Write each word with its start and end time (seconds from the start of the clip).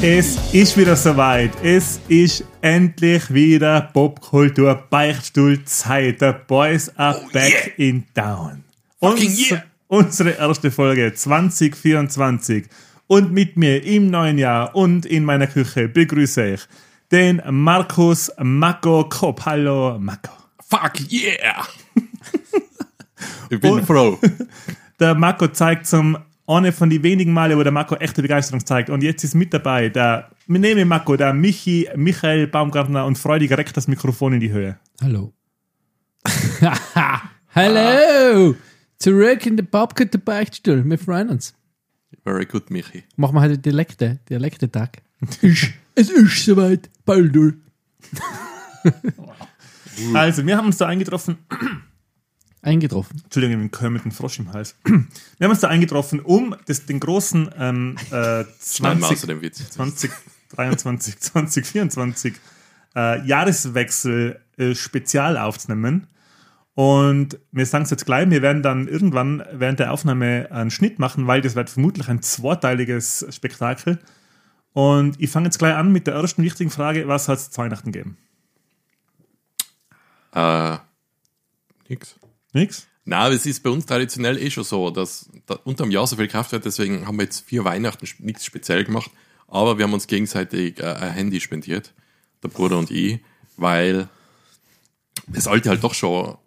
Es 0.00 0.38
ist 0.52 0.76
wieder 0.76 0.94
soweit. 0.94 1.50
Es 1.62 2.00
ist 2.08 2.44
endlich 2.60 3.32
wieder 3.34 3.80
Popkultur 3.92 4.74
Beichtstuhl 4.88 5.64
Zeit. 5.64 6.20
The 6.20 6.32
Boys 6.46 6.90
are 6.96 7.20
Oh, 7.20 7.28
back 7.32 7.74
in 7.78 8.04
town. 8.14 8.62
Uns- 9.00 9.50
yeah. 9.50 9.64
Unsere 9.88 10.30
erste 10.32 10.70
Folge 10.70 11.14
2024. 11.14 12.66
Und 13.08 13.32
mit 13.32 13.56
mir 13.56 13.82
im 13.84 14.10
neuen 14.10 14.36
Jahr 14.36 14.76
und 14.76 15.06
in 15.06 15.24
meiner 15.24 15.46
Küche 15.46 15.88
begrüße 15.88 16.54
ich 16.54 16.60
den 17.10 17.40
Markus 17.50 18.30
Mako 18.38 19.08
Kopp. 19.08 19.46
Hallo 19.46 19.98
Mako. 19.98 20.30
Fuck 20.60 21.10
yeah! 21.10 21.66
ich 23.50 23.58
bin 23.60 23.72
Und- 23.72 23.86
froh. 23.86 24.18
Der 25.00 25.14
Marco 25.14 25.46
zeigt 25.48 25.86
zum 25.86 26.18
eine 26.48 26.72
von 26.72 26.90
den 26.90 27.02
wenigen 27.04 27.32
Male, 27.32 27.56
wo 27.56 27.62
der 27.62 27.70
Marco 27.70 27.94
echte 27.94 28.20
Begeisterung 28.20 28.66
zeigt. 28.66 28.90
Und 28.90 29.02
jetzt 29.04 29.22
ist 29.22 29.34
mit 29.36 29.54
dabei 29.54 29.88
der, 29.90 30.30
wir 30.48 30.58
nehmen 30.58 30.88
Marco, 30.88 31.14
der 31.16 31.32
Michi, 31.32 31.88
Michael 31.94 32.48
Baumgartner 32.48 33.06
und 33.06 33.16
freudig 33.16 33.52
reckt 33.52 33.76
das 33.76 33.86
Mikrofon 33.86 34.32
in 34.32 34.40
die 34.40 34.50
Höhe. 34.50 34.76
Hallo. 35.00 35.32
Hallo! 37.54 38.56
Zurück 38.98 39.46
in 39.46 39.56
der 39.56 39.64
Popcut 39.64 40.12
der 40.12 40.18
Beichtstuhl. 40.18 40.82
Wir 40.84 40.98
freuen 40.98 41.28
uns. 41.28 41.54
Very 42.28 42.44
good, 42.44 42.70
Michi. 42.70 43.04
Machen 43.16 43.36
wir 43.36 43.40
heute 43.40 43.56
Dialekte, 43.56 44.18
Dialektetag. 44.28 45.00
Ist- 45.40 45.70
es 45.94 46.10
ist 46.10 46.44
soweit. 46.44 46.90
Baldur. 47.06 47.54
Also, 50.14 50.46
wir 50.46 50.56
haben 50.56 50.66
uns 50.66 50.76
da 50.76 50.86
eingetroffen, 50.86 51.38
Eingetroffen. 52.62 53.20
Entschuldigung, 53.24 53.64
ich 53.64 53.70
bin 53.72 53.92
mit 53.92 54.04
dem 54.04 54.12
Frosch 54.12 54.38
im 54.38 54.52
Hals. 54.52 54.76
Wir 54.84 55.44
haben 55.44 55.50
uns 55.50 55.58
da 55.60 55.66
eingetroffen, 55.68 56.20
um 56.20 56.54
das, 56.66 56.86
den 56.86 57.00
großen 57.00 57.50
ähm, 57.58 57.96
äh, 58.12 58.44
Schneiden 58.62 59.00
wir 59.00 59.08
20, 59.08 59.10
außer 59.10 59.26
dem 59.26 59.42
Witz. 59.42 59.70
2023, 59.70 61.18
2024 61.18 62.34
äh, 62.94 63.26
Jahreswechsel 63.26 64.40
äh, 64.56 64.74
Spezial 64.76 65.36
aufzunehmen. 65.36 66.06
Und 66.78 67.40
wir 67.50 67.66
sagen 67.66 67.82
es 67.82 67.90
jetzt 67.90 68.06
gleich, 68.06 68.30
wir 68.30 68.40
werden 68.40 68.62
dann 68.62 68.86
irgendwann 68.86 69.42
während 69.50 69.80
der 69.80 69.92
Aufnahme 69.92 70.46
einen 70.52 70.70
Schnitt 70.70 71.00
machen, 71.00 71.26
weil 71.26 71.40
das 71.40 71.56
wird 71.56 71.70
vermutlich 71.70 72.08
ein 72.08 72.22
zweiteiliges 72.22 73.26
Spektakel. 73.30 73.98
Und 74.74 75.20
ich 75.20 75.28
fange 75.28 75.46
jetzt 75.46 75.58
gleich 75.58 75.74
an 75.74 75.90
mit 75.90 76.06
der 76.06 76.14
ersten 76.14 76.44
wichtigen 76.44 76.70
Frage, 76.70 77.08
was 77.08 77.26
hat 77.26 77.38
es 77.38 77.50
zu 77.50 77.60
Weihnachten 77.60 77.90
gegeben? 77.90 78.16
Äh, 80.32 80.76
nix. 81.88 82.14
Nix? 82.52 82.86
Na, 83.04 83.22
aber 83.24 83.34
es 83.34 83.44
ist 83.44 83.64
bei 83.64 83.70
uns 83.70 83.84
traditionell 83.84 84.38
eh 84.38 84.48
schon 84.48 84.62
so, 84.62 84.90
dass 84.90 85.28
da 85.46 85.54
unterm 85.64 85.90
Jahr 85.90 86.06
so 86.06 86.14
viel 86.14 86.28
Kraft 86.28 86.52
wird, 86.52 86.64
deswegen 86.64 87.08
haben 87.08 87.16
wir 87.16 87.24
jetzt 87.24 87.40
vier 87.40 87.64
Weihnachten 87.64 88.06
nichts 88.20 88.44
speziell 88.44 88.84
gemacht, 88.84 89.10
aber 89.48 89.78
wir 89.78 89.84
haben 89.84 89.94
uns 89.94 90.06
gegenseitig 90.06 90.78
äh, 90.78 90.84
ein 90.84 91.10
Handy 91.10 91.40
spendiert, 91.40 91.92
der 92.44 92.50
Bruder 92.50 92.78
und 92.78 92.92
ich, 92.92 93.18
weil 93.56 94.08
das 95.26 95.48
alte 95.48 95.70
halt 95.70 95.82
doch 95.82 95.94
schon 95.94 96.38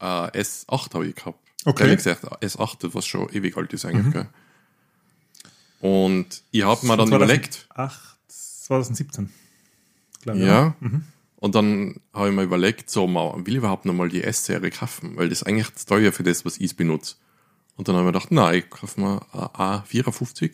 äh, 0.00 0.38
S8 0.40 0.94
habe 0.94 1.06
ich 1.06 1.14
gehabt. 1.14 1.38
Okay. 1.64 1.82
Ehrlich 1.84 1.98
gesagt, 1.98 2.24
S8, 2.42 2.94
was 2.94 3.06
schon 3.06 3.28
ewig 3.30 3.56
alt 3.56 3.72
ist 3.72 3.84
eigentlich, 3.84 4.12
gell? 4.12 4.26
Und 5.80 6.42
ich 6.50 6.62
habe 6.64 6.86
mir 6.86 6.96
dann 6.96 7.08
überlegt, 7.12 7.66
2008, 7.74 8.18
2017. 8.28 9.30
Glaube 10.22 10.38
ich, 10.38 10.46
Ja. 10.46 10.74
oder? 10.80 11.00
Und 11.36 11.54
dann 11.54 12.00
habe 12.12 12.28
ich 12.28 12.34
mir 12.34 12.42
überlegt, 12.42 12.90
so, 12.90 13.06
man 13.06 13.46
will 13.46 13.54
ich 13.54 13.58
überhaupt 13.58 13.86
nochmal 13.86 14.10
die 14.10 14.22
S-Serie 14.22 14.70
kaufen, 14.70 15.16
weil 15.16 15.30
das 15.30 15.40
ist 15.40 15.46
eigentlich 15.46 15.74
zu 15.74 15.86
teuer 15.86 16.12
für 16.12 16.22
das, 16.22 16.44
was 16.44 16.58
ich 16.58 16.76
benutze. 16.76 17.16
Und 17.76 17.88
dann 17.88 17.96
habe 17.96 18.02
ich 18.04 18.06
mir 18.08 18.12
gedacht, 18.12 18.30
nein, 18.30 18.56
ich 18.58 18.68
kaufe 18.68 19.00
mir 19.00 19.20
ein 19.32 19.82
A54, 19.84 20.50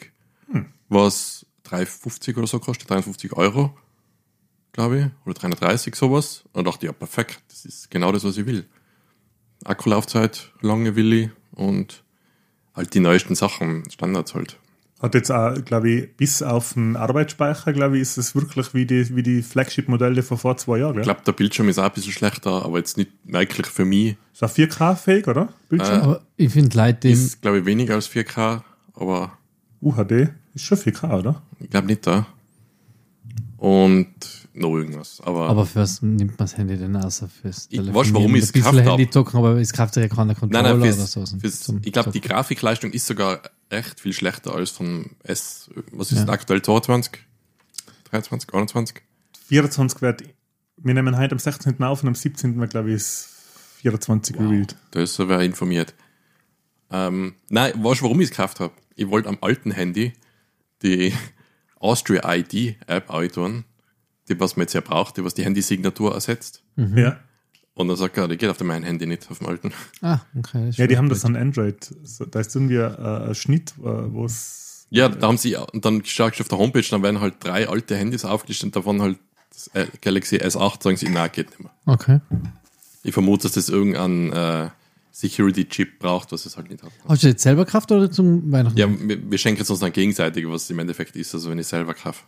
was 0.88 1.44
3,50 1.68 2.36
oder 2.38 2.46
so 2.46 2.60
kostet, 2.60 2.88
53 2.88 3.32
Euro, 3.32 3.76
glaube 4.72 4.98
ich, 5.00 5.06
oder 5.26 5.34
330 5.34 5.96
sowas. 5.96 6.44
Und 6.52 6.66
dachte, 6.66 6.86
ja, 6.86 6.92
perfekt, 6.92 7.40
das 7.48 7.64
ist 7.64 7.90
genau 7.90 8.12
das, 8.12 8.22
was 8.22 8.36
ich 8.36 8.46
will. 8.46 8.64
Akkulaufzeit, 9.66 10.52
lange 10.60 10.96
will 10.96 11.12
ich 11.12 11.30
und 11.52 12.02
halt 12.74 12.94
die 12.94 13.00
neuesten 13.00 13.34
Sachen, 13.34 13.84
Standards 13.90 14.34
halt. 14.34 14.58
Hat 15.00 15.14
jetzt 15.14 15.30
auch, 15.30 15.54
glaube 15.62 15.90
ich, 15.90 16.16
bis 16.16 16.42
auf 16.42 16.72
den 16.72 16.96
Arbeitsspeicher, 16.96 17.74
glaube 17.74 17.96
ich, 17.96 18.02
ist 18.02 18.16
es 18.16 18.34
wirklich 18.34 18.72
wie 18.72 18.86
die, 18.86 19.14
wie 19.14 19.22
die 19.22 19.42
Flagship-Modelle 19.42 20.22
von 20.22 20.38
vor 20.38 20.56
zwei 20.56 20.78
Jahren. 20.78 20.96
Ich 20.96 21.02
glaube, 21.02 21.20
der 21.26 21.32
Bildschirm 21.32 21.68
ist 21.68 21.78
auch 21.78 21.84
ein 21.84 21.92
bisschen 21.92 22.12
schlechter, 22.12 22.64
aber 22.64 22.78
jetzt 22.78 22.96
nicht 22.96 23.10
merklich 23.24 23.66
für 23.66 23.84
mich. 23.84 24.16
Ist 24.32 24.42
auch 24.42 24.50
4K-fähig, 24.50 25.28
oder? 25.28 25.52
Bildschirm? 25.68 26.00
Aber 26.00 26.22
ich 26.38 26.50
finde 26.50 26.76
Leute, 26.78 27.08
die 27.08 27.12
Ist, 27.12 27.42
glaube 27.42 27.58
ich, 27.58 27.66
weniger 27.66 27.94
als 27.94 28.08
4K, 28.08 28.62
aber 28.94 29.36
UHD 29.82 30.30
ist 30.54 30.64
schon 30.64 30.78
4K, 30.78 31.18
oder? 31.18 31.42
Ich 31.60 31.68
glaube 31.68 31.88
nicht 31.88 32.06
da. 32.06 32.26
Und 33.58 34.45
noch 34.56 34.74
irgendwas. 34.74 35.20
Aber, 35.22 35.48
aber 35.48 35.66
für 35.66 35.80
was 35.80 36.02
nimmt 36.02 36.30
man 36.32 36.36
das 36.38 36.56
Handy 36.56 36.76
denn 36.76 36.96
außer 36.96 37.28
fürs 37.28 37.66
Ich 37.70 37.78
weiß, 37.80 38.12
warum 38.14 38.34
ich 38.36 38.42
es 38.44 38.48
Ein 38.48 38.52
bisschen 38.52 38.72
gekauft 38.76 38.88
Handy 38.90 39.04
hab. 39.04 39.12
zocken, 39.12 39.38
aber 39.38 39.56
es 39.60 39.72
kauft 39.72 39.94
sich 39.94 40.02
ja 40.02 40.08
keiner 40.08 40.26
nein, 40.26 40.36
Controller 40.36 40.62
nein, 40.62 40.76
oder 40.82 40.92
fürs, 40.94 41.12
so. 41.12 41.24
fürs, 41.38 41.60
zum 41.60 41.80
ich 41.84 41.92
glaube, 41.92 42.10
die. 42.10 42.20
Grafikleistung 42.20 42.90
ist 42.92 43.06
sogar 43.06 43.42
echt 43.70 44.00
viel 44.00 44.12
schlechter 44.12 44.54
als 44.54 44.70
von 44.70 45.10
S. 45.22 45.70
Was 45.92 46.12
ist 46.12 46.26
Ja. 46.26 46.32
aktuell 46.32 46.62
22? 46.62 47.18
23, 48.10 48.52
21? 48.54 49.02
24 49.48 50.00
wird, 50.02 50.22
wir 50.78 50.94
nehmen 50.94 51.16
heute 51.18 51.32
am 51.32 51.38
16. 51.38 51.82
auf 51.82 52.02
und 52.02 52.08
am 52.08 52.14
17. 52.14 52.58
wird, 52.60 52.70
glaube 52.70 52.88
ich, 52.90 52.96
ist 52.96 53.28
24 53.80 54.36
revealed. 54.38 54.76
Da 54.92 55.00
ist 55.02 55.18
wer 55.18 55.40
informiert. 55.40 55.94
Ähm, 56.90 57.34
nein, 57.48 57.72
weißt 57.76 58.00
du, 58.00 58.04
warum 58.04 58.20
ich 58.20 58.26
es 58.26 58.30
gekauft 58.30 58.60
habe? 58.60 58.72
Ich 58.94 59.08
wollte 59.08 59.28
am 59.28 59.38
alten 59.40 59.70
Handy 59.72 60.12
die 60.82 61.12
Austria 61.80 62.34
ID 62.34 62.76
App 62.86 63.08
tun, 63.32 63.64
die 64.28 64.38
was 64.40 64.56
man 64.56 64.64
jetzt 64.64 64.72
ja 64.72 64.80
braucht, 64.80 65.16
die 65.16 65.24
was 65.24 65.34
die 65.34 65.44
Handysignatur 65.44 66.14
ersetzt. 66.14 66.62
Mhm. 66.76 66.98
Ja. 66.98 67.20
Und 67.74 67.88
dann 67.88 67.96
sagt 67.96 68.16
er, 68.16 68.26
die 68.26 68.38
geht 68.38 68.48
auf 68.48 68.56
dem 68.56 68.68
meinen 68.68 68.84
Handy 68.84 69.06
nicht, 69.06 69.30
auf 69.30 69.38
dem 69.38 69.48
alten. 69.48 69.72
Ah, 70.00 70.20
okay. 70.38 70.70
ja, 70.72 70.86
die 70.86 70.96
haben 70.96 71.10
das 71.10 71.26
an 71.26 71.36
Android. 71.36 71.94
Da 72.30 72.40
ist 72.40 72.56
irgendwie 72.56 72.76
äh, 72.76 73.28
ein 73.28 73.34
Schnitt, 73.34 73.74
äh, 73.78 73.82
wo 73.82 74.24
es. 74.24 74.86
Ja, 74.88 75.10
da 75.10 75.26
haben 75.26 75.36
sie, 75.36 75.56
und 75.56 75.84
dann 75.84 76.02
schaust 76.04 76.38
du 76.38 76.42
auf 76.42 76.48
der 76.48 76.58
Homepage, 76.58 76.84
dann 76.88 77.02
werden 77.02 77.20
halt 77.20 77.34
drei 77.40 77.68
alte 77.68 77.96
Handys 77.96 78.24
aufgelistet 78.24 78.68
und 78.68 78.76
davon 78.76 79.02
halt 79.02 79.18
das 79.50 79.68
äh, 79.74 79.86
Galaxy 80.00 80.36
S8, 80.36 80.82
sagen 80.82 80.96
sie, 80.96 81.08
na, 81.10 81.28
geht 81.28 81.50
nicht 81.50 81.60
mehr. 81.60 81.72
Okay. 81.84 82.20
Ich 83.02 83.12
vermute, 83.12 83.42
dass 83.42 83.52
das 83.52 83.68
irgendein 83.68 84.32
äh, 84.32 84.70
Security-Chip 85.12 85.98
braucht, 85.98 86.32
was 86.32 86.46
es 86.46 86.56
halt 86.56 86.70
nicht 86.70 86.82
hat. 86.82 86.92
Hast 87.08 87.22
du 87.22 87.28
jetzt 87.28 87.42
selber 87.42 87.64
gekauft 87.64 87.90
oder 87.92 88.10
zum 88.10 88.52
Weihnachten? 88.52 88.78
Ja, 88.78 88.88
wir, 88.88 89.30
wir 89.30 89.38
schenken 89.38 89.62
es 89.62 89.70
uns 89.70 89.80
dann 89.80 89.92
gegenseitig, 89.92 90.48
was 90.48 90.64
es 90.64 90.70
im 90.70 90.78
Endeffekt 90.78 91.16
ist, 91.16 91.34
also 91.34 91.50
wenn 91.50 91.58
ich 91.58 91.66
selber 91.66 91.94
kaufe. 91.94 92.22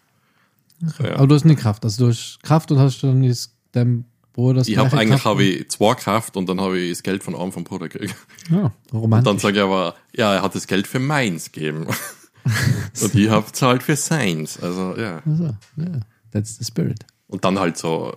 So, 0.80 1.04
ja. 1.04 1.16
Aber 1.16 1.26
du 1.26 1.34
hast 1.34 1.44
nicht 1.44 1.58
gekauft. 1.58 1.84
Also 1.84 2.04
du 2.04 2.10
hast 2.10 2.38
gekauft 2.42 2.70
und 2.70 2.78
hast 2.78 3.02
dann 3.02 3.24
ist 3.24 3.54
deinem 3.72 4.04
Bruder 4.32 4.60
das 4.60 4.68
Ich 4.68 4.76
habe 4.78 4.96
eigentlich 4.96 5.24
habe 5.24 5.42
ich 5.42 5.68
zwei 5.68 5.94
gekauft 5.94 6.36
und 6.36 6.48
dann 6.48 6.60
habe 6.60 6.78
ich 6.78 6.90
das 6.90 7.02
Geld 7.02 7.24
von 7.24 7.34
einem 7.34 7.52
vom 7.52 7.64
Bruder 7.64 7.88
gekriegt. 7.88 8.14
Ja, 8.50 8.72
Und 8.92 9.00
romantisch. 9.00 9.30
dann 9.30 9.38
sage 9.38 9.56
ich 9.56 9.62
aber, 9.62 9.96
ja, 10.14 10.34
er 10.34 10.42
hat 10.42 10.54
das 10.54 10.66
Geld 10.66 10.86
für 10.86 11.00
meins 11.00 11.50
gegeben. 11.50 11.86
und 13.02 13.14
ich 13.14 13.28
habe 13.28 13.50
zahlt 13.52 13.82
für 13.82 13.96
seins. 13.96 14.60
Also 14.60 14.96
ja. 14.96 15.20
also, 15.26 15.56
ja, 15.76 16.00
that's 16.30 16.56
the 16.56 16.64
spirit. 16.64 17.04
Und 17.26 17.44
dann 17.44 17.58
halt 17.58 17.76
so, 17.76 18.16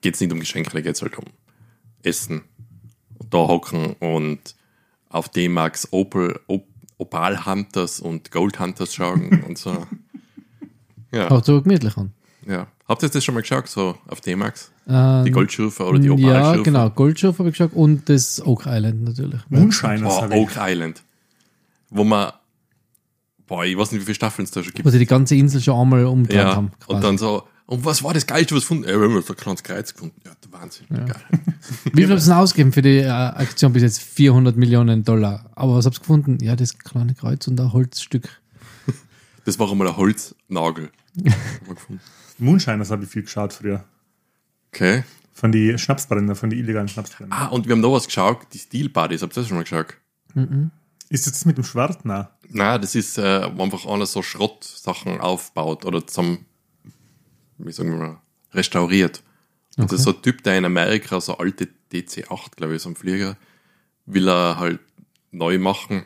geht's 0.00 0.20
nicht 0.20 0.32
um 0.32 0.40
Geschenke, 0.40 0.70
da 0.70 0.80
geht's 0.80 1.02
halt 1.02 1.18
um 1.18 1.24
Essen. 2.02 2.44
Und 3.18 3.34
da 3.34 3.38
hocken 3.38 3.94
und 3.94 4.54
auf 5.08 5.28
D-Max 5.28 5.88
Op 5.90 6.16
Opal 6.98 7.46
Hunters 7.46 8.00
und 8.00 8.30
Gold 8.30 8.58
Hunters 8.58 8.94
schauen 8.94 9.44
und 9.44 9.56
so. 9.58 9.86
Ja, 11.12 11.30
Hört 11.30 11.44
so 11.44 11.60
gemütlich 11.62 11.96
an. 11.96 12.12
ja. 12.46 12.66
Habt 12.88 13.02
ihr 13.02 13.10
das 13.10 13.22
schon 13.22 13.34
mal 13.34 13.42
geschaut, 13.42 13.68
so 13.68 13.96
auf 14.08 14.22
D-Max? 14.22 14.70
Ähm, 14.88 15.24
Die 15.26 15.30
Goldschürfe 15.30 15.84
oder 15.84 15.98
die 15.98 16.06
Ja, 16.08 16.14
Opalschürfe? 16.14 16.62
genau. 16.62 16.88
Goldschiff 16.88 17.38
habe 17.38 17.50
ich 17.50 17.54
geschaut 17.58 17.74
und 17.74 18.08
das 18.08 18.40
Oak 18.46 18.64
Island 18.66 19.04
natürlich. 19.04 19.40
Moonshiners 19.50 20.22
ich. 20.30 20.34
Oak 20.34 20.52
Island. 20.58 21.02
Wo 21.90 22.02
man, 22.04 22.32
boah, 23.46 23.66
ich 23.66 23.76
weiß 23.76 23.92
nicht, 23.92 24.00
wie 24.00 24.04
viele 24.06 24.14
Staffeln 24.14 24.44
es 24.44 24.50
da 24.52 24.62
schon 24.62 24.72
gibt. 24.72 24.86
Wo 24.86 24.90
sie 24.90 24.98
die 24.98 25.04
ganze 25.06 25.34
Insel 25.36 25.60
schon 25.60 25.78
einmal 25.78 26.06
umgedreht 26.06 26.38
Ja, 26.38 26.56
haben. 26.56 26.70
und 26.86 27.04
dann 27.04 27.18
so, 27.18 27.42
und 27.66 27.84
was 27.84 28.02
war 28.02 28.14
das 28.14 28.26
Geilste, 28.26 28.54
was 28.54 28.62
gefunden? 28.62 28.84
Ja, 28.88 28.98
wir 28.98 29.06
haben 29.06 29.20
so 29.20 29.34
ein 29.34 29.36
kleines 29.36 29.62
Kreuz 29.62 29.92
gefunden. 29.92 30.18
Ja, 30.24 30.32
Wahnsinn, 30.50 30.86
geil. 30.88 31.06
Wie 31.92 32.02
viel 32.04 32.10
haben 32.10 32.18
sie 32.18 32.30
denn 32.30 32.38
ausgegeben 32.38 32.72
für 32.72 32.80
die 32.80 33.00
äh, 33.00 33.08
Aktion 33.10 33.74
bis 33.74 33.82
jetzt? 33.82 34.00
400 34.00 34.56
Millionen 34.56 35.04
Dollar. 35.04 35.44
Aber 35.54 35.74
was 35.74 35.84
habt 35.84 35.96
ihr 35.96 36.00
gefunden? 36.00 36.38
Ja, 36.42 36.56
das 36.56 36.78
kleine 36.78 37.12
Kreuz 37.14 37.46
und 37.48 37.60
ein 37.60 37.70
Holzstück. 37.74 38.30
Das 39.44 39.58
war 39.58 39.70
einmal 39.70 39.88
ein 39.88 39.96
Holznagel. 39.98 40.90
Gefunden. 41.68 42.00
Moonshiners 42.38 42.90
habe 42.90 43.04
ich 43.04 43.10
viel 43.10 43.22
geschaut 43.22 43.52
früher. 43.52 43.84
okay. 44.72 45.04
Von 45.32 45.52
die 45.52 45.78
Schnapsbrenner, 45.78 46.34
von 46.34 46.50
die 46.50 46.58
illegalen 46.58 46.88
Schnapsbrenner. 46.88 47.34
Ah, 47.34 47.46
und 47.46 47.66
wir 47.66 47.72
haben 47.72 47.80
noch 47.80 47.92
was 47.92 48.06
geschaut, 48.06 48.46
die 48.52 48.58
Steel 48.58 48.88
Buddies, 48.88 49.22
habt 49.22 49.36
ihr 49.36 49.40
das 49.40 49.48
schon 49.48 49.56
mal 49.56 49.62
geschaut? 49.62 49.96
Ist 51.10 51.26
das 51.26 51.44
mit 51.44 51.56
dem 51.56 51.64
Schwert? 51.64 52.04
Nein. 52.04 52.26
Nein, 52.50 52.80
das 52.80 52.94
ist 52.94 53.18
äh, 53.18 53.56
wo 53.56 53.62
einfach 53.62 53.86
einer 53.86 54.06
so 54.06 54.22
Schrottsachen 54.22 55.20
aufbaut 55.20 55.84
oder 55.84 56.06
zum, 56.06 56.44
wie 57.58 57.72
sagen 57.72 57.92
wir 57.92 57.98
mal, 57.98 58.20
restauriert. 58.52 59.22
Und 59.76 59.92
das 59.92 60.00
ist 60.00 60.04
so 60.04 60.14
ein 60.14 60.22
Typ, 60.22 60.42
der 60.42 60.58
in 60.58 60.64
Amerika 60.64 61.20
so 61.20 61.38
alte 61.38 61.68
DC-8, 61.92 62.56
glaube 62.56 62.74
ich, 62.74 62.82
so 62.82 62.88
ein 62.88 62.96
Flieger, 62.96 63.36
will 64.06 64.28
er 64.28 64.58
halt 64.58 64.80
neu 65.30 65.58
machen 65.58 66.04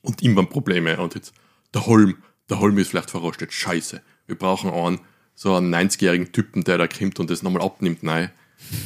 und 0.00 0.22
immer 0.22 0.44
Probleme. 0.46 0.98
Und 0.98 1.14
jetzt, 1.14 1.34
der 1.74 1.86
Holm, 1.86 2.16
der 2.52 2.60
Holm 2.60 2.78
ist 2.78 2.90
vielleicht 2.90 3.10
verrostet. 3.10 3.52
Scheiße. 3.52 4.02
Wir 4.26 4.36
brauchen 4.38 4.70
einen, 4.70 5.00
so 5.34 5.56
einen 5.56 5.74
90-jährigen 5.74 6.32
Typen, 6.32 6.62
der 6.64 6.78
da 6.78 6.86
kommt 6.86 7.18
und 7.18 7.30
das 7.30 7.42
nochmal 7.42 7.62
abnimmt. 7.62 8.02
Nein. 8.02 8.30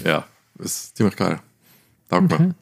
Ja, 0.05 0.27
das 0.57 0.85
ist 0.85 0.97
ziemlich 0.97 1.17
geil. 1.17 1.41
Taugt 2.09 2.33
Okay. 2.33 2.43
mir. 2.45 2.55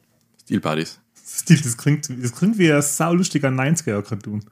Steel 0.42 0.60
Buddies. 0.60 0.98
Stil, 1.26 1.60
das 1.60 1.76
klingt, 1.76 2.08
das 2.22 2.32
klingt 2.34 2.58
wie 2.58 2.72
ein 2.72 2.82
saulustiger 2.82 3.48
90er-Cartoon. 3.50 4.44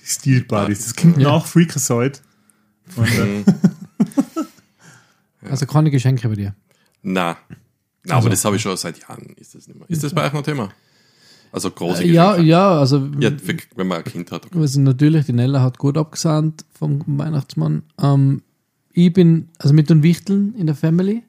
Die 0.00 0.06
Steel 0.06 0.44
Buddies. 0.44 0.84
Das 0.84 0.94
klingt 0.94 1.18
Ja. 1.18 1.30
nach 1.32 1.46
Freakazoid. 1.46 2.22
Äh, 2.96 3.44
Also 5.50 5.66
keine 5.66 5.90
Geschenke 5.90 6.28
bei 6.28 6.34
dir. 6.34 6.54
Na, 7.02 7.36
na 8.04 8.14
Also- 8.14 8.26
aber 8.26 8.30
das 8.30 8.44
habe 8.44 8.56
ich 8.56 8.62
schon 8.62 8.76
seit 8.76 8.98
Jahren. 9.00 9.34
Ist 9.36 9.54
das 9.54 9.68
nicht 9.68 9.78
mehr. 9.78 9.88
Ist 9.88 10.02
das 10.02 10.14
bei 10.14 10.26
euch 10.26 10.32
noch 10.32 10.42
Thema? 10.42 10.70
Also 11.52 11.70
große 11.70 12.02
Äh, 12.04 12.12
ja, 12.12 12.30
Geschenke. 12.32 12.48
ja, 12.50 12.78
also 12.78 13.08
Ja, 13.18 13.30
wenn 13.76 13.86
man 13.86 13.98
ein 13.98 14.04
Kind 14.04 14.30
hat. 14.30 14.46
Okay. 14.46 14.58
Also 14.58 14.80
natürlich, 14.80 15.26
die 15.26 15.32
Nella 15.32 15.62
hat 15.62 15.78
gut 15.78 15.96
abgesandt 15.96 16.64
vom 16.78 17.02
Weihnachtsmann. 17.06 17.82
Ähm, 18.00 18.42
ich 18.92 19.12
bin, 19.12 19.48
also 19.58 19.74
mit 19.74 19.88
den 19.90 20.02
Wichteln 20.02 20.54
in 20.54 20.66
der 20.66 20.74
Family, 20.74 21.22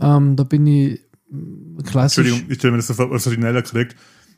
ähm, 0.00 0.36
da 0.36 0.44
bin 0.44 0.66
ich 0.66 1.00
mm, 1.30 1.78
klassisch. 1.84 2.18
Entschuldigung, 2.18 2.50
ich 2.50 2.58
stelle 2.58 2.72
mir 2.72 2.78
das 2.78 2.86
so 2.88 2.94
vor, 2.94 3.10
was 3.10 3.24
hat 3.26 3.32
die 3.32 3.38
Nella 3.38 3.60
gekriegt? 3.60 3.94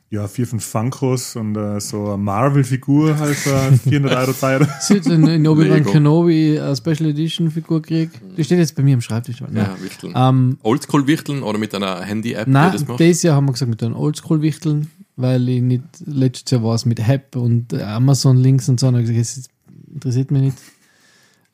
Ja, 0.09 0.25
vier, 0.29 0.47
fünf 0.47 0.63
Funkos 0.63 1.35
und 1.35 1.57
äh, 1.57 1.81
so 1.81 2.05
eine 2.07 2.17
Marvel-Figur, 2.17 3.17
halt 3.19 3.35
für 3.35 3.73
400 3.89 4.17
Euro 4.17 4.31
teuer. 4.31 4.67
Sie 4.79 4.95
hat 4.95 5.05
in, 5.05 5.27
in 5.27 5.45
Obi-Wan. 5.45 5.83
Kenobi 5.83 6.57
eine 6.57 6.77
Special 6.77 7.09
Edition 7.09 7.51
Figur 7.51 7.81
gekriegt. 7.81 8.21
Die 8.37 8.43
steht 8.45 8.57
jetzt 8.59 8.73
bei 8.75 8.83
mir 8.83 8.93
am 8.93 9.01
Schreibtisch. 9.01 9.41
Ja, 9.41 9.75
Wichteln. 9.81 10.13
Ähm, 10.15 10.59
Oldschool-Wichteln 10.63 11.43
oder 11.43 11.59
mit 11.59 11.75
einer 11.75 12.01
Handy-App, 12.01 12.47
Nein, 12.47 12.71
die 12.71 12.77
das 12.77 12.87
macht? 12.87 13.01
dieses 13.01 13.23
Jahr 13.23 13.35
haben 13.35 13.47
wir 13.47 13.51
gesagt 13.51 13.69
mit 13.69 13.81
den 13.81 13.93
Oldschool-Wichteln, 13.93 14.89
weil 15.17 15.49
ich 15.49 15.61
nicht, 15.61 15.83
letztes 16.05 16.51
Jahr 16.51 16.63
war 16.63 16.75
es 16.75 16.85
mit 16.85 17.05
App 17.05 17.35
und 17.35 17.73
äh, 17.73 17.81
Amazon-Links 17.81 18.69
und 18.69 18.79
so, 18.79 18.87
und 18.87 18.95
ich 18.95 19.07
gesagt, 19.07 19.19
das 19.19 19.49
interessiert 19.93 20.31
mich 20.31 20.41
nicht. 20.41 20.57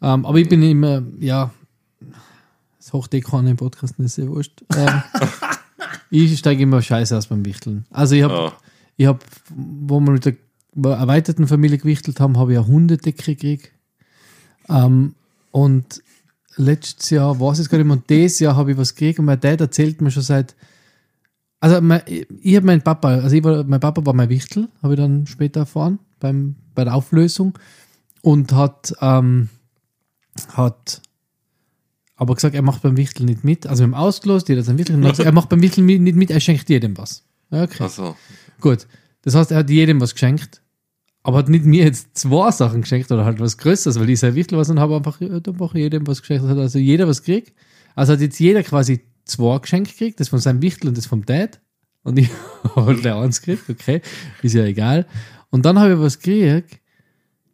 Ähm, 0.03 0.27
aber 0.27 0.37
ich 0.37 0.47
bin 0.47 0.61
immer, 0.61 1.01
ja, 1.19 1.49
das 2.77 2.93
Hochdekon 2.93 3.47
im 3.47 3.57
Podcast 3.57 3.97
ist 3.97 4.13
sehr 4.13 4.27
wurscht. 4.27 4.61
Ähm, 4.75 5.01
ich 6.13 6.37
steige 6.37 6.61
immer 6.61 6.81
scheiße 6.81 7.17
aus 7.17 7.27
beim 7.27 7.43
Wichteln. 7.43 7.85
Also 7.89 8.15
ich 8.15 8.21
habe, 8.21 8.33
Ah, 8.33 8.53
ich 8.97 9.07
habe, 9.07 9.19
wo 9.49 9.99
wir 9.99 10.11
mit 10.11 10.25
der 10.25 10.35
erweiterten 10.75 11.47
Familie 11.47 11.79
gewichtelt 11.79 12.19
haben, 12.19 12.37
habe 12.37 12.53
ich 12.53 12.59
eine 12.59 12.67
Hundedecke 12.67 13.35
gekriegt. 13.35 13.71
Ähm, 14.69 15.15
und 15.51 16.03
letztes 16.55 17.09
Jahr 17.09 17.39
war 17.39 17.51
es 17.51 17.57
jetzt 17.57 17.69
gar 17.69 17.79
nicht 17.79 17.87
mehr. 17.87 17.97
Und 17.97 18.09
dieses 18.09 18.39
Jahr 18.39 18.55
habe 18.55 18.71
ich 18.71 18.77
was 18.77 18.93
gekriegt 18.93 19.17
und 19.17 19.25
mein 19.25 19.39
Dad 19.39 19.59
erzählt 19.61 20.01
mir 20.01 20.11
schon 20.11 20.23
seit. 20.23 20.55
Also 21.59 21.81
mein, 21.81 22.01
ich 22.05 22.55
habe 22.55 22.65
meinen 22.65 22.81
Papa, 22.81 23.09
also 23.09 23.35
ich 23.35 23.43
war, 23.43 23.63
mein 23.63 23.79
Papa 23.79 24.05
war 24.05 24.13
mein 24.13 24.29
Wichtel, 24.29 24.67
habe 24.83 24.93
ich 24.93 24.99
dann 24.99 25.25
später 25.25 25.61
erfahren 25.61 25.97
beim, 26.19 26.55
bei 26.75 26.83
der 26.83 26.93
Auflösung 26.93 27.57
und 28.21 28.51
hat, 28.51 28.93
ähm, 29.01 29.49
hat 30.49 31.01
aber 32.15 32.35
gesagt, 32.35 32.55
er 32.55 32.61
macht 32.61 32.81
beim 32.81 32.97
Wichtel 32.97 33.25
nicht 33.25 33.43
mit. 33.43 33.67
Also 33.67 33.81
wir 33.81 33.85
haben 33.85 33.93
ausgelost, 33.93 34.49
jeder 34.49 34.59
hat 34.59 34.67
sein 34.67 34.77
Wichtel 34.77 34.97
gesagt, 34.97 35.19
er 35.19 35.31
macht 35.31 35.49
beim 35.49 35.61
Wichtel 35.61 35.83
nicht 35.83 36.15
mit, 36.15 36.31
er 36.31 36.39
schenkt 36.39 36.69
jedem 36.69 36.97
was. 36.97 37.23
Okay. 37.49 37.83
also, 37.83 38.15
Gut. 38.61 38.87
Das 39.23 39.35
heißt, 39.35 39.51
er 39.51 39.59
hat 39.59 39.69
jedem 39.69 40.01
was 40.01 40.13
geschenkt, 40.13 40.61
aber 41.23 41.39
hat 41.39 41.49
nicht 41.49 41.65
mir 41.65 41.85
jetzt 41.85 42.17
zwei 42.17 42.51
Sachen 42.51 42.81
geschenkt 42.81 43.11
oder 43.11 43.25
halt 43.25 43.39
was 43.39 43.57
Größeres, 43.57 43.99
weil 43.99 44.09
ich 44.09 44.19
sein 44.19 44.35
Wichtel 44.35 44.57
was 44.57 44.69
und 44.69 44.79
habe 44.79 44.95
einfach, 44.95 45.21
ja, 45.21 45.29
einfach 45.35 45.73
jedem 45.75 46.05
was 46.05 46.21
geschenkt. 46.21 46.45
Hat 46.45 46.57
also 46.57 46.79
jeder 46.79 47.07
was 47.07 47.23
gekriegt. 47.23 47.53
Also 47.95 48.13
hat 48.13 48.21
jetzt 48.21 48.39
jeder 48.39 48.63
quasi 48.63 49.01
zwei 49.25 49.57
Geschenke 49.59 49.91
gekriegt, 49.91 50.19
das 50.19 50.29
von 50.29 50.39
seinem 50.39 50.61
Wichtel 50.61 50.89
und 50.89 50.97
das 50.97 51.05
vom 51.05 51.25
Dad. 51.25 51.61
Und 52.03 52.19
ich 52.19 52.29
habe 52.75 52.95
der 52.95 53.17
eins 53.17 53.41
gekriegt, 53.41 53.69
okay, 53.69 54.01
ist 54.41 54.53
ja 54.53 54.65
egal. 54.65 55.07
Und 55.49 55.65
dann 55.65 55.79
habe 55.79 55.93
ich 55.93 55.99
was 55.99 56.19
gekriegt, 56.19 56.79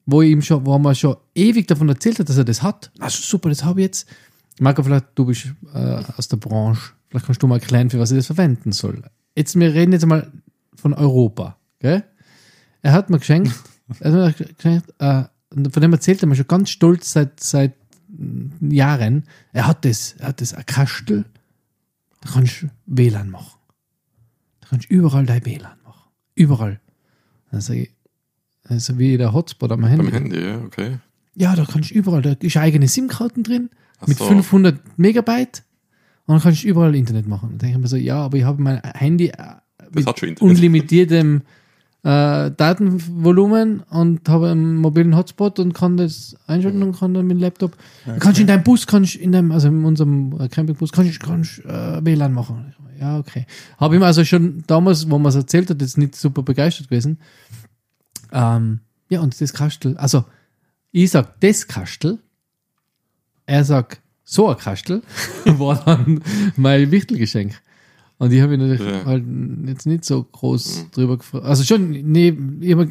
wo 0.05 0.21
ich 0.21 0.31
ihm 0.31 0.41
schon, 0.41 0.65
wo 0.65 0.73
er 0.73 0.79
mir 0.79 0.95
schon 0.95 1.17
ewig 1.35 1.67
davon 1.67 1.89
erzählt 1.89 2.19
hat, 2.19 2.29
dass 2.29 2.37
er 2.37 2.45
das 2.45 2.63
hat. 2.63 2.91
Also 2.97 3.19
super, 3.21 3.49
das 3.49 3.63
habe 3.63 3.81
ich 3.81 3.85
jetzt. 3.85 4.09
Marco, 4.59 4.83
vielleicht 4.83 5.07
du 5.15 5.25
bist 5.25 5.53
äh, 5.73 6.01
aus 6.17 6.27
der 6.27 6.37
Branche, 6.37 6.91
vielleicht 7.09 7.25
kannst 7.25 7.41
du 7.41 7.47
mal 7.47 7.55
erklären, 7.55 7.89
für 7.89 7.99
was 7.99 8.11
ich 8.11 8.17
das 8.17 8.27
verwenden 8.27 8.71
soll. 8.71 9.03
Jetzt, 9.35 9.57
wir 9.57 9.73
reden 9.73 9.93
jetzt 9.93 10.05
mal 10.05 10.31
von 10.75 10.93
Europa, 10.93 11.57
gell? 11.79 12.03
Er 12.81 12.93
hat 12.93 13.09
mir 13.09 13.19
geschenkt, 13.19 13.53
er 13.99 14.11
hat 14.11 14.39
mir 14.39 14.45
geschenkt, 14.55 14.93
äh, 14.99 15.23
von 15.51 15.81
dem 15.81 15.93
erzählt 15.93 16.21
er 16.21 16.27
mir 16.27 16.35
schon 16.35 16.47
ganz 16.47 16.69
stolz 16.69 17.11
seit, 17.11 17.39
seit 17.39 17.73
mm, 18.09 18.71
Jahren, 18.71 19.23
er 19.51 19.67
hat 19.67 19.85
das, 19.85 20.15
er 20.19 20.29
hat 20.29 20.41
das, 20.41 20.53
ein 20.53 20.65
Kastel, 20.65 21.25
da 22.21 22.29
kannst 22.31 22.63
du 22.63 22.69
WLAN 22.85 23.29
machen. 23.29 23.59
Da 24.61 24.67
kannst 24.69 24.89
du 24.89 24.93
überall 24.93 25.25
dein 25.25 25.45
WLAN 25.45 25.77
machen. 25.83 26.11
Überall. 26.35 26.79
Dann 27.51 27.61
sage 27.61 27.83
ich, 27.83 27.91
also 28.63 28.97
wie 28.99 29.17
der 29.17 29.33
Hotspot 29.33 29.71
am 29.71 29.85
Handy. 29.85 30.03
beim 30.03 30.13
Handy, 30.13 30.41
ja, 30.41 30.59
okay. 30.59 30.99
Ja, 31.35 31.55
da 31.55 31.65
kannst 31.65 31.91
du 31.91 31.95
überall, 31.95 32.21
da 32.21 32.33
ist 32.33 32.57
eigene 32.57 32.87
SIM-Karten 32.87 33.43
drin 33.43 33.69
Ach 33.99 34.07
mit 34.07 34.17
so. 34.17 34.25
500 34.25 34.79
Megabyte 34.97 35.63
und 36.25 36.35
dann 36.35 36.41
kannst 36.41 36.63
du 36.63 36.67
überall 36.67 36.95
Internet 36.95 37.27
machen. 37.27 37.51
Da 37.53 37.65
denke 37.65 37.77
ich 37.77 37.81
mir 37.81 37.87
so, 37.87 37.95
ja, 37.95 38.17
aber 38.17 38.37
ich 38.37 38.43
habe 38.43 38.61
mein 38.61 38.81
Handy 38.83 39.27
äh, 39.29 39.55
mit 39.91 40.41
unlimitiertem 40.41 41.41
äh, 42.03 42.51
Datenvolumen 42.51 43.81
und 43.81 44.29
habe 44.29 44.51
einen 44.51 44.77
mobilen 44.77 45.17
Hotspot 45.17 45.59
und 45.59 45.73
kann 45.73 45.97
das 45.97 46.37
einschalten 46.47 46.81
und 46.83 46.97
kann 46.97 47.13
dann 47.13 47.27
mit 47.27 47.37
dem 47.37 47.41
Laptop. 47.41 47.75
Kannst 48.19 48.37
du 48.37 48.41
in 48.41 48.47
deinem 48.47 48.63
Bus, 48.63 48.87
kannst 48.87 49.15
du 49.15 49.19
in 49.19 49.31
deinem, 49.31 49.51
also 49.51 49.67
in 49.67 49.83
unserem 49.83 50.39
äh, 50.39 50.47
Campingbus, 50.47 50.91
kannst 50.91 51.21
du 51.21 51.25
kannst, 51.25 51.59
äh, 51.65 52.05
WLAN 52.05 52.33
machen. 52.33 52.73
Ja, 52.99 53.17
okay. 53.17 53.45
Habe 53.77 53.95
ich 53.95 53.99
mir 53.99 54.05
also 54.05 54.23
schon 54.23 54.63
damals, 54.67 55.09
wo 55.09 55.17
man 55.17 55.29
es 55.29 55.35
erzählt 55.35 55.69
hat, 55.69 55.81
jetzt 55.81 55.97
nicht 55.97 56.15
super 56.15 56.43
begeistert 56.43 56.89
gewesen. 56.89 57.19
Ähm, 58.31 58.81
ja, 59.09 59.21
und 59.21 59.39
das 59.39 59.53
Kastel, 59.53 59.97
also 59.97 60.25
ich 60.91 61.11
sag 61.11 61.39
das 61.41 61.67
Kastel, 61.67 62.19
er 63.49 63.63
sagt 63.63 64.01
so 64.23 64.47
ein 64.49 64.57
Kastel, 64.57 65.01
war 65.45 65.83
dann 65.83 66.21
mein 66.55 66.91
Wichtelgeschenk. 66.91 67.59
Und 68.19 68.31
ich 68.31 68.41
habe 68.41 68.57
mich 68.57 68.67
natürlich 68.67 68.93
Ja. 68.93 69.05
halt 69.05 69.23
jetzt 69.65 69.85
nicht 69.87 70.05
so 70.05 70.23
groß 70.23 70.87
drüber 70.91 71.17
gefreut. 71.17 71.43
Also 71.43 71.63
schon, 71.63 71.89
nee, 71.89 72.37
ich 72.59 72.73
hab, 72.75 72.87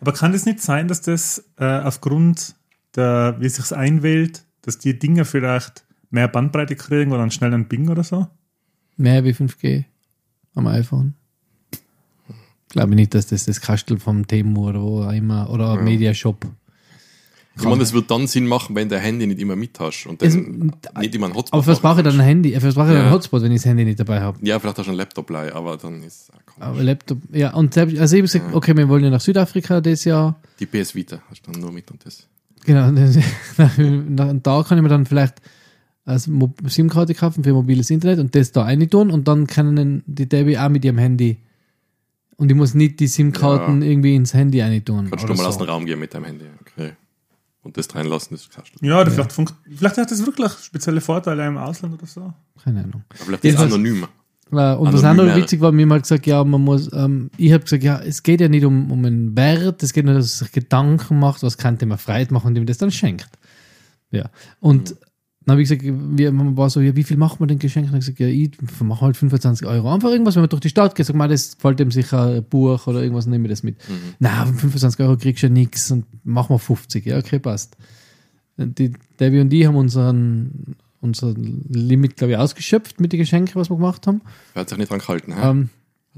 Aber 0.00 0.12
kann 0.12 0.32
das 0.32 0.46
nicht 0.46 0.60
sein, 0.60 0.88
dass 0.88 1.02
das 1.02 1.44
äh, 1.58 1.64
aufgrund 1.80 2.54
der, 2.96 3.36
wie 3.38 3.46
es 3.46 3.56
sich 3.56 3.76
einwählt, 3.76 4.44
dass 4.62 4.78
die 4.78 4.98
Dinger 4.98 5.24
vielleicht 5.24 5.84
mehr 6.10 6.26
Bandbreite 6.26 6.74
kriegen 6.74 7.12
oder 7.12 7.22
einen 7.22 7.30
schnellen 7.30 7.68
Bing 7.68 7.88
oder 7.88 8.02
so? 8.02 8.26
mehr 8.96 9.24
wie 9.24 9.30
5G 9.32 9.84
am 10.54 10.66
iPhone. 10.66 11.14
Glaube 12.68 12.90
ich 12.90 12.96
nicht, 12.96 13.14
dass 13.14 13.26
das 13.28 13.46
das 13.46 13.60
Kastel 13.60 13.98
vom 13.98 14.26
Temu 14.26 14.68
oder 14.68 14.80
wo 14.82 15.02
auch 15.04 15.12
immer, 15.12 15.48
oder 15.50 15.74
Ja. 15.74 15.80
Mediashop. 15.80 16.46
Ich 17.56 17.64
meine, 17.64 17.78
das 17.78 17.92
wird 17.92 18.10
dann 18.10 18.26
Sinn 18.26 18.46
machen, 18.46 18.74
wenn 18.76 18.88
der 18.88 19.00
Handy 19.00 19.26
nicht 19.26 19.40
immer 19.40 19.56
mit 19.56 19.78
hast 19.80 20.06
und 20.06 20.22
Es- 20.22 20.34
nicht 20.36 21.14
immer 21.14 21.26
einen 21.26 21.34
Hotspot 21.34 21.52
Aber 21.58 21.66
was 21.66 21.80
brauche 21.80 21.98
ich 22.00 22.04
dann 22.04 22.14
ein 22.18 22.24
Handy? 22.24 22.54
Was 22.62 22.74
brauche 22.74 22.88
ich 22.88 22.94
Ja. 22.94 23.02
einen 23.02 23.10
Hotspot, 23.12 23.42
wenn 23.42 23.52
ich 23.52 23.58
das 23.60 23.66
Handy 23.66 23.84
nicht 23.84 24.00
dabei 24.00 24.20
habe? 24.20 24.38
Ja, 24.46 24.58
vielleicht 24.58 24.78
hast 24.78 24.86
du 24.86 24.90
einen 24.90 24.98
Laptop 24.98 25.28
leih, 25.30 25.52
aber 25.54 25.76
dann 25.76 26.02
ist 26.02 26.30
auch 26.32 26.46
komisch. 26.46 26.68
Aber 26.68 26.82
Laptop, 26.82 27.18
ja, 27.32 27.52
und 27.52 27.74
selbst, 27.74 27.98
also 27.98 28.16
ich 28.16 28.20
habe 28.22 28.26
gesagt, 28.40 28.54
okay, 28.54 28.76
wir 28.76 28.88
wollen 28.88 29.04
ja 29.04 29.10
nach 29.10 29.20
Südafrika 29.20 29.80
das 29.80 30.04
Jahr. 30.04 30.40
Die 30.60 30.66
PS 30.66 30.94
Vita 30.94 31.20
hast 31.28 31.46
du 31.46 31.50
dann 31.52 31.60
nur 31.60 31.72
mit 31.72 31.90
und 31.90 32.04
das. 32.06 32.26
Genau, 32.64 32.86
und 32.88 34.40
da 34.46 34.62
kann 34.62 34.78
ich 34.78 34.82
mir 34.82 34.88
dann 34.88 35.06
vielleicht 35.06 35.34
als 36.04 36.26
Mo- 36.28 36.54
SIM-Karte 36.66 37.14
kaufen 37.14 37.44
für 37.44 37.52
mobiles 37.52 37.90
Internet 37.90 38.18
und 38.20 38.34
das 38.34 38.52
da 38.52 38.62
rein 38.62 38.88
tun 38.88 39.10
und 39.10 39.28
dann 39.28 39.46
können 39.46 40.02
die 40.06 40.28
Debbie 40.28 40.56
auch 40.58 40.68
mit 40.68 40.84
ihrem 40.84 40.98
Handy 40.98 41.38
und 42.36 42.50
ich 42.50 42.56
muss 42.56 42.74
nicht 42.74 43.00
die 43.00 43.06
SIM-Karten 43.06 43.82
Ja. 43.82 43.88
irgendwie 43.88 44.14
ins 44.14 44.32
Handy 44.34 44.60
rein 44.60 44.84
tun. 44.84 45.08
Kannst 45.10 45.28
du 45.28 45.34
mal 45.34 45.46
aus 45.46 45.58
dem 45.58 45.66
Raum 45.68 45.84
gehen 45.84 45.98
mit 45.98 46.14
deinem 46.14 46.24
Handy. 46.24 46.44
Okay. 46.60 46.92
Und 47.62 47.76
das 47.76 47.94
reinlassen, 47.94 48.36
das 48.36 48.48
kannst 48.48 48.72
du. 48.80 48.86
Ja, 48.86 49.00
oder 49.00 49.10
Vielleicht, 49.10 49.32
vielleicht 49.32 49.96
hat 49.98 50.10
das 50.10 50.24
wirklich 50.24 50.50
spezielle 50.52 51.00
Vorteile 51.00 51.46
im 51.46 51.58
Ausland 51.58 51.94
oder 51.94 52.06
so. 52.06 52.32
Keine 52.64 52.84
Ahnung. 52.84 53.04
Aber 53.10 53.24
vielleicht 53.26 53.44
ist 53.44 53.54
es 53.56 53.60
anonym. 53.60 54.04
Äh, 54.52 54.74
Und 54.74 54.92
was 54.92 55.04
auch 55.04 55.08
Anonymer. 55.08 55.36
noch 55.36 55.42
witzig 55.42 55.60
war, 55.60 55.70
mir 55.70 55.86
mal 55.86 56.00
gesagt, 56.00 56.26
ja, 56.26 56.42
man 56.42 56.62
muss, 56.62 56.90
ähm, 56.92 57.30
ich 57.36 57.52
habe 57.52 57.62
gesagt, 57.62 57.82
ja, 57.84 58.00
es 58.00 58.22
geht 58.22 58.40
ja 58.40 58.48
nicht 58.48 58.64
um, 58.64 58.90
um 58.90 59.04
einen 59.04 59.36
Wert, 59.36 59.82
es 59.82 59.92
geht 59.92 60.04
nur, 60.06 60.14
dass 60.14 60.24
es 60.24 60.38
sich 60.38 60.52
Gedanken 60.52 61.18
macht, 61.18 61.42
was 61.42 61.58
könnte 61.58 61.86
man 61.86 61.98
Freude 61.98 62.32
machen 62.34 62.48
und 62.48 62.56
ihm 62.56 62.66
das 62.66 62.78
dann 62.78 62.90
schenkt. 62.90 63.28
Ja. 64.10 64.30
Und 64.58 64.96
dann 65.44 65.54
habe 65.54 65.62
ich 65.62 65.70
gesagt, 65.70 65.82
wir, 65.84 66.32
man 66.32 66.56
war 66.56 66.68
so, 66.68 66.80
ja, 66.80 66.94
wie 66.94 67.02
viel 67.02 67.16
macht 67.16 67.40
man 67.40 67.48
denn 67.48 67.58
Geschenk? 67.58 67.86
Und 67.86 67.92
habe 67.92 67.98
ich 67.98 68.04
gesagt, 68.04 68.20
ja, 68.20 68.26
ich 68.26 68.50
mache 68.82 69.00
halt 69.00 69.16
25 69.16 69.66
Euro. 69.66 69.92
Einfach 69.92 70.10
irgendwas, 70.10 70.34
wenn 70.34 70.42
man 70.42 70.50
durch 70.50 70.60
die 70.60 70.68
Stadt 70.68 70.94
geht, 70.94 71.06
sagt 71.06 71.18
man, 71.18 71.30
das 71.30 71.56
gefällt 71.56 71.80
dem 71.80 71.90
sicher 71.90 72.26
ein 72.26 72.44
Buch 72.44 72.86
oder 72.86 73.02
irgendwas, 73.02 73.26
nehme 73.26 73.46
ich 73.46 73.50
das 73.50 73.62
mit. 73.62 73.76
Na, 74.18 74.44
25 74.44 75.00
Euro 75.00 75.16
kriegst 75.16 75.42
du 75.42 75.46
ja 75.46 75.52
nichts 75.52 75.90
und 75.90 76.04
machen 76.26 76.54
wir 76.54 76.58
50. 76.58 77.06
Ja, 77.06 77.16
okay, 77.18 77.38
passt. 77.38 77.76
Die 78.58 78.92
Debbie 79.18 79.40
und 79.40 79.50
ich 79.52 79.66
haben 79.66 79.76
unseren, 79.76 80.76
unser 81.00 81.32
Limit, 81.32 82.16
glaube 82.16 82.32
ich, 82.32 82.38
ausgeschöpft 82.38 83.00
mit 83.00 83.14
den 83.14 83.20
Geschenken, 83.20 83.54
was 83.54 83.70
wir 83.70 83.76
gemacht 83.76 84.06
haben. 84.06 84.20
Er 84.54 84.60
hat 84.60 84.68
sich 84.68 84.76
nicht 84.76 84.90
dran 84.90 84.98
gehalten. 84.98 85.32
hä? 85.32 85.48
Ähm, 85.48 85.70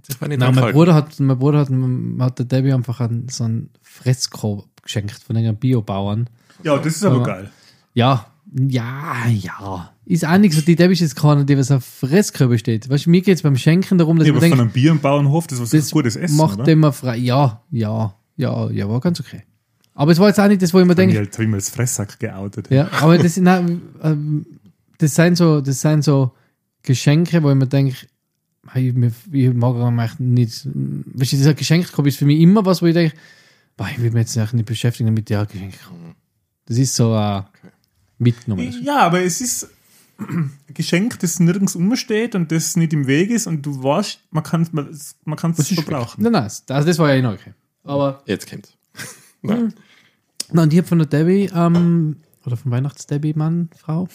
sich 0.03 0.21
nicht 0.21 0.41
Nein, 0.41 0.55
mein. 0.57 0.73
Bruder 0.73 0.95
hat, 0.95 1.21
mein 1.21 1.39
Bruder 1.39 1.61
hat, 1.61 1.69
hat 1.71 2.39
der 2.41 2.47
Debbie 2.47 2.73
einfach 2.73 2.99
einen, 2.99 3.29
so 3.29 3.45
einen 3.45 3.71
Fresskorb 3.83 4.83
geschenkt 4.83 5.23
von 5.23 5.37
einem 5.37 5.57
Biobauern. 5.57 6.29
Ja, 6.65 6.77
das 6.79 6.97
ist 6.97 7.05
aber 7.05 7.23
geil. 7.23 7.51
Ja, 7.95 8.32
ja, 8.55 9.27
ja. 9.29 9.93
Ist 10.05 10.27
auch 10.27 10.37
nichts, 10.39 10.63
die 10.65 10.77
Debbie 10.77 10.93
ist 10.93 11.01
jetzt 11.01 11.17
keine, 11.17 11.45
die 11.45 11.57
was 11.57 11.71
auf 11.71 11.85
Fresskörbe 11.85 12.59
steht. 12.59 12.89
Weißt 12.89 13.07
du, 13.07 13.11
mir 13.11 13.23
geht 13.23 13.37
es 13.37 13.43
beim 13.43 13.57
Schenken 13.57 13.99
darum, 13.99 14.19
dass 14.19 14.27
Ja, 14.27 14.33
man 14.35 14.39
aber 14.43 14.49
von 14.49 14.59
denkt, 14.59 14.61
einem 14.63 14.73
Bier- 14.73 14.93
und 14.93 15.01
Bauernhof, 15.03 15.47
das 15.47 15.59
ist 15.59 15.63
was 15.63 15.71
das 15.71 15.91
gutes 15.91 16.17
Essen, 16.17 16.37
macht 16.37 16.59
oder? 16.59 16.71
immer 16.73 16.93
frei. 16.93 17.17
Ja, 17.17 17.63
ja, 17.71 18.15
ja, 18.37 18.71
ja, 18.71 18.89
war 18.89 19.01
ganz 19.01 19.21
okay. 19.21 19.43
Aber 19.95 20.13
es 20.13 20.19
war 20.19 20.29
jetzt 20.29 20.41
auch 20.41 20.49
nicht 20.49 20.61
das, 20.63 20.73
wo 20.75 20.81
ich 20.81 20.87
mir 20.87 20.93
Ich 20.93 20.97
denke, 20.97 21.17
halt, 21.17 21.33
hab 21.33 21.41
ich 21.41 21.49
mir 21.49 21.57
das 21.57 21.71
Fresssack 21.71 22.19
geoutet. 22.19 22.71
ja, 22.71 22.91
aber 23.01 23.19
das, 23.19 23.35
sind 23.35 23.47
auch, 23.49 23.63
ähm, 24.03 24.47
das 24.99 25.15
sind 25.15 25.37
so, 25.37 25.61
das 25.61 25.81
sind 25.81 26.03
so 26.05 26.33
Geschenke, 26.83 27.43
wo 27.43 27.51
ich 27.51 27.57
mir 27.57 27.67
denke, 27.67 27.95
ich, 28.75 28.95
mag 29.55 29.77
eigentlich 29.77 30.19
nicht, 30.19 30.67
weißt 30.67 31.33
du, 31.33 31.37
dieser 31.37 31.55
Geschenkkorb 31.55 32.07
ist 32.07 32.17
für 32.19 32.25
mich 32.27 32.41
immer 32.41 32.65
was, 32.65 32.81
wo 32.83 32.87
ich 32.87 32.95
denke, 32.95 33.15
boah, 33.77 33.89
ich 33.91 33.99
will 34.01 34.11
mich 34.13 34.35
jetzt 34.35 34.53
nicht 34.55 34.67
beschäftigen 34.67 35.13
mit 35.15 35.29
der 35.31 35.47
Geschenk. 35.47 35.75
Das 36.67 36.79
ist 36.79 36.95
so 36.95 37.15
äh, 37.15 37.43
mitgenommen. 38.23 38.75
Ja, 38.83 39.01
aber 39.01 39.23
es 39.23 39.41
ist 39.41 39.69
ein 40.19 40.53
Geschenk, 40.73 41.19
das 41.21 41.41
nirgends 41.41 41.77
umsteht 41.77 42.35
und 42.35 42.53
das 42.53 42.77
nicht 42.77 42.93
im 42.93 43.07
Weg 43.07 43.31
ist 43.31 43.47
und 43.47 43.65
du 43.65 43.83
weißt, 43.83 44.21
man 44.31 44.43
kann 44.43 44.63
es 44.63 44.73
man, 44.73 44.99
man 45.25 45.37
kann's 45.37 45.69
verbrauchen. 45.69 46.23
Nein, 46.23 46.33
nein, 46.33 46.43
also 46.43 46.87
das 46.87 46.99
war 46.99 47.11
ja 47.11 47.17
eh 47.17 47.23
noch 47.23 47.35
okay. 47.35 47.53
Aber 47.85 48.23
Jetzt 48.27 48.49
kommt's. 48.49 48.77
Nein. 49.43 49.75
Na, 50.53 50.63
und 50.63 50.73
ich 50.73 50.79
habe 50.79 50.89
von 50.89 50.99
der 50.99 51.07
Debbie, 51.07 51.51
ähm, 51.55 52.17
oder 52.45 52.57
vom 52.57 52.71
Weihnachts-Debbie, 52.71 53.35
Mann, 53.35 53.71
Frau, 53.77 54.09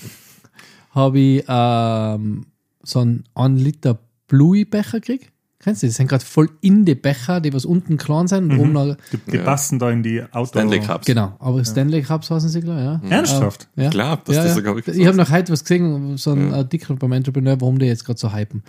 habe 0.91 1.19
ich 1.19 1.43
ähm, 1.47 2.45
so 2.83 2.99
einen 2.99 3.23
1 3.35 3.61
Liter 3.61 3.99
Bluey-Becher 4.27 4.99
gekriegt. 4.99 5.31
Kennst 5.67 5.83
du 5.83 5.87
das? 5.87 5.95
Das 5.95 5.97
sind 5.97 6.07
gerade 6.07 6.23
voll 6.23 6.49
in 6.61 6.85
die 6.85 6.95
Becher, 6.95 7.41
die 7.41 7.51
was 7.51 7.65
unten 7.65 7.97
klein 7.97 8.29
sind 8.29 8.53
und 8.53 8.57
oben 8.57 8.71
noch, 8.71 8.95
Die, 9.11 9.17
die 9.29 9.35
Ja. 9.35 9.43
passen 9.43 9.79
da 9.79 9.91
in 9.91 10.01
die 10.01 10.23
Auto. 10.31 10.45
Stanley 10.47 10.79
Cups. 10.79 11.05
Genau, 11.05 11.35
aber 11.39 11.65
Stanley 11.65 12.03
Cups 12.03 12.31
heißen 12.31 12.47
sie, 12.47 12.61
glaube 12.61 12.79
ich, 12.79 13.09
ja. 13.09 13.17
Ernsthaft? 13.17 13.67
Ja. 13.75 13.83
Ich 13.83 13.89
glaub, 13.89 14.23
dass 14.23 14.37
ja, 14.37 14.43
das 14.43 14.51
ja. 14.51 14.55
sogar 14.55 14.75
wirklich 14.75 14.97
Ich 14.97 15.05
habe 15.05 15.17
noch 15.17 15.29
heute 15.29 15.51
was 15.51 15.65
gesehen, 15.65 16.15
so 16.15 16.31
einen 16.31 16.53
Artikel 16.53 16.95
beim 16.95 17.11
Entrepreneur, 17.11 17.59
warum 17.59 17.79
die 17.79 17.85
jetzt 17.85 18.05
gerade 18.05 18.17
so 18.17 18.33
hypen. 18.33 18.63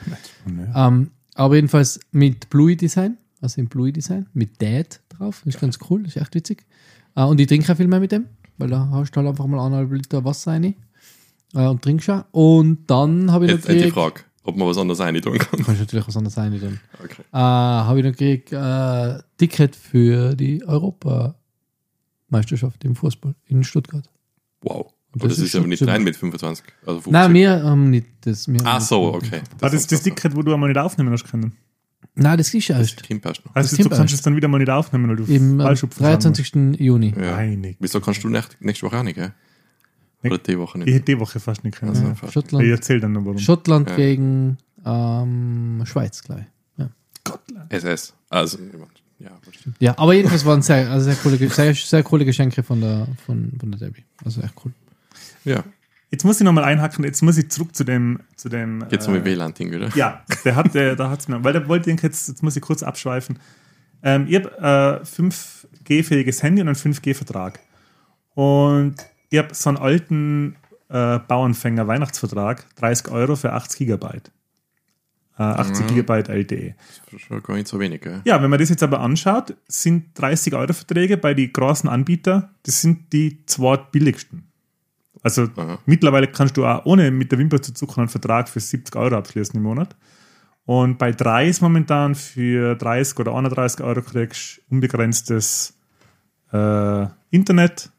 Ja. 0.75 0.89
Ähm, 0.89 1.13
aber 1.37 1.55
jedenfalls 1.55 2.01
mit 2.11 2.51
Bluey 2.51 2.75
Design, 2.75 3.17
also 3.41 3.61
im 3.61 3.69
Bluey 3.69 3.93
Design, 3.93 4.27
mit 4.35 4.61
Dad 4.61 4.99
drauf. 5.09 5.43
Das 5.45 5.55
ist 5.55 5.61
ganz 5.61 5.79
cool, 5.89 6.03
das 6.03 6.17
ist 6.17 6.21
echt 6.21 6.35
witzig. 6.35 6.67
Äh, 7.15 7.23
und 7.23 7.41
ich 7.41 7.47
trinke 7.47 7.73
auch 7.73 7.77
viel 7.77 7.87
mehr 7.87 8.01
mit 8.01 8.11
dem, 8.11 8.25
weil 8.57 8.71
da 8.71 8.89
hast 8.91 9.13
du 9.13 9.19
halt 9.19 9.29
einfach 9.29 9.47
mal 9.47 9.65
eineinhalb 9.65 9.93
Liter 9.93 10.25
Wasser 10.25 10.51
rein 10.51 10.75
äh, 11.55 11.65
und 11.65 11.81
trinkst 11.81 12.07
schon. 12.07 12.25
Und 12.33 12.91
dann 12.91 13.31
habe 13.31 13.45
ich 13.45 13.53
Jetzt 13.53 13.69
noch 13.69 13.75
nicht 13.77 13.87
die 13.87 13.91
Frage, 13.93 14.23
ob 14.45 14.57
man 14.57 14.67
was 14.69 14.79
anderes 14.79 15.01
rein 15.01 15.21
tun 15.21 15.39
kann. 15.39 15.65
kannst 15.65 15.81
natürlich 15.81 16.07
was 16.07 16.17
anderes 16.17 16.37
rein 16.37 16.59
tun. 16.59 16.81
Okay. 17.03 17.23
Äh, 17.33 17.37
habe 17.39 17.99
ich 17.99 18.05
noch 18.05 18.13
gekriegt, 18.13 18.53
äh, 18.53 19.19
Ticket 19.37 19.77
für 19.77 20.35
die 20.35 20.65
Europameisterschaft 20.65 22.85
im 22.85 22.95
Fußball 22.95 23.35
in 23.47 23.65
Stuttgart. 23.65 24.09
Wow. 24.63 24.93
Und 25.13 25.23
Aber 25.23 25.29
das 25.29 25.39
das, 25.39 25.47
ist 25.47 25.55
ist 25.55 25.59
aber 25.59 25.69
nicht 25.69 25.87
rein 25.87 26.05
mit 26.05 26.17
25. 26.17 26.65
Also 26.83 27.01
50. 27.01 27.13
Nein, 27.13 27.35
wir 27.35 27.63
haben 27.63 27.91
nicht 27.91 28.07
das. 28.23 28.47
Wir 28.49 28.65
Ah, 28.67 28.79
nicht- 28.79 28.87
so, 28.89 29.15
okay. 29.15 29.41
Ah, 29.61 29.71
das 29.71 29.75
ist 29.75 29.93
das 29.93 30.03
Ticket, 30.03 30.37
wo 30.37 30.43
du 30.43 30.53
einmal 30.53 30.69
nicht 30.69 30.79
aufnehmen 30.79 31.11
hast 31.13 31.25
können. 31.25 31.53
Nein, 32.15 32.37
das 32.37 32.53
ist 32.53 32.69
erst 32.71 33.03
noch. 33.11 33.55
Also 33.55 33.77
Das 33.77 33.85
du 33.85 33.89
kannst 33.89 34.13
es 34.15 34.23
dann 34.23 34.37
wieder 34.37 34.49
mal 34.49 34.59
nicht 34.59 34.71
aufnehmen, 34.71 35.09
weil 35.09 35.17
du 35.17 35.25
im 35.25 35.61
äh, 35.61 35.63
falsch 35.63 35.85
abgefahren 35.85 36.21
23. 36.21 36.81
Juni. 36.81 37.15
Ja. 37.19 37.37
Einig. 37.37 37.77
Wieso 37.81 38.01
kannst 38.01 38.23
du 38.25 38.29
nächste, 38.29 38.57
nächste 38.61 38.87
Woche 38.87 38.99
auch 38.99 39.03
nicht, 39.03 39.15
gell? 39.15 39.33
Oder 40.25 40.39
die 40.39 40.59
Woche 40.59 40.79
Ich 40.79 40.85
nicht? 40.85 40.95
hätte 40.95 41.05
die 41.05 41.21
Woche 41.21 41.39
fast 41.41 41.65
nicht 41.65 41.79
können. 41.79 41.91
Also, 41.91 42.05
Ja, 42.05 42.15
fast. 42.15 42.33
Schottland. 42.33 42.65
Ich 42.65 42.71
erzähl 42.71 43.01
dann 43.01 43.13
noch 43.13 43.25
warum. 43.25 43.39
Schottland 43.39 43.89
Ja. 43.91 43.97
gegen 43.97 44.59
ähm, 44.85 45.83
Schweiz, 45.85 46.23
glaube 46.23 46.47
ich. 46.77 46.85
Ja. 46.85 47.39
SS. 47.69 48.15
Also, 48.31 48.59
ja, 49.21 49.31
ja, 49.81 49.99
aber 49.99 50.15
jedenfalls 50.15 50.45
waren 50.45 50.63
sehr, 50.63 50.89
also 50.91 51.07
sehr, 51.07 51.17
coole, 51.17 51.37
sehr, 51.49 51.75
sehr 51.75 52.03
coole 52.05 52.25
Geschenke 52.25 52.63
von 52.63 52.81
der, 52.81 53.09
von, 53.27 53.53
von 53.59 53.71
der 53.73 53.81
Debbie. 53.81 54.05
Also 54.25 54.41
echt 54.43 54.55
cool. 54.65 54.73
ja. 55.45 55.65
Jetzt 56.11 56.25
muss 56.25 56.41
ich 56.41 56.45
nochmal 56.45 56.65
einhacken, 56.65 57.05
jetzt 57.05 57.21
muss 57.23 57.37
ich 57.37 57.51
zurück 57.51 57.75
zu 57.75 57.85
dem. 57.85 58.21
Zu 58.35 58.49
dem 58.49 58.83
Jetzt 58.91 59.09
äh, 59.09 59.11
um 59.11 59.25
WLAN-Ding 59.25 59.71
wieder. 59.73 59.91
Ja, 59.95 60.25
der 60.45 60.57
hat, 60.57 60.73
der, 60.75 60.97
da 60.97 61.11
hat's 61.11 61.29
mir, 61.29 61.45
weil 61.45 61.53
der 61.53 61.69
wollte 61.69 61.91
ich 61.91 62.01
jetzt, 62.01 62.29
jetzt 62.29 62.43
muss 62.43 62.57
ich 62.57 62.63
kurz 62.63 62.83
abschweifen. 62.83 63.39
Ähm, 64.03 64.27
ich 64.27 64.37
habe 64.37 65.03
äh, 65.03 65.05
5G-fähiges 65.05 66.43
Handy 66.43 66.63
und 66.63 66.69
einen 66.69 66.77
5G-Vertrag. 66.77 67.59
Und 68.35 68.95
ich 69.31 69.39
habe 69.39 69.55
so 69.55 69.69
einen 69.71 69.79
alten 69.79 70.57
äh, 70.89 71.19
Bauernfänger-Weihnachtsvertrag, 71.19 72.65
30 72.77 73.09
Euro 73.11 73.37
für 73.37 73.53
80 73.53 73.79
Gigabyte. 73.79 74.31
Äh, 75.39 75.43
80 75.43 75.85
Mhm. 75.85 75.89
Gigabyte 75.95 76.29
LTE. 76.31 76.75
Das 77.05 77.13
ist 77.15 77.21
schon 77.27 77.43
gar 77.43 77.55
nicht 77.55 77.69
so 77.69 77.79
wenig, 77.79 78.01
gell? 78.01 78.23
Ja, 78.25 78.43
wenn 78.43 78.51
man 78.51 78.59
das 78.59 78.71
jetzt 78.71 78.83
aber 78.83 79.01
anschaut, 79.01 79.55
sind 79.69 80.19
30 80.19 80.55
Euro 80.55 80.73
Verträge 80.73 81.17
bei 81.17 81.35
den 81.35 81.53
großen 81.53 81.89
Anbietern, 81.89 82.49
das 82.65 82.81
sind 82.81 83.13
die 83.13 83.45
zwei 83.47 83.77
billigsten. 83.77 84.45
Also 85.23 85.49
Aha. 85.57 85.79
mittlerweile 85.85 86.29
kannst 86.29 86.57
du 86.57 86.65
auch 86.65 86.85
ohne 86.87 87.11
mit 87.11 87.31
der 87.33 87.39
Wimper 87.39 87.61
zu 87.61 87.75
zucken 87.75 88.01
einen 88.01 88.09
Vertrag 88.09 88.49
für 88.49 88.61
70 88.61 88.95
Euro 88.97 89.17
abschließen 89.17 89.57
im 89.57 89.63
Monat. 89.63 89.95
Und 90.65 90.99
bei 90.99 91.13
drei 91.13 91.49
ist 91.49 91.61
momentan 91.61 92.15
für 92.15 92.75
30 92.77 93.19
oder 93.19 93.35
31 93.35 93.81
Euro 93.81 94.03
kriegst 94.03 94.59
du 94.69 94.75
unbegrenztes 94.75 95.75
äh, 96.53 97.07
Internet. 97.31 97.91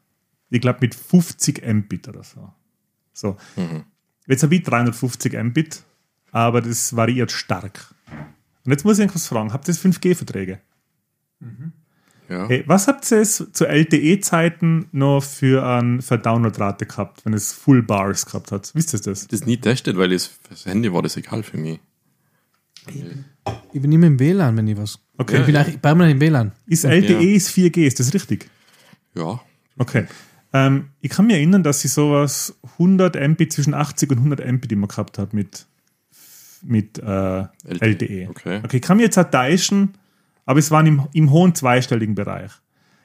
Ich 0.50 0.60
glaube 0.60 0.80
mit 0.82 0.94
50 0.94 1.64
Mbit 1.64 2.08
oder 2.08 2.22
so. 2.24 2.52
So. 3.12 3.36
Mhm. 3.56 3.84
Jetzt 4.26 4.42
habe 4.42 4.54
ich 4.54 4.62
350 4.62 5.32
Mbit, 5.42 5.82
aber 6.32 6.60
das 6.60 6.94
variiert 6.94 7.32
stark. 7.32 7.94
Und 8.64 8.72
jetzt 8.72 8.84
muss 8.84 8.98
ich 8.98 9.02
irgendwas 9.02 9.26
fragen. 9.26 9.52
Habt 9.52 9.68
ihr 9.68 9.74
5G-Verträge? 9.74 10.60
Ja. 12.28 12.46
Hey, 12.46 12.62
was 12.66 12.86
habt 12.86 13.10
ihr 13.10 13.18
es 13.18 13.44
zu 13.52 13.66
LTE-Zeiten 13.66 14.86
noch 14.92 15.22
für, 15.22 15.66
ein, 15.66 16.00
für 16.00 16.16
Downloadrate 16.16 16.86
gehabt, 16.86 17.24
wenn 17.24 17.32
es 17.32 17.52
Full 17.52 17.82
Bars 17.82 18.26
gehabt 18.26 18.52
hat? 18.52 18.70
Wisst 18.74 18.94
ihr 18.94 19.00
das? 19.00 19.26
Das 19.26 19.46
nie 19.46 19.56
testet, 19.56 19.96
weil 19.96 20.10
das, 20.10 20.26
fürs 20.26 20.66
Handy 20.66 20.92
war 20.92 21.02
das 21.02 21.16
egal 21.16 21.42
für 21.42 21.56
mich. 21.56 21.80
Ich 23.72 23.82
bin 23.82 23.90
immer 23.90 24.06
im 24.06 24.20
WLAN, 24.20 24.56
wenn 24.56 24.68
ich 24.68 24.76
was. 24.76 25.00
Okay. 25.18 25.40
Ich 25.40 25.46
bin 25.46 25.56
eigentlich 25.56 25.82
permanent 25.82 26.14
im 26.14 26.20
WLAN. 26.20 26.52
Ist 26.66 26.84
LTE 26.84 27.34
ist 27.34 27.50
4G, 27.50 27.86
ist 27.86 27.98
das 27.98 28.14
richtig? 28.14 28.48
Ja. 29.14 29.40
Okay. 29.76 30.06
Ähm, 30.52 30.90
ich 31.00 31.10
kann 31.10 31.26
mich 31.26 31.36
erinnern, 31.36 31.62
dass 31.62 31.84
ich 31.84 31.92
sowas 31.92 32.58
100 32.72 33.16
Mbit 33.16 33.52
zwischen 33.52 33.74
80 33.74 34.10
und 34.10 34.18
100 34.18 34.52
Mbit 34.52 34.72
immer 34.72 34.88
gehabt 34.88 35.18
habe 35.18 35.34
mit, 35.36 35.66
mit 36.62 36.98
äh, 36.98 37.44
LTE. 37.64 38.28
Okay. 38.30 38.60
Okay, 38.64 38.76
ich 38.76 38.82
kann 38.82 38.96
mich 38.96 39.04
jetzt 39.04 39.18
auch 39.18 39.30
täuschen, 39.30 39.94
aber 40.46 40.58
es 40.58 40.70
waren 40.70 40.86
im, 40.86 41.06
im 41.12 41.30
hohen 41.30 41.54
zweistelligen 41.54 42.14
Bereich. 42.14 42.50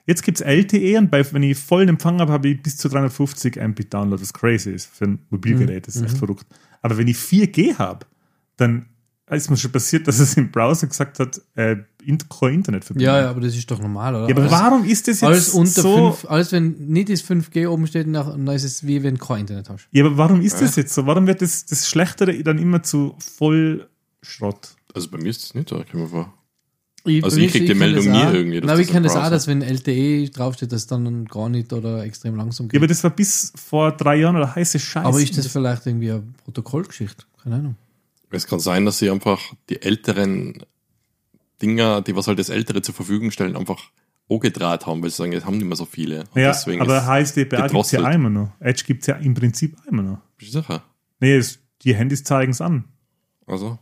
Jetzt 0.07 0.21
gibt 0.21 0.39
es 0.39 0.45
LTE 0.45 0.99
und 0.99 1.09
bei, 1.09 1.31
wenn 1.33 1.41
ich 1.41 1.57
vollen 1.57 1.89
Empfang 1.89 2.19
habe, 2.19 2.31
habe 2.31 2.47
ich 2.49 2.61
bis 2.61 2.77
zu 2.77 2.89
350 2.89 3.55
Mbit 3.55 3.93
Download, 3.93 4.21
was 4.21 4.33
crazy 4.33 4.71
ist 4.71 4.85
für 4.85 5.05
ein 5.05 5.19
Mobilgerät. 5.29 5.87
Das 5.87 5.95
ist 5.95 6.03
echt 6.03 6.17
verrückt. 6.17 6.45
Aber 6.83 6.97
wenn 6.97 7.07
ich 7.07 7.17
4G 7.17 7.79
habe, 7.79 8.05
dann 8.57 8.85
ist 9.31 9.49
mir 9.49 9.57
schon 9.57 9.71
passiert, 9.71 10.07
dass 10.07 10.19
es 10.19 10.37
im 10.37 10.51
Browser 10.51 10.85
gesagt 10.87 11.17
hat, 11.19 11.41
äh, 11.55 11.77
in, 12.03 12.17
kein 12.29 12.53
Internetverbindung. 12.55 13.05
Ja, 13.13 13.21
ja, 13.21 13.29
aber 13.31 13.41
das 13.41 13.55
ist 13.55 13.69
doch 13.71 13.79
normal, 13.79 14.13
oder? 14.15 14.25
Ja, 14.29 14.35
aber 14.35 14.41
alles, 14.43 14.51
warum 14.51 14.83
ist 14.85 15.07
das 15.07 15.21
jetzt 15.21 15.23
alles 15.23 15.49
unter 15.49 15.81
so? 15.81 16.11
5, 16.11 16.25
alles 16.29 16.51
wenn 16.51 16.75
nicht 16.87 17.09
das 17.09 17.23
5G 17.23 17.67
oben 17.67 17.87
steht, 17.87 18.05
nach- 18.07 18.29
dann 18.29 18.47
ist 18.47 18.63
es 18.63 18.85
wie 18.85 19.01
wenn 19.01 19.15
du 19.15 19.25
kein 19.25 19.41
Internet 19.41 19.67
hast. 19.69 19.87
Ja, 19.91 20.05
aber 20.05 20.15
warum 20.17 20.41
ist 20.41 20.61
das 20.61 20.75
jetzt 20.75 20.93
so? 20.93 21.05
Warum 21.07 21.25
wird 21.25 21.41
das, 21.41 21.65
das 21.65 21.87
Schlechtere 21.87 22.43
dann 22.43 22.59
immer 22.59 22.83
zu 22.83 23.15
Vollschrott? 23.19 24.75
Also 24.93 25.09
bei 25.09 25.17
mir 25.17 25.29
ist 25.29 25.43
es 25.43 25.53
nicht 25.55 25.69
so, 25.69 25.77
kann 25.89 25.99
man 26.01 26.09
vor. 26.09 26.33
Ich, 27.07 27.23
Also 27.23 27.37
mir 27.37 27.45
ich 27.45 27.51
krieg 27.51 27.63
ist- 27.63 27.69
die 27.69 27.75
Meldung 27.75 28.05
nie 28.11 28.19
irgendwie, 28.19 28.59
Nein, 28.61 28.69
aber 28.69 28.79
ich 28.79 28.87
das 28.87 28.93
kenne 28.93 29.07
das 29.07 29.15
auch, 29.15 29.29
dass 29.29 29.47
wenn 29.47 29.61
LTE 29.61 30.29
draufsteht, 30.29 30.71
dass 30.71 30.87
dann 30.87 31.25
gar 31.25 31.49
nicht 31.49 31.71
oder 31.71 32.03
extrem 32.03 32.35
langsam 32.35 32.65
Ja, 32.65 32.69
geht. 32.69 32.79
aber 32.79 32.87
das 32.87 33.03
war 33.03 33.11
bis 33.11 33.53
vor 33.55 33.91
drei 33.91 34.15
Jahren 34.17 34.35
oder 34.35 34.55
heiße 34.55 34.79
Scheiße. 34.79 35.05
aber 35.05 35.21
ist 35.21 35.37
das 35.37 35.45
vielleicht 35.47 35.85
irgendwie 35.85 36.11
eine 36.11 36.23
Protokollgeschichte? 36.43 37.25
Keine 37.43 37.55
Ahnung. 37.57 37.75
Es 38.31 38.47
kann 38.47 38.59
sein, 38.59 38.85
dass 38.85 38.99
sie 38.99 39.09
einfach 39.09 39.53
die 39.69 39.81
älteren 39.81 40.63
Dinger, 41.61 42.01
die 42.01 42.15
was 42.15 42.27
halt 42.27 42.39
das 42.39 42.49
Ältere 42.49 42.81
zur 42.81 42.93
Verfügung 42.95 43.31
stellen, 43.31 43.55
einfach 43.55 43.91
angedraht 44.29 44.85
haben, 44.87 45.01
weil 45.03 45.09
sie 45.09 45.17
sagen, 45.17 45.31
jetzt 45.31 45.45
haben 45.45 45.57
nicht 45.57 45.67
mehr 45.67 45.75
so 45.75 45.85
viele. 45.85 46.25
Und 46.33 46.41
ja, 46.41 46.51
aber 46.79 47.05
HSDPA 47.05 47.67
gibt 47.67 47.85
es 47.85 47.91
ja 47.91 48.09
immer 48.11 48.29
noch. 48.29 48.51
Edge 48.59 48.83
gibt 48.85 49.01
es 49.01 49.07
ja 49.07 49.15
im 49.15 49.33
Prinzip 49.35 49.77
immer 49.87 50.01
noch. 50.03 50.17
bist 50.37 50.53
du 50.53 50.59
sicher? 50.61 50.83
Nee, 51.19 51.35
es, 51.35 51.59
die 51.83 51.95
Handys 51.95 52.23
zeigen 52.23 52.51
es 52.51 52.59
an. 52.61 52.85
Also. 53.45 53.77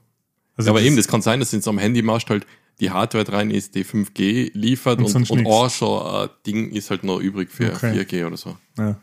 Also 0.55 0.67
ja, 0.67 0.71
aber 0.71 0.79
das- 0.79 0.87
eben, 0.87 0.97
das 0.97 1.07
kann 1.07 1.21
sein, 1.21 1.39
dass 1.39 1.51
jetzt 1.51 1.67
am 1.67 1.79
Handy 1.79 2.01
machst 2.01 2.29
halt 2.29 2.45
die 2.79 2.91
Hardware 2.91 3.31
rein 3.31 3.49
ist, 3.51 3.75
die 3.75 3.83
5G 3.85 4.51
liefert 4.53 4.99
Und 4.99 5.15
und, 5.15 5.29
und, 5.29 5.45
auch 5.47 5.69
schon 5.69 6.05
ein 6.05 6.29
Ding 6.45 6.71
ist 6.71 6.89
halt 6.89 7.03
noch 7.03 7.19
übrig 7.19 7.49
für 7.49 7.71
Okay. 7.73 7.91
4G 8.03 8.25
oder 8.27 8.37
so. 8.37 8.57
Ja. 8.77 8.99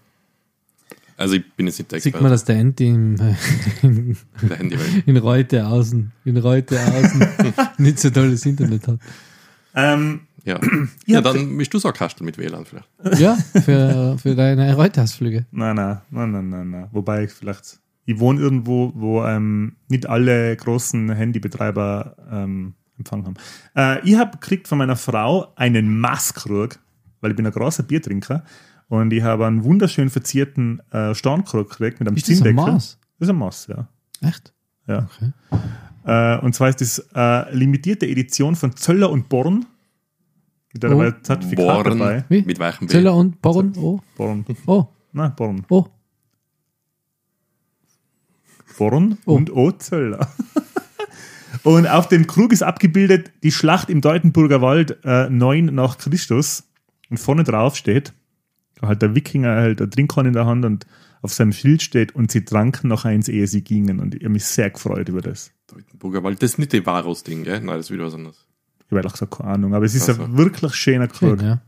Also 1.21 1.35
ich 1.35 1.53
bin 1.53 1.67
jetzt 1.67 1.79
nicht 1.79 1.93
der 1.93 2.01
Sieht 2.01 2.15
man, 2.15 2.33
Experte 2.33 2.35
dass 2.35 2.45
der 2.45 2.57
Enti 2.57 2.89
in, 2.89 3.37
in, 3.83 4.17
in 4.41 4.49
der 4.49 4.59
Handywelt. 4.59 5.07
in 5.07 5.17
Reute 5.19 5.67
außen, 5.67 6.13
in 6.25 6.37
Reute 6.39 6.81
außen 6.81 7.27
nicht 7.79 7.99
so 7.99 8.09
tolles 8.09 8.47
Internet 8.47 8.89
hat. 8.89 8.99
Ähm, 9.75 10.21
Ja. 10.45 10.59
ja, 11.07 11.21
dann 11.21 11.59
bist 11.59 11.75
du 11.75 11.79
so 11.79 11.89
ein 11.89 11.95
Kastel 11.95 12.25
mit 12.25 12.39
WLAN 12.39 12.65
vielleicht. 12.65 12.89
Ja, 13.21 13.37
für, 13.37 14.17
für 14.19 14.35
deine 14.35 14.75
Reute-Ausflüge. 14.75 15.45
nein, 15.51 15.77
nein, 15.77 16.01
nein, 16.11 16.33
nein, 16.33 16.49
nein, 16.49 16.71
nein. 16.71 16.89
Wobei 16.93 17.25
ich 17.25 17.33
vielleicht, 17.33 17.81
ich 18.07 18.19
wohne 18.19 18.41
irgendwo, 18.41 18.93
wo 18.95 19.23
ähm, 19.25 19.77
nicht 19.89 20.09
alle 20.09 20.57
großen 20.57 21.11
Handybetreiber 21.11 22.17
ähm, 22.33 22.75
empfangen 22.99 23.27
haben. 23.27 23.35
Äh, 23.77 24.09
ich 24.09 24.17
habe 24.17 24.33
gekriegt 24.33 24.69
von 24.69 24.79
meiner 24.79 24.97
Frau 24.97 25.53
einen 25.57 26.01
Maßkrug, 26.01 26.79
weil 27.21 27.31
ich 27.33 27.37
bin 27.37 27.47
ein 27.47 27.53
großer 27.53 27.83
Biertrinker. 27.83 28.43
Und 28.91 29.13
ich 29.13 29.23
habe 29.23 29.47
einen 29.47 29.63
wunderschön 29.65 30.11
verzierten 30.11 30.81
äh, 30.91 31.15
Sternkrug 31.15 31.71
gekriegt 31.71 32.01
mit 32.01 32.09
einem 32.09 32.17
Ist 32.17 32.29
das 32.29 32.43
ein. 32.43 32.55
Maß? 32.57 32.99
Das 33.19 33.27
ist 33.29 33.31
ein 33.31 33.37
Maß, 33.39 33.69
ja. 33.69 33.89
Echt? 34.21 34.53
ja. 34.89 35.09
Okay. 35.17 35.33
Äh, 36.05 36.39
und 36.41 36.55
zwar 36.55 36.69
ist 36.71 36.81
das 36.81 36.99
äh, 37.15 37.55
limitierte 37.55 38.07
Edition 38.07 38.57
von 38.57 38.75
Zöller 38.77 39.11
und 39.11 39.29
Born. 39.29 39.65
Mit 40.73 40.85
Oh. 40.85 40.89
einem 41.01 41.15
Zertifikat 41.23 41.85
Born 41.85 41.99
dabei. 41.99 42.25
Wie? 42.29 42.43
mit 42.43 42.59
weichem 42.59 42.87
B. 42.89 42.93
Zeller 42.93 43.15
und 43.15 43.41
Born? 43.41 43.73
Oh, 43.77 44.01
Born. 44.17 44.45
oh, 44.67 44.87
Nein, 45.13 45.33
Born. 45.37 45.65
oh. 45.69 45.87
Born 48.79 49.19
Oh. 49.27 49.35
und 49.35 49.51
O 49.53 49.71
Zöller. 49.73 50.29
und 51.65 51.87
auf 51.87 52.09
dem 52.09 52.27
Krug 52.27 52.53
ist 52.53 52.63
abgebildet 52.63 53.31
die 53.43 53.53
Schlacht 53.53 53.91
im 53.91 54.01
Deutenburger 54.01 54.63
Wald 54.63 54.99
äh, 55.05 55.29
9 55.29 55.67
nach 55.67 55.99
Christus. 55.99 56.65
Und 57.11 57.19
vorne 57.19 57.45
drauf 57.45 57.77
steht, 57.77 58.13
halt 58.83 59.03
der 59.03 59.15
Wikinger 59.15 59.61
hält 59.61 59.81
ein 59.81 59.91
Trinkhorn 59.91 60.27
in 60.27 60.33
der 60.33 60.47
Hand 60.47 60.65
und 60.65 60.87
auf 61.23 61.33
seinem 61.33 61.53
Schild 61.53 61.83
steht, 61.83 62.15
und 62.15 62.31
sie 62.31 62.45
tranken 62.45 62.89
noch 62.89 63.05
eins, 63.05 63.29
ehe 63.29 63.47
sie 63.47 63.63
gingen. 63.63 64.01
Und 64.01 64.15
ich 64.15 64.23
habe 64.23 64.33
mich 64.33 64.45
sehr 64.45 64.71
gefreut 64.71 65.09
über 65.09 65.21
das. 65.21 65.53
Teutoburger 65.67 66.23
Wald. 66.25 66.43
Das 66.43 66.53
ist 66.53 66.59
nicht 66.59 66.73
die 66.73 66.85
Varus-Ding, 66.85 67.45
gell? 67.45 67.61
Nein, 67.61 67.77
das 67.77 67.87
ist 67.87 67.91
wieder 67.91 68.07
was 68.07 68.15
anderes. 68.15 68.47
Ich 68.79 68.87
habe 68.87 68.97
ehrlich 68.97 69.13
gesagt 69.13 69.37
keine 69.37 69.51
Ahnung, 69.51 69.75
aber 69.75 69.85
es 69.85 69.95
ist 69.95 70.09
Ach 70.09 70.17
so. 70.17 70.23
ein 70.23 70.37
wirklich 70.37 70.75
schöner 70.75 71.09
Krug. 71.09 71.39
Schön, 71.39 71.47
ja. 71.47 71.63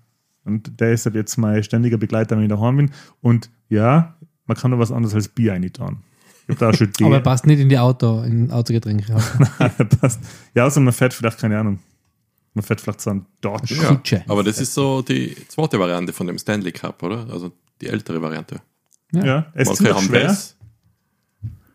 Und 0.44 0.80
der 0.80 0.92
ist 0.92 1.04
halt 1.06 1.14
jetzt 1.14 1.36
mein 1.36 1.62
ständiger 1.62 1.98
Begleiter, 1.98 2.36
wenn 2.36 2.44
ich 2.44 2.48
daheim 2.48 2.76
bin. 2.76 2.90
Und 3.20 3.50
ja, 3.68 4.16
man 4.46 4.56
kann 4.56 4.70
noch 4.70 4.78
was 4.78 4.90
anderes 4.90 5.14
als 5.14 5.28
Bier 5.28 5.52
reingetan. 5.52 5.98
Ich 6.48 6.56
da 6.56 6.70
auch 6.70 6.74
schon 6.74 6.92
Tee. 6.92 7.04
Aber 7.04 7.16
er 7.16 7.20
passt 7.20 7.46
nicht 7.46 7.60
in 7.60 7.68
die 7.68 7.78
Auto, 7.78 8.22
in 8.22 8.50
Autogetränke. 8.50 9.14
passt. 10.00 10.20
Ja, 10.54 10.66
außer 10.66 10.80
man 10.80 10.92
fährt 10.92 11.14
vielleicht, 11.14 11.38
keine 11.38 11.58
Ahnung. 11.58 11.78
Man 12.54 12.62
fährt 12.62 12.80
vielleicht 12.80 13.00
so 13.00 13.10
ein 13.10 13.26
Dodge. 13.40 13.74
Ja, 13.76 13.88
Kutsche. 13.94 14.24
aber 14.28 14.42
das 14.44 14.58
ist 14.60 14.74
so 14.74 15.00
die 15.02 15.34
zweite 15.48 15.78
Variante 15.78 16.12
von 16.12 16.26
dem 16.26 16.38
Stanley 16.38 16.72
Cup, 16.72 17.02
oder? 17.02 17.26
Also 17.30 17.52
die 17.80 17.88
ältere 17.88 18.20
Variante. 18.20 18.60
Ja, 19.12 19.46
es 19.54 19.68
ist 19.70 19.76
ziemlich 19.78 19.98
schwer. 20.00 20.22
das. 20.24 20.56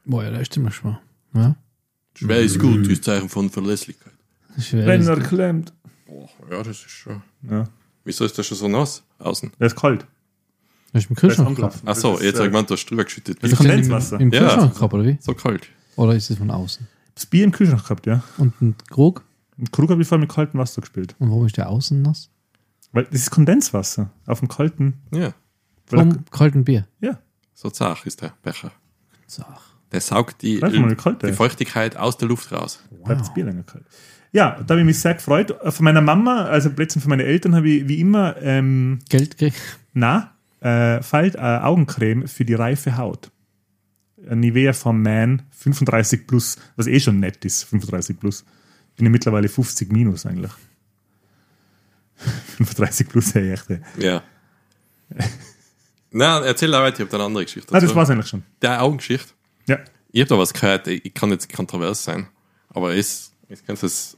Boah, 0.06 0.24
ja, 0.24 0.32
da 0.32 0.38
ist 0.40 0.56
immer 0.58 0.72
schwer. 0.72 1.00
Ja. 1.34 1.56
Schwer 2.16 2.40
ist 2.42 2.60
gut, 2.60 2.88
ist 2.88 3.04
Zeichen 3.04 3.30
von 3.30 3.50
Verlässlichkeit. 3.50 4.14
Schwer 4.60 4.86
Wenn 4.86 5.02
ist, 5.02 5.08
er 5.08 5.20
klemmt. 5.20 5.74
Boah, 6.06 6.30
ja, 6.50 6.58
das 6.64 6.78
ist 6.78 6.90
schon. 6.90 7.22
Ja, 7.50 7.68
Wieso 8.04 8.24
ist 8.26 8.38
das 8.38 8.48
schon 8.48 8.58
so 8.58 8.68
nass 8.68 9.04
außen? 9.20 9.52
der 9.60 9.68
ist 9.68 9.76
kalt. 9.76 10.06
hast 10.94 11.06
du 11.06 11.10
im 11.10 11.16
ist 11.16 11.20
Kühlschrank 11.20 11.56
gehabt? 11.58 11.76
angelaufen. 11.76 11.82
Ach 11.86 11.96
so, 11.96 12.12
Das 12.14 12.20
ist, 12.22 12.26
jetzt 12.26 12.36
äh, 12.36 12.38
habe 12.38 12.48
ich 12.48 12.52
gemeint, 12.54 12.70
du 12.70 12.74
hast 12.76 12.86
drüber 12.86 13.04
geschüttet. 13.04 13.38
Das 13.44 13.52
Hast 13.52 13.60
ist 13.60 13.66
im, 13.66 13.72
Kondenswasser. 13.72 14.20
im 14.20 14.32
Ja. 14.32 14.40
Kühlschrank 14.40 14.74
gehabt, 14.76 14.94
oder 14.94 15.06
wie? 15.06 15.18
So 15.20 15.34
kalt. 15.34 15.68
Oder 15.98 16.16
ist 16.16 16.30
es 16.30 16.38
von 16.38 16.50
außen? 16.52 16.88
das 17.16 17.26
Bier 17.26 17.44
im 17.44 17.52
Kühlschrank 17.52 17.84
gehabt, 17.84 18.06
ja. 18.06 18.24
Und 18.38 18.60
ein 18.62 18.76
Krug? 18.90 19.24
Und 19.58 19.72
Krug 19.72 19.90
habe 19.90 20.02
ich 20.02 20.08
vorher 20.08 20.22
mit 20.22 20.30
kaltem 20.34 20.60
Wasser 20.60 20.82
gespielt. 20.82 21.16
Und 21.20 21.30
warum 21.30 21.46
ist 21.46 21.58
der 21.58 21.70
außen 21.70 22.02
nass? 22.02 22.30
Weil 22.92 23.06
das 23.06 23.22
ist 23.22 23.32
Kondenswasser. 23.32 24.12
Auf 24.26 24.40
dem 24.40 24.48
kalten. 24.48 25.02
Ja, 25.12 25.34
Weil 25.90 26.00
Vom 26.00 26.26
kalten 26.32 26.64
Bier. 26.64 26.88
ja, 27.00 27.20
so 27.54 27.70
zart 27.70 28.06
ist 28.06 28.22
der 28.22 28.34
Becher. 28.44 28.72
So. 29.26 29.44
Der 29.92 30.02
saugt 30.02 30.42
die, 30.42 30.60
kalt 30.60 31.24
die. 31.24 31.32
Feuchtigkeit 31.34 31.96
aus 31.98 32.18
der 32.18 32.28
Luft 32.28 32.52
raus. 32.52 32.84
bleibt 33.04 33.22
das 33.22 33.34
Bier 33.34 33.46
länger 33.46 33.64
kalt. 33.64 33.86
Ja, 34.34 34.62
da 34.62 34.74
habe 34.74 34.82
ich 34.82 34.86
mich 34.86 35.00
sehr 35.00 35.14
gefreut. 35.14 35.56
Von 35.74 35.84
meiner 35.86 36.02
Mama, 36.02 36.44
also 36.44 36.70
plötzlich 36.70 37.02
von 37.02 37.10
meinen 37.10 37.26
Eltern, 37.26 37.56
habe 37.56 37.70
ich 37.70 37.88
wie 37.88 38.00
immer 38.00 38.36
ähm, 38.42 39.00
Geld 39.10 39.38
gekriegt. 39.38 39.62
Na, 39.94 40.36
äh, 40.60 41.02
Falt, 41.02 41.36
äh, 41.36 41.40
Augencreme 41.40 42.28
für 42.28 42.44
die 42.46 42.54
reife 42.54 42.98
Haut. 42.98 43.32
Äh, 44.28 44.36
Nivea 44.36 44.74
vom 44.74 45.02
Man 45.02 45.44
35 45.52 46.28
plus, 46.28 46.58
was 46.76 46.88
eh 46.88 47.00
schon 47.00 47.20
nett 47.20 47.46
ist, 47.46 47.64
35 47.64 48.20
plus. 48.20 48.44
Bin 48.98 49.06
ja 49.06 49.12
mittlerweile 49.12 49.48
50 49.48 49.92
minus 49.92 50.26
eigentlich. 50.26 50.52
35 52.58 53.08
plus, 53.10 53.34
hey, 53.36 53.52
echt. 53.54 53.70
ey. 53.70 53.82
Ja. 53.98 54.24
Na, 56.12 56.44
erzähl 56.44 56.72
da 56.72 56.82
weiter, 56.82 57.02
ich 57.02 57.06
habe 57.06 57.16
eine 57.16 57.26
andere 57.26 57.46
Geschichte. 57.46 57.70
Ah, 57.72 57.80
das 57.80 57.84
dazu. 57.84 57.96
war's 57.96 58.10
eigentlich 58.10 58.28
schon. 58.28 58.44
Der 58.62 58.82
Augengeschichte. 58.82 59.34
Ja. 59.68 59.80
Ich 60.12 60.22
habe 60.22 60.30
da 60.30 60.38
was 60.38 60.54
gehört, 60.54 60.88
ich 60.88 61.06
ich 61.06 61.14
kann 61.14 61.30
jetzt 61.30 61.52
kontrovers 61.54 62.04
sein, 62.04 62.28
aber 62.70 62.96
es, 62.96 63.34
ich 63.50 63.64
kann 63.66 63.78
es. 63.82 64.18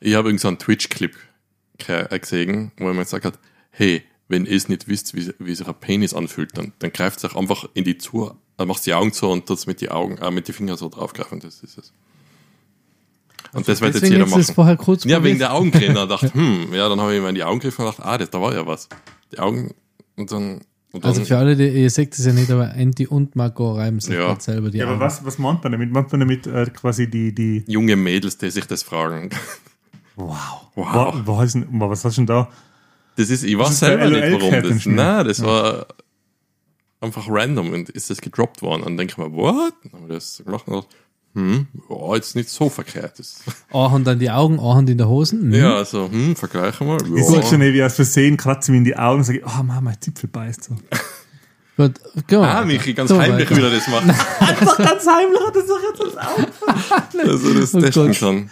Ich 0.00 0.14
habe 0.14 0.28
irgend 0.28 0.40
so 0.40 0.48
einen 0.48 0.58
Twitch-Clip 0.58 1.16
äh, 1.86 2.18
gesehen, 2.18 2.72
wo 2.78 2.88
jemand 2.88 3.06
gesagt 3.06 3.24
hat, 3.24 3.38
hey, 3.70 4.02
wenn 4.28 4.44
ihr 4.44 4.56
es 4.56 4.68
nicht 4.68 4.88
wisst, 4.88 5.14
wie, 5.14 5.32
wie 5.38 5.54
sich 5.54 5.66
ein 5.66 5.74
Penis 5.74 6.14
anfühlt, 6.14 6.56
dann, 6.58 6.72
dann 6.80 6.92
greift 6.92 7.18
es 7.18 7.24
euch 7.24 7.36
einfach 7.36 7.66
in 7.74 7.84
die 7.84 7.96
zu, 7.96 8.34
dann 8.56 8.68
macht 8.68 8.84
die 8.86 8.94
Augen 8.94 9.12
zu 9.12 9.28
und 9.28 9.46
tut 9.46 9.66
mit 9.66 9.80
die 9.80 9.90
Augen, 9.90 10.18
äh, 10.18 10.30
mit 10.30 10.48
die 10.48 10.52
Finger 10.52 10.76
so 10.76 10.88
draufgreifen, 10.88 11.40
das 11.40 11.62
ist 11.62 11.78
es. 11.78 11.92
Und 13.52 13.68
das 13.68 13.80
wird 13.80 13.94
jetzt 13.94 14.02
Deswegen 14.02 14.12
jeder 14.12 14.24
hättest 14.24 14.34
du 14.34 14.38
das 14.40 14.48
machen. 14.48 14.54
vorher 14.54 14.76
kurz 14.76 15.04
Ja, 15.04 15.22
wegen 15.24 15.38
der 15.38 15.52
Augencreme. 15.54 15.94
Da 15.94 16.06
dachte 16.06 16.30
hm, 16.34 16.72
ja, 16.74 16.88
dann 16.88 17.00
habe 17.00 17.14
ich 17.14 17.20
mir 17.22 17.28
in 17.28 17.34
die 17.34 17.44
Augen 17.44 17.58
gegriffen 17.58 17.84
und 17.84 17.90
gedacht, 17.92 18.06
ah, 18.06 18.18
das, 18.18 18.30
da 18.30 18.40
war 18.40 18.54
ja 18.54 18.66
was. 18.66 18.88
Die 19.32 19.38
Augen, 19.38 19.72
und 20.16 20.30
dann, 20.32 20.60
und 20.92 21.04
dann 21.04 21.10
Also 21.10 21.24
für 21.24 21.36
alle, 21.38 21.56
die, 21.56 21.68
ihr 21.68 21.90
seht 21.90 22.16
es 22.18 22.24
ja 22.24 22.32
nicht, 22.32 22.50
aber 22.50 22.74
Andy 22.74 23.06
und 23.06 23.36
Marco 23.36 23.72
reiben 23.74 24.00
sich 24.00 24.14
Ja. 24.14 24.38
selber 24.40 24.70
die 24.70 24.78
Ja, 24.78 24.86
aber 24.88 25.00
was, 25.00 25.24
was 25.24 25.38
meint 25.38 25.62
man 25.62 25.72
damit? 25.72 25.90
Meint 25.92 26.10
man 26.12 26.20
damit 26.20 26.46
äh, 26.46 26.66
quasi 26.66 27.08
die, 27.10 27.34
die, 27.34 27.64
junge 27.66 27.96
Mädels, 27.96 28.38
die 28.38 28.50
sich 28.50 28.66
das 28.66 28.82
fragen. 28.82 29.30
wow. 30.16 30.36
Wow. 30.74 30.86
Wa- 30.94 31.12
wa- 31.26 31.38
was, 31.38 31.54
was 31.70 32.04
hast 32.04 32.16
du 32.16 32.20
denn 32.22 32.26
da? 32.26 32.48
Das 33.16 33.30
ist, 33.30 33.44
ich 33.44 33.56
weiß 33.58 33.70
ist 33.70 33.78
selber 33.80 34.10
nicht, 34.10 34.32
warum 34.32 34.52
das. 34.62 34.84
Nein, 34.86 35.26
das 35.26 35.42
war 35.42 35.86
einfach 37.00 37.26
random 37.28 37.72
und 37.72 37.88
ist 37.90 38.10
das 38.10 38.20
gedroppt 38.20 38.60
worden. 38.62 38.82
Und 38.82 38.88
dann 38.90 38.96
denke 38.98 39.12
ich 39.12 39.18
mir, 39.18 39.32
what? 39.32 39.72
Dann 39.84 39.92
habe 40.02 40.12
ich 40.12 40.18
das 40.18 40.42
gemacht 40.44 40.66
und 40.68 40.74
dachte, 40.74 40.88
hm, 41.36 41.66
ja, 41.90 42.14
jetzt 42.14 42.34
nicht 42.34 42.48
so 42.48 42.68
verkehrt. 42.70 43.18
Das, 43.18 43.42
Ahand 43.72 44.08
an 44.08 44.18
die 44.18 44.30
Augen, 44.30 44.58
Ahand 44.58 44.88
in 44.90 44.98
der 44.98 45.08
Hosen. 45.08 45.48
Mhm. 45.48 45.54
ja, 45.54 45.76
also, 45.76 46.10
hm, 46.10 46.34
vergleichen 46.34 46.86
wir. 46.86 46.96
Ich 47.16 47.24
sehe 47.26 47.42
schon 47.42 47.60
wie 47.60 47.82
aus 47.82 47.94
Versehen 47.94 48.36
kratze 48.36 48.72
mir 48.72 48.78
in 48.78 48.84
die 48.84 48.96
Augen 48.96 49.18
und 49.18 49.24
sage, 49.24 49.42
oh 49.44 49.50
Mama, 49.62 49.80
mein 49.80 50.00
Zipfel 50.00 50.28
beißt 50.28 50.64
so. 50.64 50.74
Gut, 51.76 52.00
gehen 52.26 52.40
wir 52.40 52.48
Ah. 52.48 52.64
Michi, 52.64 52.94
ganz 52.94 53.10
wir 53.10 53.18
heimlich 53.18 53.50
wieder 53.50 53.70
das 53.70 53.86
machen. 53.88 54.08
Einfach 54.40 54.78
ganz 54.78 55.06
heimlich 55.06 55.40
hat 55.46 55.54
das 55.54 55.66
doch 55.66 55.78
jetzt 55.82 56.00
als 56.00 56.16
Auge. 56.16 57.28
Also, 57.28 57.52
das 57.52 57.74
Oh 57.74 57.80
testen 57.80 58.06
Gott. 58.08 58.18
kann. 58.18 58.50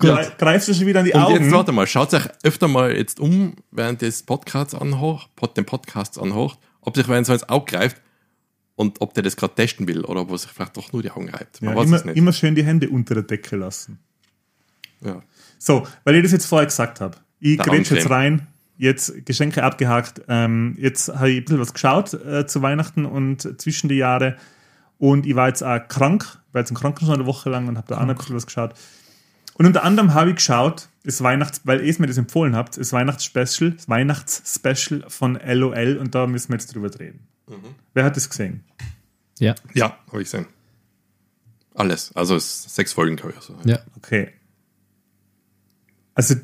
Gre- 0.00 0.30
Greifst 0.36 0.66
du 0.68 0.74
schon 0.74 0.86
wieder 0.86 0.98
an 1.00 1.06
die 1.06 1.12
Und 1.12 1.20
Augen? 1.22 1.44
jetzt 1.44 1.52
warte 1.52 1.70
mal, 1.72 1.86
schaut 1.86 2.12
euch 2.12 2.24
öfter 2.42 2.66
mal 2.66 2.92
jetzt 2.92 3.20
um, 3.20 3.54
während 3.70 4.02
des 4.02 4.24
Podcasts 4.24 4.74
anhört, 4.74 5.28
pod, 5.36 5.56
den 5.56 5.64
Podcasts 5.64 6.18
anhört, 6.18 6.58
ob 6.80 6.96
sich 6.96 7.06
wer 7.08 7.24
so 7.24 7.32
ins 7.32 7.48
Auge 7.48 7.70
greift 7.70 7.96
und 8.76 9.00
ob 9.00 9.14
der 9.14 9.22
das 9.22 9.36
gerade 9.36 9.54
testen 9.54 9.88
will 9.88 10.04
oder 10.04 10.20
ob 10.20 10.30
er 10.30 10.38
sich 10.38 10.50
vielleicht 10.50 10.76
doch 10.76 10.92
nur 10.92 11.02
die 11.02 11.10
Augen 11.10 11.30
reibt. 11.30 11.62
Man 11.62 11.74
ja, 11.74 11.80
weiß 11.80 11.90
es 11.90 12.02
immer, 12.02 12.04
nicht. 12.12 12.16
immer 12.16 12.32
schön 12.32 12.54
die 12.54 12.64
Hände 12.64 12.88
unter 12.88 13.14
der 13.14 13.24
Decke 13.24 13.56
lassen. 13.56 13.98
Ja. 15.00 15.22
So, 15.58 15.86
weil 16.04 16.16
ich 16.16 16.22
das 16.22 16.32
jetzt 16.32 16.46
vorher 16.46 16.66
gesagt 16.66 17.00
habe. 17.00 17.16
Ich 17.40 17.58
grätsch 17.58 17.90
jetzt 17.90 18.10
rein, 18.10 18.46
jetzt 18.76 19.24
Geschenke 19.26 19.62
abgehakt. 19.64 20.22
Ähm, 20.28 20.76
jetzt 20.78 21.08
habe 21.08 21.30
ich 21.30 21.38
ein 21.38 21.44
bisschen 21.44 21.60
was 21.60 21.72
geschaut 21.72 22.14
äh, 22.14 22.46
zu 22.46 22.62
Weihnachten 22.62 23.06
und 23.06 23.60
zwischen 23.60 23.88
die 23.88 23.96
Jahre. 23.96 24.36
Und 24.98 25.26
ich 25.26 25.34
war 25.34 25.48
jetzt 25.48 25.62
auch 25.62 25.78
krank, 25.88 26.38
war 26.52 26.60
jetzt 26.60 26.70
im 26.70 26.76
Krankenhaus 26.76 27.14
eine 27.14 27.26
Woche 27.26 27.50
lang 27.50 27.68
und 27.68 27.76
habe 27.76 27.88
da 27.88 27.96
auch 27.96 28.02
noch 28.02 28.10
ein 28.10 28.16
bisschen 28.16 28.36
was 28.36 28.46
geschaut. 28.46 28.74
Und 29.54 29.66
unter 29.66 29.84
anderem 29.84 30.12
habe 30.12 30.30
ich 30.30 30.36
geschaut, 30.36 30.88
das 31.04 31.22
Weihnachts, 31.22 31.62
weil 31.64 31.80
ihr 31.80 31.90
es 31.90 31.98
mir 31.98 32.06
das 32.06 32.18
empfohlen 32.18 32.54
habt, 32.54 32.76
das 32.76 32.92
Weihnachtsspecial, 32.92 33.72
das 33.72 33.88
Weihnachtsspecial 33.88 35.04
von 35.08 35.38
LOL 35.42 35.96
und 35.98 36.14
da 36.14 36.26
müssen 36.26 36.50
wir 36.50 36.56
jetzt 36.56 36.74
drüber 36.74 36.90
reden. 36.98 37.26
Wer 37.94 38.04
hat 38.04 38.16
das 38.16 38.28
gesehen? 38.28 38.64
Ja, 39.38 39.54
Ja, 39.74 39.98
habe 40.08 40.22
ich 40.22 40.30
gesehen. 40.30 40.46
Alles. 41.74 42.10
Also 42.14 42.36
es 42.36 42.66
ist 42.66 42.74
sechs 42.74 42.92
Folgen, 42.92 43.16
glaube 43.16 43.32
ich. 43.32 43.36
Also. 43.36 43.56
ja. 43.64 43.78
Okay. 43.96 44.30
Also 46.14 46.34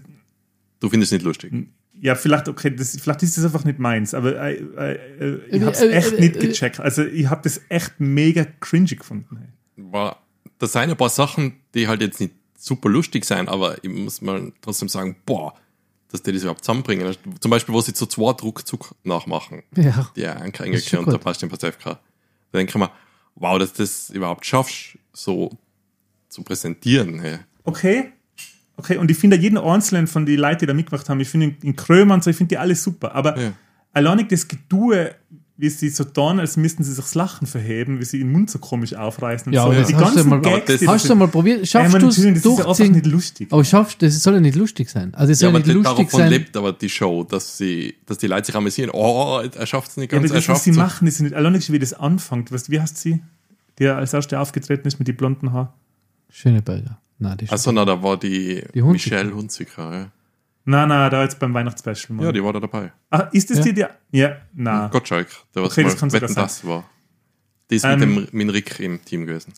Du 0.81 0.89
findest 0.89 1.13
es 1.13 1.17
nicht 1.19 1.25
lustig. 1.25 1.53
Ja, 1.95 2.17
vielleicht, 2.17 2.49
okay, 2.49 2.75
das, 2.75 2.99
vielleicht 3.01 3.23
ist 3.23 3.37
das 3.39 3.45
einfach 3.45 3.65
nicht 3.65 3.79
meins, 3.79 4.13
aber 4.15 4.37
äh, 4.43 4.55
äh, 4.55 4.93
äh, 5.21 5.41
ich 5.57 5.63
Äh, 5.63 5.65
hab's 5.65 5.81
äh, 5.81 5.91
echt 5.91 6.19
nicht 6.19 6.41
gecheckt. 6.41 6.81
Also 6.81 7.05
ich 7.05 7.29
habe 7.31 7.43
das 7.45 7.61
echt 7.69 8.01
mega 8.01 8.45
cringy 8.61 8.97
gefunden. 8.97 9.53
War, 9.77 10.21
das 10.59 10.73
sind 10.73 10.91
ein 10.91 10.97
paar 10.97 11.09
Sachen, 11.09 11.55
die 11.75 11.87
halt 11.87 12.01
jetzt 12.01 12.21
nicht 12.21 12.35
super 12.59 12.89
lustig 12.89 13.25
sein, 13.25 13.49
aber 13.49 13.83
ich 13.85 13.91
muss 13.91 14.21
mal 14.21 14.53
trotzdem 14.61 14.89
sagen, 14.89 15.17
boah, 15.25 15.55
dass 16.13 16.23
die 16.23 16.33
das 16.33 16.43
überhaupt 16.43 16.65
zusammenbringen. 16.65 17.17
Zum 17.41 17.51
Beispiel, 17.51 17.75
wo 17.75 17.81
sie 17.81 17.95
zu 17.95 18.07
zwei 18.07 18.33
Druckzug 18.35 18.95
nachmachen. 19.03 19.63
ja. 19.77 20.11
Die 20.15 20.27
Anker 20.27 20.65
schon 20.79 21.01
und 21.01 21.07
der 21.07 21.15
gut. 21.15 21.23
passt 21.23 21.43
in 21.43 21.49
Pasewka. 21.49 21.99
Da 22.53 22.59
denke 22.59 22.71
ich 22.71 22.77
mir, 22.77 22.91
wow, 23.35 23.59
dass 23.59 23.73
du 23.73 23.83
das 23.83 24.11
überhaupt 24.11 24.45
schaffst, 24.47 24.99
so 25.13 25.51
zu 26.29 26.43
präsentieren. 26.43 27.19
Hey. 27.21 27.39
Okay, 27.65 28.13
okay, 28.77 28.99
und 28.99 29.11
ich 29.11 29.17
finde 29.17 29.37
jeden 29.37 29.59
einzelnen 29.59 30.07
von 30.07 30.27
den 30.27 30.39
Leuten, 30.39 30.61
die 30.61 30.67
da 30.67 30.75
mitgemacht 30.75 31.09
haben, 31.09 31.21
ich 31.21 31.29
finde 31.29 31.47
in, 31.47 31.57
in 31.63 31.77
Krömer 31.77 32.15
und 32.15 32.23
so, 32.25 32.31
ich 32.31 32.37
finde 32.37 32.51
die 32.51 32.59
alle 32.59 32.75
super, 32.77 33.15
aber 33.15 33.39
Ja. 33.41 33.53
alleinig 33.93 34.29
das 34.29 34.47
Gedue, 34.49 35.15
wie 35.63 35.69
sie 35.71 35.91
so 35.91 36.03
tun, 36.03 36.41
als 36.41 36.57
müssten 36.57 36.83
sie 36.83 36.91
sich 36.93 37.05
das 37.05 37.15
Lachen 37.15 37.47
verheben, 37.47 38.01
wie 38.01 38.05
sie 38.05 38.19
den 38.19 38.33
Mund 38.33 38.51
so 38.51 38.59
komisch 38.59 38.95
aufreißen 38.95 39.47
und 39.47 39.53
Ja, 39.53 39.63
so. 39.63 39.69
aber 39.69 39.77
Und 39.77 39.83
das 39.83 39.89
die 39.91 39.95
hast 39.95 40.03
du 40.11 40.15
ganzen 40.17 40.29
mal- 40.31 40.41
Gags, 40.41 40.67
das- 40.67 40.87
Hast 40.89 41.09
du 41.09 41.15
mal 41.15 41.29
probiert? 41.29 41.61
ja, 41.61 41.67
Schaffst 41.67 41.95
du 42.03 42.09
es 42.09 42.17
das 42.17 42.19
ist 42.19 42.45
ja 42.45 42.67
einfach 42.67 42.89
nicht 42.89 43.07
lustig. 43.07 43.47
Aber 43.53 43.65
schaffst, 43.65 44.03
das 44.03 44.21
soll 44.21 44.35
ja 44.35 44.41
nicht 44.41 44.57
lustig 44.57 44.91
sein. 44.91 45.15
Also 45.15 45.31
es 45.33 45.41
Ja, 45.41 45.47
soll 45.49 45.57
aber 45.57 45.65
nicht 45.65 45.73
lustig 45.75 46.07
davon 46.07 46.21
sein. 46.21 46.31
lebt 46.31 46.57
aber 46.57 46.73
die 46.73 46.89
Show, 46.89 47.23
dass 47.23 47.57
sie, 47.59 47.95
dass 48.07 48.19
die 48.19 48.27
Leute 48.27 48.47
sich 48.47 48.57
amüsieren. 48.57 48.91
Oh, 48.93 49.41
er 49.41 49.67
schafft 49.67 49.93
es 49.93 49.97
nicht 49.99 50.11
Ja, 50.11 50.19
aber 50.19 50.27
ganz, 50.27 50.33
er 50.35 50.41
das, 50.41 50.49
was 50.49 50.65
sie 50.65 50.71
es. 50.71 50.77
machen, 50.77 51.07
ist 51.07 51.21
nicht 51.21 51.35
alleinig, 51.35 51.71
wie 51.71 51.79
das 51.79 51.93
anfängt. 51.93 52.51
Weißt, 52.51 52.67
du, 52.67 52.73
wie 52.73 52.81
heißt 52.81 52.99
sie? 52.99 53.21
Die 53.79 53.87
als 53.87 54.13
erste 54.13 54.41
aufgetreten 54.41 54.89
ist 54.89 54.99
mit 54.99 55.07
den 55.07 55.17
blonden 55.17 55.53
Haaren. 55.53 55.69
Schöneberger. 56.29 56.99
Nein, 57.21 57.37
die 57.39 57.45
ist 57.45 57.53
Achso, 57.53 57.71
na, 57.71 57.85
da 57.85 58.03
war 58.03 58.17
die, 58.19 58.65
Die 58.75 58.83
Hunziker. 58.83 59.17
Michelle 59.17 59.35
Hunziker, 59.37 59.93
ja. 59.95 60.11
Nein, 60.65 60.89
nein, 60.89 61.11
da 61.11 61.23
jetzt 61.23 61.39
beim 61.39 61.53
Weihnachtsspecial. 61.55 62.15
Mann. 62.17 62.27
Ja, 62.27 62.33
die 62.33 62.43
war 62.43 62.53
da 62.53 62.61
dabei. 62.61 62.93
ah, 63.11 63.29
ist 63.33 63.51
das 63.51 63.59
Ja. 63.59 63.65
die, 63.65 63.75
die? 63.75 63.85
Ja, 64.19 64.37
nein. 64.55 64.91
Gottschalk, 64.91 65.29
der 65.55 65.63
was 65.63 65.73
Okay, 65.73 65.83
das 65.85 66.01
mal 66.01 66.11
sogar 66.11 66.23
Wetten, 66.29 66.35
das 66.37 66.65
war. 66.67 66.89
Die 67.71 67.77
ist 67.77 67.85
Ähm, 67.85 68.15
mit 68.15 68.33
dem 68.33 68.37
mit 68.47 68.55
Rick 68.55 68.79
im 68.81 69.05
Team 69.05 69.27
gewesen. 69.27 69.53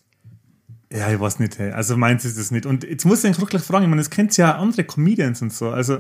Ja, 0.93 1.11
ich 1.13 1.19
weiß 1.19 1.41
nicht, 1.41 1.59
hey. 1.59 1.73
also 1.73 1.97
meins 1.97 2.25
ist 2.25 2.39
das 2.39 2.51
nicht. 2.53 2.67
Und 2.67 2.85
jetzt 2.85 3.05
muss 3.05 3.19
ich 3.21 3.27
eigentlich 3.27 3.41
wirklich 3.41 3.63
fragen, 3.63 3.85
ich 3.85 3.91
meine, 3.91 4.01
es 4.01 4.11
kennt 4.11 4.37
ja 4.37 4.57
andere 4.57 4.85
Comedians 4.85 5.43
und 5.43 5.53
so, 5.53 5.71
also 5.71 5.99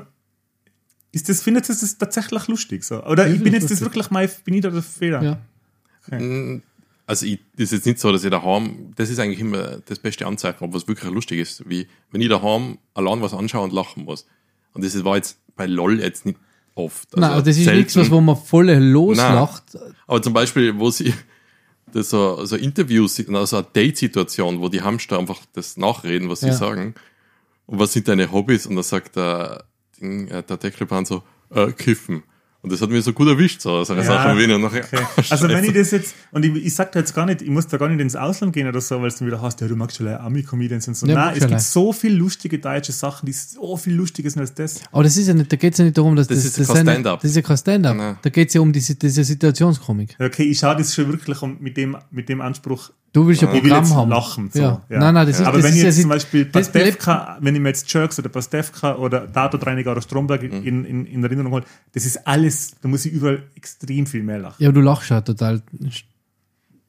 ist 1.12 1.28
das, 1.28 1.42
findet 1.42 1.68
ihr 1.68 1.74
das 1.74 1.98
tatsächlich 1.98 2.46
lustig 2.48 2.84
so? 2.84 3.02
Oder 3.04 3.26
Ich 3.28 3.36
ich 3.36 3.42
bin 3.42 3.52
jetzt 3.52 3.70
das 3.70 3.80
wirklich 3.80 4.10
mal, 4.10 4.28
bin 4.44 4.54
ich 4.54 4.60
da 4.62 4.70
der 4.70 4.82
Fehler? 4.82 5.38
Ja. 6.10 6.18
Mm, 6.18 6.62
Also 7.06 7.26
ich, 7.26 7.40
das 7.56 7.64
ist 7.66 7.72
jetzt 7.72 7.86
nicht 7.86 7.98
so, 8.00 8.10
dass 8.12 8.24
ich 8.24 8.30
daheim, 8.30 8.92
das 8.96 9.10
ist 9.10 9.18
eigentlich 9.18 9.40
immer 9.40 9.78
das 9.84 9.98
beste 9.98 10.26
Anzeichen, 10.26 10.62
ob 10.64 10.72
was 10.74 10.86
wirklich 10.88 11.10
lustig 11.12 11.40
ist, 11.40 11.68
wie 11.68 11.86
wenn 12.10 12.20
ich 12.20 12.28
daheim 12.28 12.78
allein 12.94 13.20
was 13.20 13.34
anschaue 13.34 13.64
und 13.64 13.72
lachen 13.72 14.04
muss. 14.04 14.26
Und 14.74 14.84
das 14.84 15.02
war 15.04 15.16
jetzt 15.16 15.38
bei 15.56 15.66
LOL 15.66 16.00
jetzt 16.00 16.26
nicht 16.26 16.38
oft. 16.74 17.16
Nein, 17.16 17.30
also 17.30 17.44
das 17.44 17.56
ist 17.56 17.64
selten. 17.64 17.78
nichts, 17.78 17.96
was 17.96 18.10
wo 18.10 18.20
man 18.20 18.36
voll 18.36 18.70
loslacht. 18.70 19.62
Aber 20.06 20.20
zum 20.20 20.32
Beispiel, 20.32 20.78
wo 20.78 20.90
sie 20.90 21.14
das 21.92 22.10
so, 22.10 22.44
so 22.44 22.56
Interviews, 22.56 23.24
also 23.28 23.56
eine 23.58 23.66
Date-Situation, 23.74 24.60
wo 24.60 24.68
die 24.68 24.82
Hamster 24.82 25.18
einfach 25.18 25.40
das 25.52 25.76
nachreden, 25.76 26.28
was 26.28 26.40
sie 26.40 26.48
Ja. 26.48 26.52
sagen. 26.54 26.94
Und 27.66 27.78
was 27.78 27.92
sind 27.92 28.08
deine 28.08 28.30
Hobbys? 28.32 28.66
Und 28.66 28.76
da 28.76 28.82
sagt 28.82 29.16
der, 29.16 29.64
Ding, 30.00 30.28
äh, 30.28 30.42
der 30.42 30.56
Deckelplan 30.56 31.04
so, 31.06 31.22
äh, 31.54 31.70
kiffen. 31.72 32.24
Und 32.64 32.72
das 32.72 32.80
hat 32.80 32.88
mir 32.88 33.02
so 33.02 33.12
gut 33.12 33.28
erwischt, 33.28 33.60
so, 33.60 33.84
so 33.84 33.92
eine 33.92 34.00
Ja, 34.00 34.08
Sache 34.08 34.38
wie 34.38 34.50
und 34.50 34.62
nachher, 34.62 34.84
Okay. 34.84 35.04
Also 35.28 35.48
wenn 35.50 35.62
ich 35.64 35.74
das 35.74 35.90
jetzt, 35.90 36.14
und 36.30 36.46
ich, 36.46 36.64
ich 36.64 36.74
sag 36.74 36.92
da 36.92 37.00
jetzt 37.00 37.14
gar 37.14 37.26
nicht, 37.26 37.42
ich 37.42 37.50
muss 37.50 37.66
da 37.66 37.76
gar 37.76 37.90
nicht 37.90 38.00
ins 38.00 38.16
Ausland 38.16 38.54
gehen 38.54 38.66
oder 38.66 38.80
so, 38.80 38.98
weil 39.02 39.08
es 39.08 39.16
dann 39.16 39.26
wieder 39.28 39.42
heißt, 39.42 39.60
ja, 39.60 39.68
du 39.68 39.76
magst 39.76 39.98
schon 39.98 40.08
Ami-Comedians 40.08 40.88
und 40.88 40.96
so. 40.96 41.06
Ja, 41.06 41.14
Nein, 41.14 41.34
es 41.36 41.46
gibt 41.46 41.60
so 41.60 41.92
viele 41.92 42.16
lustige 42.16 42.58
deutsche 42.58 42.92
Sachen, 42.92 43.26
die 43.26 43.32
so 43.34 43.76
viel 43.76 43.92
lustiger 43.92 44.30
sind 44.30 44.40
als 44.40 44.54
das. 44.54 44.80
Aber 44.90 45.02
das 45.02 45.14
ist 45.18 45.28
ja 45.28 45.34
nicht, 45.34 45.52
da 45.52 45.56
geht 45.56 45.74
es 45.74 45.78
ja 45.78 45.84
nicht 45.84 45.98
darum, 45.98 46.16
dass 46.16 46.26
Das 46.26 46.38
das, 46.38 46.46
ist 46.46 46.60
das, 46.60 46.68
kein 46.68 46.86
Stand-up. 46.86 47.20
Das 47.20 47.30
ist 47.32 47.36
ja 47.36 47.42
kein 47.42 47.58
Stand-up. 47.58 48.22
Da 48.22 48.30
geht 48.30 48.48
es 48.48 48.54
ja 48.54 48.62
um 48.62 48.72
diese, 48.72 48.94
diese 48.94 49.24
Situationskomik. 49.24 50.16
Okay, 50.18 50.44
ich 50.44 50.58
schaue 50.58 50.76
das 50.76 50.94
schon 50.94 51.08
wirklich 51.12 51.42
um, 51.42 51.58
mit, 51.60 51.76
dem, 51.76 51.98
mit 52.10 52.30
dem 52.30 52.40
Anspruch, 52.40 52.90
Du 53.14 53.26
willst 53.26 53.40
ja 53.40 53.48
Programm 53.48 53.84
jetzt 53.84 53.94
haben. 53.94 54.10
lachen. 54.10 54.50
So. 54.52 54.60
ja. 54.60 54.82
Ja. 54.90 54.98
Nein, 54.98 55.14
nein, 55.14 55.26
das 55.26 55.40
ist 55.40 55.46
Aber 55.46 55.56
das 55.58 55.64
wenn 55.64 55.70
ist 55.70 55.76
ich 55.76 55.82
ja 55.82 55.88
jetzt 55.88 56.00
zum 56.02 56.10
Beispiel 56.10 56.44
Pastewka, 56.44 57.38
wenn 57.40 57.54
ich 57.54 57.60
mir 57.62 57.68
jetzt 57.68 57.90
Jerks 57.90 58.18
oder 58.18 58.28
Pastewka 58.28 58.96
oder 58.96 59.32
Tatortreiniger 59.32 59.92
oder 59.92 60.02
Stromberg 60.02 60.42
Mhm. 60.42 60.62
in, 60.66 60.84
in, 60.84 61.06
in 61.06 61.24
Erinnerung 61.24 61.52
hole, 61.52 61.64
das 61.92 62.04
ist 62.04 62.26
alles, 62.26 62.74
da 62.82 62.88
muss 62.88 63.06
ich 63.06 63.12
überall 63.12 63.42
extrem 63.54 64.04
viel 64.06 64.22
mehr 64.22 64.38
lachen. 64.40 64.56
Ja, 64.62 64.68
aber 64.68 64.80
du 64.80 64.84
lachst 64.84 65.08
ja 65.10 65.20
total 65.22 65.62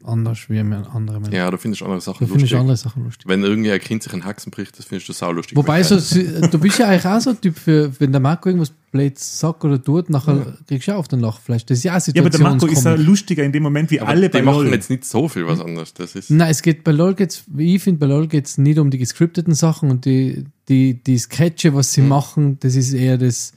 anders 0.06 0.50
wie 0.50 0.60
andere 0.60 1.20
Menschen. 1.20 1.34
Ja, 1.34 1.50
du 1.50 1.58
findest 1.58 1.84
andere 1.84 2.02
Sachen 2.02 2.26
da 2.26 2.26
finde 2.26 2.46
ich 2.46 2.52
lustig. 2.52 2.60
andere 2.60 2.78
Sachen 2.78 3.04
lustig. 3.04 3.28
Wenn 3.28 3.44
irgendwie 3.44 3.72
ein 3.72 3.80
Kind 3.80 4.04
sich 4.04 4.14
in 4.14 4.24
Haxen 4.24 4.52
bricht, 4.52 4.78
das 4.78 4.86
findest 4.86 5.10
du 5.10 5.14
sau 5.14 5.32
lustig. 5.32 5.58
Wobei, 5.58 5.84
so, 5.84 5.96
du 5.96 6.60
bist 6.60 6.80
ja 6.80 6.88
eigentlich 6.88 7.06
auch 7.06 7.20
so 7.20 7.32
ein 7.32 7.42
Typ, 7.42 7.58
für, 7.58 7.92
wenn 8.00 8.12
der 8.12 8.22
Marco 8.22 8.50
irgendwas 8.50 8.72
blöd 8.92 9.20
sagt 9.20 9.64
oder 9.66 9.84
tut, 9.84 10.10
nachher 10.10 10.58
kriegst 10.68 10.88
du 10.88 10.94
auch 10.94 11.00
auf 11.00 11.08
den 11.08 11.20
Lachfleisch. 11.20 11.66
Das 11.66 11.80
ist 11.80 11.84
ja 11.84 11.98
auch 11.98 12.08
Ja, 12.08 12.22
aber 12.22 12.30
der 12.30 12.40
Marco 12.40 12.66
ist 12.68 12.84
ja 12.86 12.96
lustiger 12.96 13.44
in 13.44 13.52
dem 13.52 13.64
Moment 13.64 13.92
wie 13.92 14.00
aber 14.00 14.10
alle 14.10 14.30
bei 14.30 14.40
die 14.40 14.46
machen 14.46 14.64
LOL. 14.64 14.74
jetzt 14.74 14.90
nicht 14.90 15.06
so 15.06 15.28
viel 15.28 15.46
was 15.48 15.60
anderes. 15.60 15.94
Das 15.94 16.16
ist, 16.16 16.30
Nein, 16.30 16.50
es 16.50 16.62
geht 16.62 16.84
bei 16.84 16.92
LOL 16.92 17.16
geht's, 17.16 17.44
wie 17.48 17.76
ich 17.76 17.84
finde, 17.84 18.00
bei 18.00 18.06
LOL 18.06 18.28
geht's 18.28 18.58
nicht 18.58 18.80
um 18.80 18.90
die 18.90 18.98
gescripteten 18.98 19.54
Sachen 19.54 19.92
und 19.92 20.06
die, 20.06 20.46
die, 20.70 21.04
die 21.04 21.18
Sketche, 21.18 21.74
was 21.74 21.94
sie 21.94 22.02
machen, 22.02 22.58
das 22.60 22.76
ist 22.76 22.94
eher 22.94 23.18
das, 23.18 23.54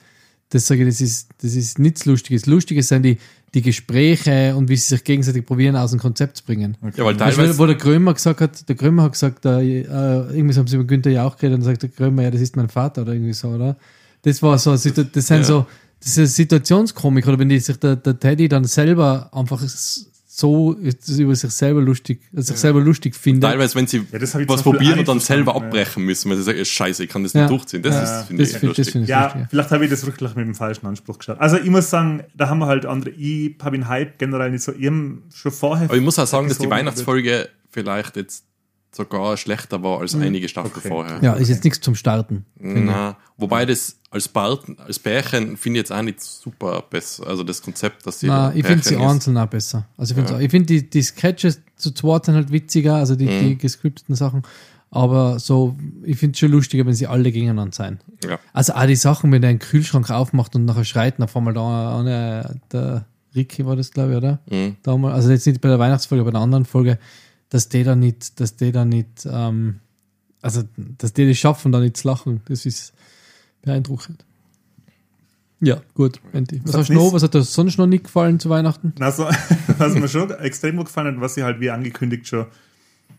das 0.50 0.66
sage 0.66 0.82
ich, 0.82 0.88
das 0.88 1.00
ist, 1.00 1.28
das 1.42 1.54
ist 1.54 1.78
nichts 1.78 2.06
Lustiges. 2.06 2.46
Lustige 2.46 2.82
sind 2.82 3.02
die, 3.02 3.18
die 3.54 3.62
Gespräche 3.62 4.54
und 4.56 4.68
wie 4.68 4.76
sie 4.76 4.88
sich 4.88 5.04
gegenseitig 5.04 5.46
probieren, 5.46 5.74
aus 5.76 5.90
dem 5.90 6.00
Konzept 6.00 6.36
zu 6.36 6.44
bringen. 6.44 6.76
ja, 6.96 7.04
weil 7.04 7.16
teilweise, 7.16 7.58
wo 7.58 7.64
der 7.66 7.76
Krömer 7.78 8.12
gesagt 8.14 8.40
hat, 8.40 8.68
der 8.68 8.76
Krömer 8.76 9.04
hat 9.04 9.12
gesagt, 9.12 9.44
äh, 9.46 9.80
äh, 9.80 9.84
irgendwie 10.36 10.54
haben 10.56 10.66
sie 10.66 10.76
über 10.76 10.84
Günther 10.84 11.10
ja 11.10 11.24
auch 11.26 11.36
geredet 11.36 11.54
und 11.56 11.60
dann 11.64 11.72
sagt 11.72 11.82
der 11.82 11.90
Krömer, 11.90 12.22
ja, 12.22 12.30
das 12.30 12.40
ist 12.42 12.56
mein 12.56 12.68
Vater 12.68 13.02
oder 13.02 13.12
irgendwie 13.14 13.32
so, 13.32 13.48
oder? 13.48 13.76
Das 14.22 14.42
war 14.42 14.58
so, 14.58 14.72
das 14.72 14.82
sind 14.82 15.14
Ja. 15.14 15.42
so, 15.44 15.66
das 16.00 16.10
ist 16.10 16.18
eine 16.18 16.26
Situationskomik, 16.26 17.26
oder 17.26 17.38
wenn 17.38 17.48
die 17.48 17.58
sich 17.58 17.76
der, 17.78 17.96
der 17.96 18.18
Teddy 18.18 18.48
dann 18.48 18.64
selber 18.64 19.30
einfach 19.32 19.62
so 20.40 20.76
über 20.76 21.34
sich 21.34 21.50
selber 21.50 21.80
lustig, 21.80 22.20
also 22.32 22.52
sich 22.52 22.58
selber 22.58 22.80
lustig 22.80 23.16
findet. 23.16 23.42
teilweise, 23.50 23.74
wenn 23.74 23.88
sie 23.88 24.06
Ja, 24.12 24.48
was 24.48 24.62
probieren 24.62 25.00
und 25.00 25.08
dann 25.08 25.18
selber 25.18 25.56
abbrechen 25.56 26.04
müssen, 26.04 26.30
weil 26.30 26.36
sie 26.36 26.44
sagen, 26.44 26.64
scheiße, 26.64 27.02
ich 27.02 27.10
kann 27.10 27.24
das 27.24 27.32
Ja. 27.32 27.40
nicht 27.42 27.50
durchziehen. 27.50 27.82
Das 27.82 27.94
Ja. 27.96 28.20
ist, 28.20 28.26
finde 28.28 28.42
Das 28.44 28.52
ich, 28.52 28.58
finde 28.58 28.68
das 28.68 28.78
lustig. 28.78 28.92
find 28.92 29.04
ich 29.04 29.10
Ja, 29.10 29.24
lustig. 29.24 29.42
vielleicht 29.50 29.70
habe 29.72 29.84
ich 29.84 29.90
das 29.90 30.06
wirklich 30.06 30.34
mit 30.36 30.46
dem 30.46 30.54
falschen 30.54 30.86
Anspruch 30.86 31.18
geschaut. 31.18 31.40
Also 31.40 31.56
ich 31.56 31.68
muss 31.70 31.90
sagen, 31.90 32.22
da 32.36 32.48
haben 32.48 32.60
wir 32.60 32.66
halt 32.66 32.86
andere, 32.86 33.10
ich 33.10 33.56
habe 33.60 33.76
den 33.76 33.88
Hype 33.88 34.16
generell 34.18 34.52
nicht 34.52 34.62
so, 34.62 34.70
ich 34.72 34.84
schon 35.34 35.50
vorher... 35.52 35.86
Aber 35.86 35.96
ich 35.96 36.02
muss 36.02 36.18
auch 36.20 36.26
sagen, 36.28 36.48
dass 36.48 36.58
die 36.58 36.70
Weihnachtsfolge 36.70 37.48
vielleicht 37.70 38.14
jetzt 38.16 38.44
sogar 38.90 39.36
schlechter 39.36 39.82
war 39.82 40.00
als 40.00 40.14
einige 40.14 40.48
Staffeln 40.48 40.72
Okay. 40.76 40.88
vorher. 40.88 41.18
Ja, 41.22 41.34
ist 41.34 41.48
jetzt 41.48 41.64
nichts 41.64 41.80
zum 41.80 41.94
Starten. 41.94 42.44
Na, 42.58 43.16
wobei 43.36 43.66
das 43.66 43.96
als, 44.10 44.28
Barten, 44.28 44.76
als 44.78 44.98
Pärchen 44.98 45.56
finde 45.56 45.78
ich 45.78 45.82
jetzt 45.84 45.92
auch 45.92 46.02
nicht 46.02 46.20
super 46.22 46.82
besser. 46.88 47.26
Also 47.26 47.42
das 47.44 47.60
Konzept, 47.62 48.06
dass 48.06 48.20
sie 48.20 48.26
Na, 48.28 48.48
da 48.50 48.54
ich 48.56 48.64
finde 48.66 48.82
sie 48.82 48.94
ist. 48.94 49.00
einzeln 49.00 49.36
auch 49.36 49.46
besser. 49.46 49.86
Also 49.96 50.12
ich 50.12 50.16
finde 50.16 50.32
Ja. 50.32 50.40
ich 50.40 50.50
find 50.50 50.68
die, 50.70 50.88
die 50.88 51.02
Sketches 51.02 51.60
zu 51.76 51.92
zweit 51.92 52.24
sind 52.24 52.34
halt 52.34 52.50
witziger, 52.50 52.96
also 52.96 53.14
die, 53.14 53.26
Mhm. 53.26 53.40
die 53.40 53.58
gescripteten 53.58 54.14
Sachen. 54.14 54.42
Aber 54.90 55.38
so, 55.38 55.76
ich 56.02 56.16
finde 56.16 56.32
es 56.32 56.38
schon 56.38 56.50
lustiger, 56.50 56.86
wenn 56.86 56.94
sie 56.94 57.06
alle 57.06 57.30
gegeneinander 57.30 57.74
sein. 57.74 58.00
Ja. 58.24 58.38
Also 58.54 58.72
auch 58.72 58.86
die 58.86 58.96
Sachen, 58.96 59.30
wenn 59.30 59.42
der 59.42 59.50
einen 59.50 59.58
Kühlschrank 59.58 60.10
aufmacht 60.10 60.56
und 60.56 60.64
nachher 60.64 60.84
schreit, 60.86 61.20
auf 61.20 61.36
einmal 61.36 61.52
da 61.52 61.98
eine, 62.00 62.58
der 62.72 63.04
Ricky 63.36 63.66
war 63.66 63.76
das, 63.76 63.90
glaube 63.90 64.12
ich, 64.12 64.16
oder? 64.16 64.38
Mhm. 64.50 64.76
Damals, 64.82 65.14
also 65.14 65.30
jetzt 65.30 65.46
nicht 65.46 65.60
bei 65.60 65.68
der 65.68 65.78
Weihnachtsfolge, 65.78 66.22
aber 66.22 66.30
bei 66.30 66.36
der 66.38 66.40
anderen 66.42 66.64
Folge, 66.64 66.98
dass 67.50 67.68
die 67.68 67.84
da 67.84 67.96
nicht, 67.96 68.40
dass 68.40 68.56
die 68.56 68.72
da 68.72 68.84
nicht, 68.84 69.26
ähm, 69.30 69.80
also 70.42 70.62
dass 70.76 71.12
die 71.12 71.26
das 71.26 71.38
schaffen, 71.38 71.72
da 71.72 71.80
nicht 71.80 71.96
zu 71.96 72.08
lachen, 72.08 72.42
das 72.46 72.66
ist 72.66 72.92
beeindruckend. 73.62 74.24
Ja, 75.60 75.82
gut, 75.94 76.20
Enti. 76.32 76.60
Was 76.64 76.72
Was 76.72 76.80
hast 76.80 76.88
du 76.90 76.94
noch? 76.94 77.12
Was 77.12 77.22
hat 77.22 77.34
dir 77.34 77.42
sonst 77.42 77.78
noch 77.78 77.86
nicht 77.86 78.04
gefallen 78.04 78.38
zu 78.38 78.48
Weihnachten? 78.48 78.94
Also, 79.00 79.24
was 79.78 79.94
mir 79.94 80.08
schon 80.08 80.30
extrem 80.30 80.76
gut 80.76 80.86
gefallen 80.86 81.16
hat, 81.16 81.20
was 81.20 81.36
ich 81.36 81.42
halt 81.42 81.60
wie 81.60 81.70
angekündigt 81.70 82.28
schon 82.28 82.46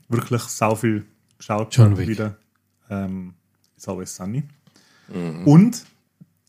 wirklich 0.08 0.42
sau 0.44 0.76
viel 0.76 1.06
geschaut 1.38 1.78
habe 1.78 1.98
Wick. 1.98 2.08
wieder, 2.08 2.38
ähm, 2.90 3.34
ist 3.76 3.90
Always 3.90 4.16
Sunny. 4.16 4.44
Mhm. 5.14 5.46
Und 5.46 5.86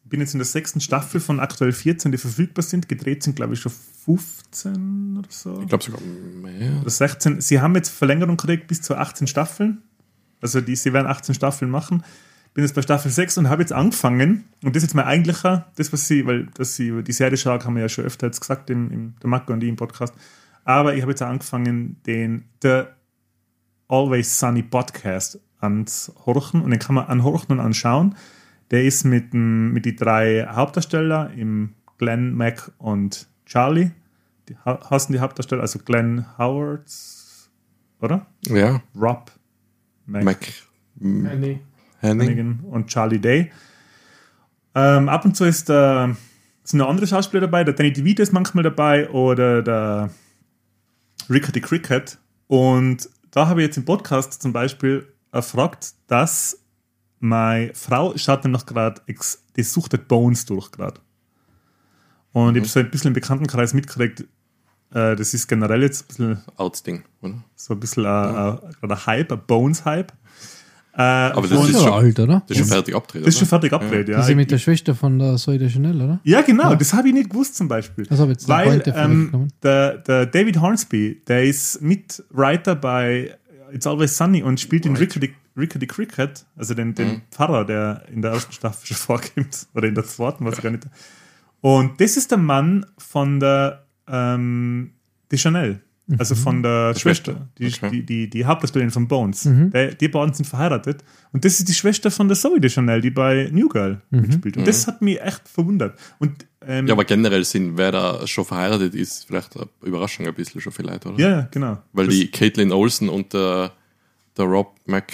bin 0.05 0.21
jetzt 0.21 0.35
in 0.35 0.38
der 0.38 0.47
sechsten 0.47 0.81
Staffel 0.81 1.21
von 1.21 1.40
aktuell 1.40 1.73
14, 1.73 2.12
die 2.12 2.19
verfügbar 2.19 2.62
sind. 2.62 2.88
Gedreht 2.88 3.23
sind, 3.23 3.37
glaube 3.37 3.55
ich, 3.55 3.61
schon 3.61 3.73
15 4.05 5.17
oder 5.19 5.29
so. 5.31 5.61
Ich 5.61 5.69
glaube 5.69 5.85
sogar 5.85 6.01
mehr. 6.01 6.81
Oder 6.81 6.91
16. 6.91 7.41
Sie 7.41 7.61
haben 7.61 7.75
jetzt 7.75 7.91
Verlängerung 7.91 8.37
gekriegt 8.37 8.67
bis 8.67 8.83
zu 8.83 8.97
18 8.97 9.27
Staffeln. 9.27 9.83
Also 10.41 10.61
die, 10.61 10.77
sie 10.77 10.93
werden 10.93 11.07
18 11.07 11.35
Staffeln 11.35 11.71
machen. 11.71 12.03
Bin 12.55 12.65
jetzt 12.65 12.75
bei 12.75 12.83
Staffel 12.83 13.11
6 13.11 13.39
und 13.39 13.49
habe 13.49 13.63
jetzt 13.63 13.73
angefangen. 13.73 14.45
Und 14.65 14.75
das 14.75 14.83
ist 14.83 14.91
jetzt 14.91 14.95
mein 14.95 15.05
eigentlicher, 15.05 15.71
das, 15.77 15.93
was 15.93 16.09
sie, 16.09 16.27
weil 16.27 16.47
dass 16.55 16.77
sie 16.77 16.89
über 16.89 17.03
die 17.03 17.13
Serie 17.13 17.37
schauen, 17.37 17.63
haben 17.63 17.75
wir 17.75 17.83
ja 17.83 17.89
schon 17.89 18.05
öfter 18.05 18.27
jetzt 18.27 18.41
gesagt, 18.41 18.71
im, 18.71 18.91
im, 18.91 19.15
der 19.23 19.31
Marco 19.31 19.53
und 19.53 19.61
die 19.61 19.69
im 19.69 19.77
Podcast. 19.77 20.15
Aber 20.65 20.95
ich 20.95 21.03
habe 21.03 21.13
jetzt 21.13 21.23
angefangen, 21.23 22.03
den 22.07 22.45
The 22.63 22.85
Always 23.89 24.39
Sunny 24.39 24.63
Podcast 24.63 25.41
anzuhorchen. 25.59 26.63
Und 26.63 26.71
den 26.71 26.81
kann 26.81 26.95
man 26.95 27.07
anhorchen 27.07 27.53
und 27.53 27.61
anschauen. 27.61 28.17
Der 28.71 28.85
ist 28.85 29.05
mit, 29.05 29.35
mit 29.35 29.85
die 29.85 29.97
drei 29.97 30.47
Hauptdarsteller, 30.51 31.33
im 31.37 31.75
Glenn, 31.99 32.35
Mac 32.35 32.73
und 32.79 33.29
Charlie. 33.51 33.91
Die 34.49 34.57
ha- 34.65 34.79
heißen 34.91 35.13
die 35.13 35.19
Hauptdarsteller, 35.21 35.63
also 35.63 35.81
Glenn 35.81 36.25
Howards, 36.39 37.51
oder? 38.01 38.27
Ja, 38.47 38.81
Rob, 38.97 39.31
Mac, 40.07 40.25
Mac. 40.25 40.47
Henning. 41.01 41.61
Hannigan 42.01 42.61
und 42.71 42.87
Charlie 42.87 43.19
Day. 43.19 43.51
Ähm, 44.75 45.09
ab 45.09 45.25
und 45.25 45.37
zu 45.37 45.45
ist, 45.45 45.69
äh, 45.69 46.07
sind 46.63 46.79
noch 46.79 46.89
andere 46.89 47.07
Schauspieler 47.07 47.43
dabei. 47.43 47.65
Der 47.65 47.75
Danny 47.75 47.93
DeVito 47.93 48.23
ist 48.23 48.33
manchmal 48.33 48.63
dabei 48.65 49.11
oder 49.11 49.63
der 49.63 50.11
Rickety 51.29 51.61
Cricket. 51.61 52.19
Und 52.47 53.09
da 53.33 53.49
habe 53.49 53.61
ich 53.63 53.67
jetzt 53.67 53.77
im 53.77 53.85
Podcast 53.85 54.41
zum 54.41 54.53
Beispiel 54.53 55.13
erfragt, 55.33 55.95
dass 56.07 56.59
meine 57.19 57.75
Frau 57.75 58.17
schaut 58.17 58.45
dann 58.45 58.53
noch 58.53 58.65
gerade 58.67 59.03
die 59.57 59.63
Suchtet 59.63 60.09
Bones 60.09 60.47
durch 60.47 60.71
gerade. 60.71 61.01
Und 62.33 62.57
ich 62.57 62.61
habe 62.62 62.69
so 62.69 62.81
ein 62.81 62.90
bisschen 62.90 63.09
im 63.09 63.14
Bekanntenkreis 63.14 63.75
mitgekriegt, 63.75 64.21
äh, 64.93 65.16
das 65.16 65.35
ist 65.35 65.47
generell 65.49 65.83
jetzt 65.83 66.03
ein 66.05 66.07
bisschen 66.09 66.38
Outs-Ding, 66.57 67.03
oder? 67.23 67.43
so 67.57 67.75
ein 67.75 67.81
bisschen 67.81 68.07
ein, 68.07 68.35
ein, 68.37 68.59
gerade 68.81 68.95
ein 68.95 69.07
Hype, 69.07 69.33
ein 69.33 69.40
Bones-Hype. 69.47 70.12
Äh, 70.93 71.03
Aber 71.03 71.47
das 71.47 71.69
ist 71.69 71.81
schon- 71.81 71.93
alt, 71.93 72.19
oder? 72.19 72.43
Das 72.49 72.57
ist 72.57 72.59
schon 72.59 72.66
fertig 72.73 72.95
abgedreht. 72.97 73.27
das 73.27 73.35
ist 73.35 73.38
schon 73.38 73.49
fertig 73.49 73.73
abgedreht, 73.73 74.09
ja. 74.09 74.16
Das 74.16 74.25
ist 74.27 74.31
ja 74.31 74.37
mit 74.37 74.51
der 74.51 74.59
Schwester 74.59 74.95
von 74.95 75.19
der 75.21 75.37
Zoe 75.37 75.57
de 75.57 75.69
Chanel, 75.71 76.01
oder? 76.03 76.21
Ja, 76.25 76.43
genau, 76.43 76.75
das 76.75 76.93
habe 76.93 77.09
ich 77.09 77.14
nicht 77.14 77.31
gewusst 77.31 77.55
zum 77.57 77.69
Beispiel. 77.69 78.07
Das 78.07 78.19
habe 78.19 78.33
ich 78.33 78.38
jetzt 78.38 78.49
Weil 78.49 78.83
ähm, 78.87 79.49
der, 79.62 79.99
der 79.99 80.27
David 80.27 80.61
Hornsby, 80.61 81.23
der 81.29 81.45
ist 81.45 81.81
Mitwriter 81.81 82.75
bei 82.75 83.37
It's 83.73 83.87
Always 83.87 84.16
Sunny 84.16 84.43
und 84.43 84.59
spielt 84.59 84.85
den 84.85 84.93
Right. 84.97 85.03
Rickety, 85.03 85.35
Rickety 85.57 85.87
Cricket, 85.87 86.45
also 86.57 86.75
den, 86.75 86.93
den 86.97 87.09
Mhm. 87.09 87.23
Pfarrer, 87.31 87.64
der 87.64 88.03
in 88.12 88.21
der 88.21 88.33
ersten 88.33 88.53
Staffel 88.53 88.85
schon 88.88 88.97
vorkommt, 88.97 89.66
oder 89.75 89.87
in 89.87 89.95
der 89.95 90.05
zweiten, 90.05 90.45
weiß 90.45 90.55
ich 90.57 90.62
gar 90.62 90.71
nicht. 90.71 90.85
Und 91.61 92.01
das 92.01 92.16
ist 92.16 92.31
der 92.31 92.38
Mann 92.38 92.87
von 92.99 93.40
der 93.40 93.87
ähm, 94.09 94.92
Deschanel. 95.31 95.83
Also 96.18 96.35
von 96.35 96.61
der 96.61 96.92
Schwester, 96.96 97.49
die, 97.57 97.66
Okay. 97.68 97.88
die, 97.90 98.03
die, 98.05 98.31
die 98.31 98.44
Hauptdarstellerin 98.44 98.90
von 98.90 99.07
Bones. 99.07 99.49
Der, 99.49 99.94
die 99.94 100.09
beiden 100.09 100.35
sind 100.35 100.44
verheiratet. 100.44 101.05
Und 101.33 101.44
das 101.44 101.61
ist 101.61 101.68
die 101.68 101.73
Schwester 101.73 102.11
von 102.11 102.27
der 102.27 102.37
Zoe 102.37 102.59
de 102.59 102.68
Chanel, 102.68 103.01
die 103.01 103.11
bei 103.11 103.49
New 103.53 103.68
Girl 103.68 104.01
mitspielt. 104.11 104.57
Und 104.57 104.66
das 104.66 104.88
hat 104.88 105.01
mich 105.03 105.20
echt 105.20 105.49
verwundert. 105.49 105.96
Und 106.18 106.46
ähm, 106.66 106.88
Ja, 106.88 106.94
aber 106.94 107.05
generell 107.05 107.44
sind, 107.44 107.79
wer 107.79 107.92
da 107.92 108.27
schon 108.27 108.44
verheiratet 108.44 108.92
ist, 108.96 109.27
vielleicht 109.29 109.55
eine 109.57 109.68
Überraschung 109.85 110.27
ein 110.27 110.35
bisschen 110.35 110.61
schon 110.61 110.73
vielleicht, 110.73 111.07
oder? 111.07 111.16
ja, 111.16 111.42
genau. 111.53 111.79
Weil 111.92 112.07
das, 112.07 112.16
die 112.16 112.29
Caitlin 112.29 112.73
Olsen 112.73 113.09
und 113.09 113.33
der, 113.33 113.70
der 114.37 114.46
Rob 114.46 114.75
Mac, 114.87 115.12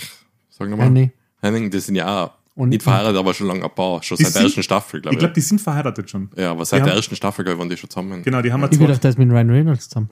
sagen 0.49 0.71
wir 0.71 0.79
mal, 0.79 0.85
Henny. 0.85 1.11
Henning, 1.43 1.71
die 1.71 1.81
sind 1.81 1.97
ja 1.97 2.25
auch 2.25 2.31
Und- 2.57 2.71
nicht 2.71 2.83
verheiratet, 2.83 3.17
aber 3.19 3.33
schon 3.35 3.47
lange 3.47 3.63
ein 3.65 3.75
paar, 3.75 4.03
schon 4.03 4.17
seit 4.17 4.27
der 4.27 4.33
sind- 4.33 4.43
ersten 4.45 4.63
Staffel, 4.65 5.01
glaube 5.01 5.15
ich 5.15 5.17
ich. 5.17 5.21
glaube, 5.21 5.35
die 5.35 5.41
sind 5.43 5.61
verheiratet 5.61 6.11
schon. 6.11 6.31
ja, 6.37 6.51
aber 6.51 6.65
seit 6.65 6.81
die 6.81 6.85
der 6.85 6.93
haben- 6.93 6.97
ersten 6.99 7.15
Staffel, 7.15 7.45
glaube 7.45 7.55
ich, 7.57 7.59
waren 7.61 7.69
die 7.69 7.77
schon 7.77 7.89
zusammen. 7.91 8.23
Genau, 8.25 8.43
die 8.43 8.53
haben 8.53 8.61
ja 8.63 8.69
Ich 8.71 8.79
zwei, 8.79 8.87
doch 8.87 8.99
das 8.99 9.17
mit 9.19 9.31
Ryan 9.31 9.51
Reynolds 9.51 9.89
zusammen. 9.89 10.11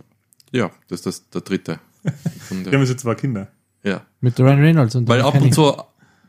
Ja, 0.53 0.71
das 0.89 1.01
ist 1.01 1.07
das, 1.07 1.31
der 1.31 1.41
dritte. 1.41 1.81
Die 2.51 2.71
haben 2.71 2.87
schon 2.87 2.99
zwei 2.99 3.15
Kinder. 3.17 3.49
ja. 3.83 4.03
Mit 4.21 4.39
Ryan 4.39 4.61
Reynolds 4.61 4.95
und 4.95 5.09
Weil 5.09 5.23
ab 5.23 5.35
und 5.41 5.53
zu 5.53 5.75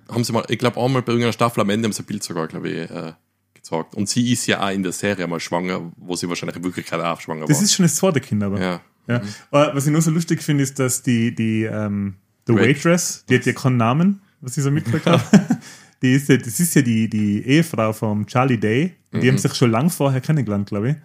haben 0.10 0.24
sie 0.24 0.32
mal, 0.34 0.44
ich 0.48 0.58
glaube 0.58 0.80
einmal 0.82 1.02
bei 1.02 1.12
irgendeiner 1.12 1.34
Staffel 1.34 1.60
am 1.62 1.70
Ende 1.70 1.86
haben 1.88 1.94
sie 1.94 2.02
ein 2.02 2.06
Bild 2.06 2.24
sogar, 2.24 2.48
glaube 2.48 2.70
ich, 2.70 2.90
äh, 2.90 3.14
gezeigt. 3.54 3.94
Und 3.96 4.08
sie 4.08 4.32
ist 4.32 4.48
ja 4.48 4.66
auch 4.66 4.72
in 4.72 4.84
der 4.84 4.94
Serie 4.94 5.28
mal 5.28 5.40
schwanger, 5.40 5.92
wo 5.98 6.16
sie 6.16 6.30
wahrscheinlich 6.30 6.56
in 6.56 6.64
Wirklichkeit 6.64 7.02
auch 7.02 7.20
schwanger 7.20 7.46
Das 7.46 7.58
war. 7.58 7.64
ist 7.64 7.74
schon 7.74 7.84
das 7.84 7.96
zweite 7.96 8.22
Kind, 8.22 8.42
aber. 8.44 8.60
ja. 8.62 8.82
Ja. 9.08 9.22
Aber 9.52 9.76
was 9.76 9.86
ich 9.86 9.92
nur 9.92 10.02
so 10.02 10.12
lustig 10.12 10.42
finde, 10.42 10.64
ist, 10.64 10.80
dass 10.80 11.04
die, 11.04 11.36
die, 11.36 11.64
ähm, 11.64 12.16
the 12.48 12.54
Wait- 12.56 12.78
Waitress, 12.84 13.26
die 13.30 13.36
hat 13.36 13.46
ja 13.46 13.54
keinen 13.54 13.78
Namen, 13.78 14.22
was 14.42 14.58
ich 14.58 14.64
so 14.64 14.72
mitgekriegt 14.72 15.06
habe. 15.08 15.22
Die 16.02 16.14
ist 16.14 16.30
ja, 16.30 16.38
das 16.38 16.60
ist 16.60 16.76
ja 16.76 16.82
die, 16.82 17.10
die 17.10 17.46
Ehefrau 17.46 17.94
vom 17.94 18.26
Charlie 18.28 18.60
Day. 18.60 18.96
Die 19.14 19.30
haben 19.30 19.38
sich 19.38 19.54
schon 19.56 19.72
lang 19.72 19.90
vorher 19.90 20.22
kennengelernt, 20.22 20.68
glaube 20.68 20.90
ich. 20.90 20.96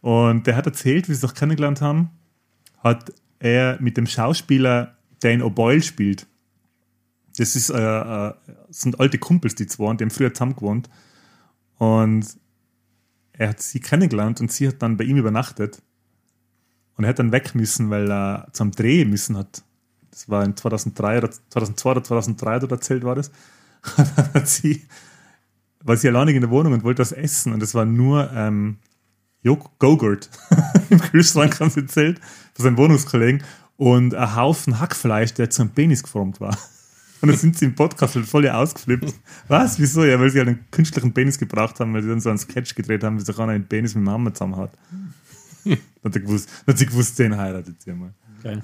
Und 0.00 0.46
der 0.46 0.56
hat 0.56 0.66
erzählt, 0.66 1.08
wie 1.08 1.14
sie 1.14 1.20
sich 1.20 1.34
kennengelernt 1.34 1.80
haben, 1.80 2.10
hat 2.82 3.12
er 3.38 3.80
mit 3.80 3.96
dem 3.96 4.06
Schauspieler 4.06 4.96
Dane 5.20 5.42
O'Boyle 5.42 5.82
spielt. 5.82 6.26
Das 7.36 7.56
ist, 7.56 7.70
äh, 7.70 7.78
äh, 7.78 8.34
sind 8.68 9.00
alte 9.00 9.18
Kumpels, 9.18 9.54
die 9.54 9.66
zwei, 9.66 9.86
und 9.86 10.00
die 10.00 10.04
haben 10.04 10.10
früher 10.10 10.34
zusammen 10.34 10.56
gewohnt. 10.56 10.88
Und 11.78 12.26
er 13.32 13.48
hat 13.48 13.60
sie 13.60 13.80
kennengelernt 13.80 14.40
und 14.40 14.52
sie 14.52 14.68
hat 14.68 14.82
dann 14.82 14.96
bei 14.96 15.04
ihm 15.04 15.16
übernachtet. 15.16 15.82
Und 16.96 17.04
er 17.04 17.10
hat 17.10 17.18
dann 17.18 17.32
weg 17.32 17.54
müssen, 17.54 17.90
weil 17.90 18.10
er 18.10 18.48
zum 18.52 18.70
Dreh 18.70 19.04
müssen 19.04 19.36
hat. 19.36 19.62
Das 20.10 20.28
war 20.28 20.44
in 20.44 20.56
2003 20.56 21.18
oder 21.18 21.30
2002 21.30 21.90
oder 21.90 22.04
2003 22.04 22.58
dort 22.60 22.72
erzählt 22.72 23.02
war 23.02 23.16
das. 23.16 23.32
Dann 23.96 24.06
hat 24.34 24.48
sie, 24.48 24.82
war 25.82 25.96
sie 25.96 26.08
alleine 26.08 26.32
in 26.32 26.40
der 26.40 26.50
Wohnung 26.50 26.72
und 26.72 26.84
wollte 26.84 27.02
was 27.02 27.12
essen 27.12 27.52
und 27.52 27.62
es 27.62 27.74
war 27.74 27.84
nur 27.84 28.30
ähm, 28.32 28.78
Gogurt 29.44 30.30
im 30.90 31.00
Kühlschrank, 31.00 31.60
haben 31.60 31.70
sie 31.70 31.80
erzählt, 31.80 32.20
von 32.54 32.64
seinem 32.64 32.76
Wohnungskollegen 32.78 33.42
und 33.76 34.14
ein 34.14 34.36
Haufen 34.36 34.80
Hackfleisch, 34.80 35.34
der 35.34 35.50
zu 35.50 35.62
einem 35.62 35.72
Penis 35.72 36.02
geformt 36.02 36.40
war. 36.40 36.56
Und 37.20 37.28
dann 37.28 37.38
sind 37.38 37.56
sie 37.56 37.64
im 37.64 37.74
Podcast 37.74 38.16
halt 38.16 38.26
voll 38.26 38.46
ausgeflippt. 38.46 39.14
Was? 39.48 39.78
Wieso? 39.78 40.04
Ja, 40.04 40.20
weil 40.20 40.28
sie 40.28 40.40
halt 40.40 40.48
einen 40.48 40.70
künstlichen 40.70 41.14
Penis 41.14 41.38
gebraucht 41.38 41.80
haben, 41.80 41.94
weil 41.94 42.02
sie 42.02 42.10
dann 42.10 42.20
so 42.20 42.28
einen 42.28 42.38
Sketch 42.38 42.74
gedreht 42.74 43.02
haben, 43.02 43.18
wie 43.18 43.24
sich 43.24 43.38
einer 43.38 43.52
einen 43.52 43.66
Penis 43.66 43.94
mit 43.94 44.04
dem 44.04 44.10
Hammer 44.10 44.34
zusammenhaut. 44.34 44.72
Dann 45.64 45.78
hat, 46.04 46.12
gewusst, 46.12 46.50
dann 46.66 46.74
hat 46.74 46.78
sie 46.78 46.84
gewusst, 46.84 47.18
den 47.18 47.34
heiratet 47.34 47.80
sie 47.80 47.92
mal. 47.94 48.12
Geil. 48.42 48.60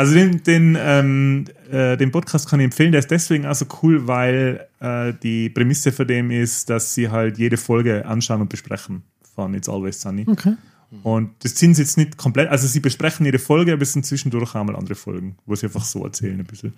Also 0.00 0.14
den, 0.14 0.42
den, 0.44 0.78
ähm, 0.80 1.44
äh, 1.70 1.94
den 1.98 2.10
Podcast 2.10 2.48
kann 2.48 2.58
ich 2.58 2.64
empfehlen, 2.64 2.90
der 2.90 3.00
ist 3.00 3.10
deswegen 3.10 3.44
auch 3.44 3.54
so 3.54 3.66
cool, 3.82 4.08
weil 4.08 4.66
äh, 4.80 5.12
die 5.22 5.50
Prämisse 5.50 5.92
für 5.92 6.06
dem 6.06 6.30
ist, 6.30 6.70
dass 6.70 6.94
sie 6.94 7.10
halt 7.10 7.36
jede 7.36 7.58
Folge 7.58 8.06
anschauen 8.06 8.40
und 8.40 8.48
besprechen 8.48 9.02
von 9.34 9.52
It's 9.52 9.68
Always 9.68 10.00
Sunny. 10.00 10.24
Okay. 10.26 10.54
Und 11.02 11.32
das 11.44 11.58
sind 11.58 11.74
sie 11.74 11.82
jetzt 11.82 11.98
nicht 11.98 12.16
komplett, 12.16 12.48
also 12.48 12.66
sie 12.66 12.80
besprechen 12.80 13.26
jede 13.26 13.38
Folge, 13.38 13.74
aber 13.74 13.82
es 13.82 13.92
sind 13.92 14.06
zwischendurch 14.06 14.54
auch 14.54 14.64
mal 14.64 14.74
andere 14.74 14.94
Folgen, 14.94 15.36
wo 15.44 15.54
sie 15.54 15.66
einfach 15.66 15.84
so 15.84 16.02
erzählen 16.02 16.40
ein 16.40 16.46
bisschen. 16.46 16.72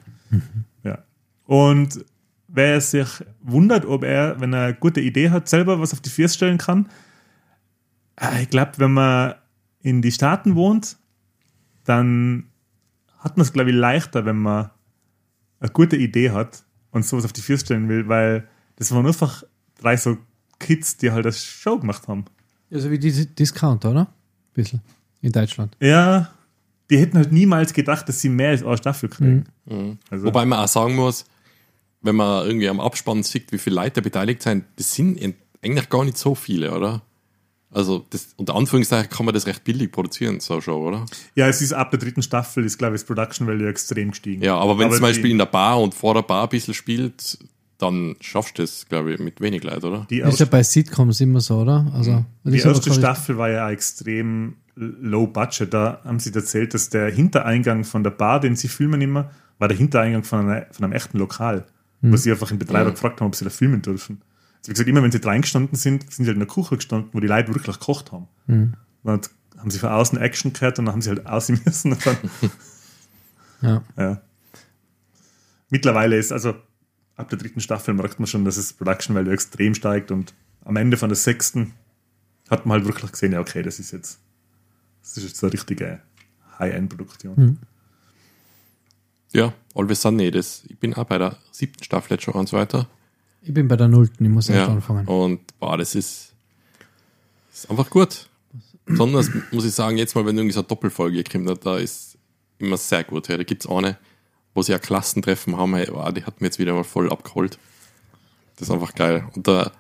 Ja. 0.83 0.99
Und 1.45 2.05
wer 2.49 2.81
sich 2.81 3.07
wundert, 3.41 3.87
ob 3.87 4.03
er, 4.03 4.41
wenn 4.41 4.53
er 4.53 4.65
eine 4.65 4.75
gute 4.75 5.01
Idee 5.01 5.31
hat, 5.31 5.49
selber 5.49 5.79
was 5.79 5.93
auf 5.93 6.01
die 6.01 6.11
Füße 6.11 6.35
stellen 6.35 6.59
kann, 6.59 6.89
äh, 8.21 8.43
ich 8.43 8.51
glaube, 8.51 8.73
wenn 8.79 8.95
man 8.95 9.35
in 9.81 10.03
die 10.03 10.11
Staaten 10.11 10.57
wohnt, 10.57 10.97
dann 11.85 12.49
hat 13.23 13.37
man 13.37 13.43
es, 13.45 13.53
glaube 13.53 13.71
ich, 13.71 13.77
leichter, 13.77 14.25
wenn 14.25 14.37
man 14.39 14.71
eine 15.61 15.71
gute 15.71 15.97
Idee 15.97 16.31
hat 16.31 16.65
und 16.91 17.05
sowas 17.07 17.25
auf 17.25 17.33
die 17.33 17.41
Füße 17.41 17.65
stellen 17.67 17.89
will, 17.89 18.09
weil 18.09 18.49
das 18.77 18.93
waren 18.93 19.07
einfach 19.07 19.45
drei 19.81 19.97
so 19.97 20.19
Kids, 20.59 20.97
die 20.97 21.11
halt 21.11 21.25
das 21.25 21.45
Show 21.45 21.79
gemacht 21.79 22.09
haben. 22.09 22.25
Also 22.71 22.91
wie 22.91 22.99
diese 22.99 23.27
Discount, 23.27 23.85
oder? 23.85 24.13
Bisschen. 24.55 24.81
In 25.21 25.31
Deutschland. 25.33 25.77
Ja, 25.81 26.33
die 26.91 26.99
hätten 26.99 27.17
halt 27.17 27.33
niemals 27.33 27.73
gedacht, 27.73 28.09
dass 28.09 28.21
sie 28.21 28.29
mehr 28.29 28.51
als 28.51 28.63
eine 28.65 28.77
Staffel 28.77 29.09
kriegen. 29.09 29.45
Also, 30.11 30.27
Wobei 30.27 30.45
man 30.45 30.59
auch 30.59 30.69
sagen 30.69 30.97
muss, 30.97 31.25
wenn 32.01 32.17
man 32.17 32.45
irgendwie 32.47 32.69
am 32.69 32.81
Abspann 32.81 33.23
sieht, 33.23 33.53
wie 33.53 33.59
viele 33.59 33.77
Leute 33.77 34.03
beteiligt 34.03 34.43
sind, 34.43 34.65
das 34.77 34.93
sind 34.95 35.17
in- 35.19 35.35
eigentlich 35.63 35.89
gar 35.89 36.05
nicht 36.05 36.19
so 36.19 36.35
viele, 36.35 36.77
oder? 36.77 37.03
Also, 37.75 38.05
das, 38.11 38.29
unter 38.37 38.55
Anführungszeichen 38.55 39.09
kann 39.11 39.25
man 39.25 39.35
das 39.35 39.47
recht 39.47 39.65
billig 39.65 39.91
produzieren, 39.91 40.41
so 40.41 40.61
schon, 40.61 40.75
oder? 40.75 41.07
ja, 41.35 41.49
es 41.49 41.63
ist 41.63 41.73
ab 41.73 41.91
der 41.91 42.01
dritten 42.01 42.23
Staffel, 42.23 42.65
ist, 42.65 42.77
glaube 42.79 42.95
ich, 42.97 43.01
das 43.01 43.07
Production 43.07 43.47
Value 43.47 43.69
extrem 43.69 44.11
gestiegen. 44.11 44.43
Ja, 44.43 44.57
aber 44.57 44.79
wenn 44.79 44.87
Aber 44.87 44.95
zum 44.97 45.03
Beispiel 45.03 45.25
die- 45.25 45.31
in 45.33 45.39
der 45.39 45.47
Bar 45.47 45.81
und 45.81 45.95
vor 45.95 46.13
der 46.15 46.23
Bar 46.23 46.43
ein 46.45 46.49
bisschen 46.51 46.75
spielt, 46.75 47.39
dann 47.79 48.15
schaffst 48.21 48.59
du 48.59 48.63
das, 48.63 48.87
glaube 48.89 49.13
ich, 49.15 49.19
mit 49.21 49.41
wenig 49.41 49.65
Leuten, 49.65 49.87
oder? 49.87 50.07
Die, 50.11 50.21
Das 50.21 50.35
ist 50.35 50.41
ja 50.41 50.45
erste, 50.45 50.47
bei 50.47 50.63
Sitcoms 50.63 51.21
immer 51.21 51.41
so, 51.41 51.61
oder? 51.61 51.91
Also, 51.95 52.25
das 52.45 52.53
die 52.53 52.61
erste 52.61 52.93
Staffel 52.93 53.39
war 53.39 53.49
ja 53.51 53.71
extrem 53.71 54.55
low 54.77 55.27
budget. 55.27 55.73
Da 55.73 56.01
haben 56.05 56.21
sie 56.21 56.33
erzählt, 56.33 56.75
dass 56.75 56.91
der 56.91 57.11
Hintereingang 57.11 57.85
von 57.85 58.05
der 58.05 58.11
Bar, 58.11 58.41
den 58.41 58.55
sie 58.55 58.69
filmen 58.69 59.01
immer, 59.01 59.31
war 59.59 59.69
der 59.69 59.77
Hintereingang 59.77 60.23
von, 60.25 60.41
einer, 60.49 60.67
von 60.73 60.85
einem 60.85 60.93
echten 60.93 61.19
Lokal. 61.19 61.67
Wo 62.05 62.17
sie 62.17 62.33
einfach 62.33 62.49
den 62.49 62.59
Betreiber 62.59 62.91
gefragt 62.91 63.21
haben, 63.21 63.29
ob 63.29 63.35
sie 63.37 63.45
da 63.45 63.51
filmen 63.51 63.81
dürfen. 63.81 64.21
Also 64.63 64.71
wie 64.71 64.73
gesagt, 64.73 64.89
immer 64.89 65.03
wenn 65.03 65.13
sie 65.13 65.19
reingestanden 65.19 65.77
sind, 65.77 66.03
sind 66.13 66.25
sie 66.25 66.31
halt 66.31 66.37
in 66.41 66.47
der 66.47 66.49
Küche 66.49 66.77
gestanden, 66.77 67.11
wo 67.13 67.21
die 67.21 67.27
Leute 67.27 67.55
wirklich 67.55 67.79
gekocht 67.79 68.13
haben. 68.13 68.29
Dann 69.05 69.21
haben 69.59 69.71
sie 69.71 69.79
von 69.79 69.91
außen 69.91 70.19
Action 70.19 70.53
gehört 70.53 70.79
und 70.79 70.87
dann 70.87 70.95
haben 70.95 71.03
sie 71.03 71.11
halt 71.11 71.27
aussehen 71.27 71.61
müssen. 71.65 71.93
Und 71.93 72.07
dann, 72.07 72.17
Ja. 73.63 73.83
Ja. 73.97 74.21
Mittlerweile 75.71 76.17
ist, 76.19 76.33
also 76.33 76.55
ab 77.17 77.29
der 77.31 77.39
dritten 77.39 77.61
Staffel 77.61 77.95
merkt 77.95 78.19
man 78.19 78.27
schon, 78.27 78.45
dass 78.45 78.57
das 78.57 78.73
Production 78.73 79.15
Value 79.17 79.33
extrem 79.33 79.75
steigt 79.75 80.11
und 80.11 80.35
am 80.65 80.77
Ende 80.77 80.97
von 80.97 81.09
der 81.09 81.17
sechsten 81.17 81.73
hat 82.51 82.67
man 82.67 82.79
halt 82.79 82.87
wirklich 82.87 83.11
gesehen, 83.13 83.33
ja, 83.33 83.41
okay, 83.41 83.63
das 83.63 83.79
ist 83.79 83.93
jetzt, 83.93 84.19
das 85.01 85.17
ist 85.17 85.25
jetzt 85.25 85.43
eine 85.45 85.53
richtige 85.53 86.01
High-End-Produktion. 86.59 87.59
Ja, 89.33 89.55
Always 89.75 90.03
Sunny, 90.03 90.31
das, 90.31 90.65
ich 90.69 90.79
bin 90.79 90.93
auch 90.95 91.05
bei 91.05 91.17
der 91.19 91.37
siebten 91.53 91.83
Staffel 91.83 92.15
jetzt 92.15 92.25
schon 92.25 92.35
und 92.35 92.49
so 92.49 92.57
weiter. 92.57 92.87
Ich 93.43 93.53
bin 93.53 93.67
bei 93.69 93.77
der 93.77 93.89
Nullten, 93.89 94.25
ich 94.25 94.31
muss 94.33 94.49
erst 94.49 94.69
Ja, 94.69 94.73
anfangen. 94.73 95.07
und 95.07 95.41
boah, 95.59 95.77
das 95.77 95.95
ist, 95.95 96.33
ist 97.53 97.71
einfach 97.71 97.91
gut. 97.91 98.29
Besonders 98.87 99.31
muss 99.51 99.65
ich 99.65 99.73
sagen, 99.75 99.97
jetzt 99.97 100.15
mal, 100.15 100.25
wenn 100.27 100.37
irgendwie 100.37 100.53
so 100.55 100.61
eine 100.61 100.69
Doppelfolge 100.69 101.23
kommt, 101.25 101.65
da 101.67 101.79
ist 101.79 102.17
immer 102.59 102.77
sehr 102.77 103.05
gut. 103.05 103.29
Ja. 103.29 103.37
Da 103.37 103.43
gibt 103.45 103.65
es 103.65 103.71
eine, 103.71 103.99
wo 104.55 104.63
sie 104.63 104.75
ein 104.75 104.81
Klassentreffen 104.81 105.57
haben, 105.57 105.75
hey, 105.75 105.89
wow, 105.91 106.13
die 106.13 106.25
hat 106.25 106.41
mir 106.41 106.49
jetzt 106.49 106.59
wieder 106.59 106.73
mal 106.75 106.85
voll 106.85 107.11
abgeholt. 107.11 107.59
Das 108.57 108.69
ist 108.69 108.75
einfach 108.75 108.95
geil. 108.95 109.29
Und 109.35 109.47
da, 109.49 109.73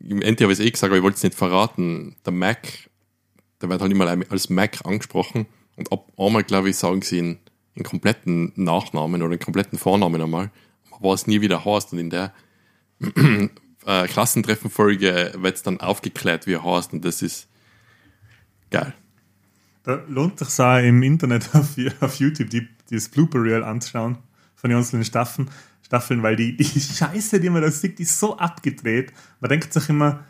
im 0.00 0.22
Ende 0.22 0.44
habe 0.44 0.52
ich 0.52 0.58
es 0.58 0.64
eh 0.64 0.70
gesagt, 0.70 0.90
aber 0.90 0.96
ich 0.98 1.02
wollte 1.02 1.16
es 1.16 1.22
nicht 1.22 1.34
verraten. 1.36 2.16
Der 2.26 2.32
Mac, 2.32 2.68
der 3.60 3.68
wird 3.68 3.80
halt 3.80 3.92
immer 3.92 4.06
als 4.30 4.48
Mac 4.50 4.84
angesprochen 4.84 5.46
und 5.76 5.92
ab 5.92 6.10
einmal, 6.16 6.44
glaube 6.44 6.70
ich, 6.70 6.76
sagen 6.76 7.02
sie 7.02 7.18
ihn 7.18 7.38
in 7.74 7.84
kompletten 7.84 8.52
Nachnamen 8.56 9.22
oder 9.22 9.34
in 9.34 9.38
kompletten 9.40 9.78
Vornamen 9.78 10.20
einmal, 10.20 10.50
aber 10.98 11.14
es 11.14 11.26
nie 11.26 11.40
wieder 11.40 11.64
heißt 11.64 11.92
und 11.92 11.98
in 11.98 12.10
der 12.10 12.32
äh, 13.86 14.06
Klassentreffenfolge 14.08 15.34
wird 15.38 15.56
es 15.56 15.62
dann 15.62 15.80
aufgeklärt, 15.80 16.46
wie 16.46 16.54
er 16.54 16.64
heißt 16.64 16.92
und 16.92 17.04
das 17.04 17.22
ist 17.22 17.48
geil. 18.70 18.92
Da 19.84 20.02
lohnt 20.08 20.38
sich 20.38 20.60
auch 20.60 20.78
im 20.78 21.02
Internet 21.02 21.48
auf, 21.54 21.76
auf 22.00 22.14
YouTube 22.16 22.50
die, 22.50 22.68
dieses 22.90 23.08
Blooper 23.08 23.42
Reel 23.42 23.64
anzuschauen 23.64 24.18
von 24.54 24.70
den 24.70 24.78
einzelnen 24.78 25.04
Staffeln, 25.04 25.48
Staffeln, 25.82 26.22
weil 26.22 26.36
die, 26.36 26.56
die 26.56 26.64
Scheiße, 26.80 27.40
die 27.40 27.48
man 27.48 27.62
da 27.62 27.70
sieht, 27.70 27.98
die 27.98 28.02
ist 28.02 28.18
so 28.18 28.36
abgedreht. 28.36 29.12
Man 29.40 29.48
denkt 29.48 29.72
sich 29.72 29.88
immer, 29.88 30.24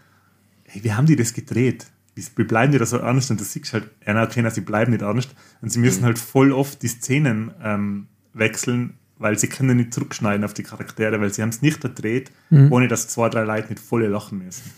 hey, 0.65 0.85
wie 0.85 0.93
haben 0.93 1.07
die 1.07 1.17
das 1.17 1.33
gedreht? 1.33 1.87
Wie, 2.15 2.45
bleiben 2.45 2.73
die 2.73 2.79
da 2.79 2.87
so 2.87 2.99
ernst? 2.99 3.31
Und 3.31 3.41
das 3.41 3.53
siehst 3.53 3.73
halt, 3.73 3.91
ja, 4.07 4.23
okay, 4.23 4.49
sie 4.51 4.61
bleiben 4.61 4.93
nicht 4.93 5.03
ernst. 5.03 5.35
Und 5.61 5.71
sie 5.71 5.79
müssen 5.79 6.05
halt 6.05 6.19
voll 6.19 6.53
oft 6.53 6.83
die 6.83 6.89
Szenen 6.89 7.53
ähm, 7.63 8.09
wechseln, 8.35 8.95
weil 9.19 9.39
sie 9.39 9.49
können 9.49 9.77
nicht 9.77 9.93
zurückschneiden 9.95 10.45
auf 10.45 10.55
die 10.55 10.63
Charaktere, 10.63 11.21
weil 11.21 11.33
sie 11.33 11.43
haben 11.43 11.49
es 11.51 11.63
nicht 11.63 11.81
gedreht, 11.81 12.31
ohne 12.51 12.89
dass 12.89 13.09
zwei, 13.09 13.29
drei 13.29 13.43
Leute 13.45 13.69
mit 13.69 13.81
volle 13.81 14.09
lachen 14.09 14.39
müssen. 14.45 14.71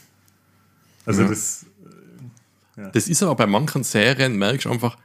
Also 1.07 1.23
Ja. 1.23 1.29
das, 1.29 1.67
Das 2.93 3.09
ist 3.09 3.23
aber 3.23 3.35
bei 3.35 3.47
manchen 3.47 3.85
Serien, 3.85 4.37
merkst 4.39 4.65
du 4.65 4.71
einfach, 4.71 4.97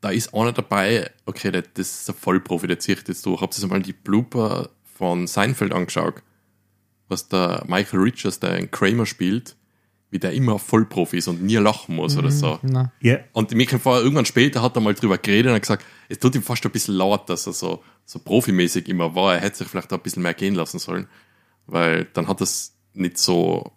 da 0.00 0.10
ist 0.10 0.34
einer 0.34 0.52
dabei, 0.52 1.10
okay, 1.26 1.50
das, 1.50 1.64
das 1.74 2.00
ist 2.00 2.10
ein 2.10 2.16
Vollprofi, 2.16 2.66
der 2.66 2.78
zieht 2.78 3.08
jetzt 3.08 3.24
durch. 3.24 3.40
Habt 3.40 3.58
ihr 3.58 3.66
mal 3.68 3.80
die 3.82 3.92
Blooper 3.92 4.68
von 4.98 5.26
Seinfeld 5.26 5.72
angeschaut? 5.72 6.22
Was 7.08 7.28
der 7.28 7.64
Michael 7.68 8.00
Richards, 8.00 8.40
der 8.40 8.58
in 8.58 8.70
Kramer 8.70 9.06
spielt, 9.06 9.56
wie 10.12 10.18
der 10.18 10.32
immer 10.34 10.58
Vollprofi 10.58 11.16
ist 11.16 11.26
und 11.26 11.42
nie 11.42 11.56
lachen 11.56 11.96
muss 11.96 12.16
oder 12.18 12.30
so. 12.30 12.60
Ja, 13.00 13.18
Und 13.32 13.50
mir 13.52 13.66
kommt 13.66 13.82
vor, 13.82 13.98
irgendwann 13.98 14.26
später 14.26 14.60
hat 14.62 14.76
er 14.76 14.80
mal 14.80 14.92
drüber 14.94 15.16
geredet 15.16 15.48
und 15.48 15.54
hat 15.54 15.62
gesagt, 15.62 15.84
es 16.10 16.18
tut 16.18 16.34
ihm 16.34 16.42
fast 16.42 16.64
ein 16.66 16.70
bisschen 16.70 16.94
laut, 16.94 17.28
dass 17.30 17.46
er 17.46 17.54
so, 17.54 17.82
so 18.04 18.18
profimäßig 18.18 18.88
immer 18.88 19.14
war. 19.14 19.34
Er 19.34 19.40
hätte 19.40 19.56
sich 19.58 19.68
vielleicht 19.68 19.90
auch 19.92 19.96
ein 19.96 20.02
bisschen 20.02 20.22
mehr 20.22 20.34
gehen 20.34 20.54
lassen 20.54 20.78
sollen, 20.78 21.06
weil 21.66 22.04
dann 22.12 22.28
hat 22.28 22.40
er 22.40 22.44
es 22.44 22.74
nicht 22.92 23.16
so 23.16 23.72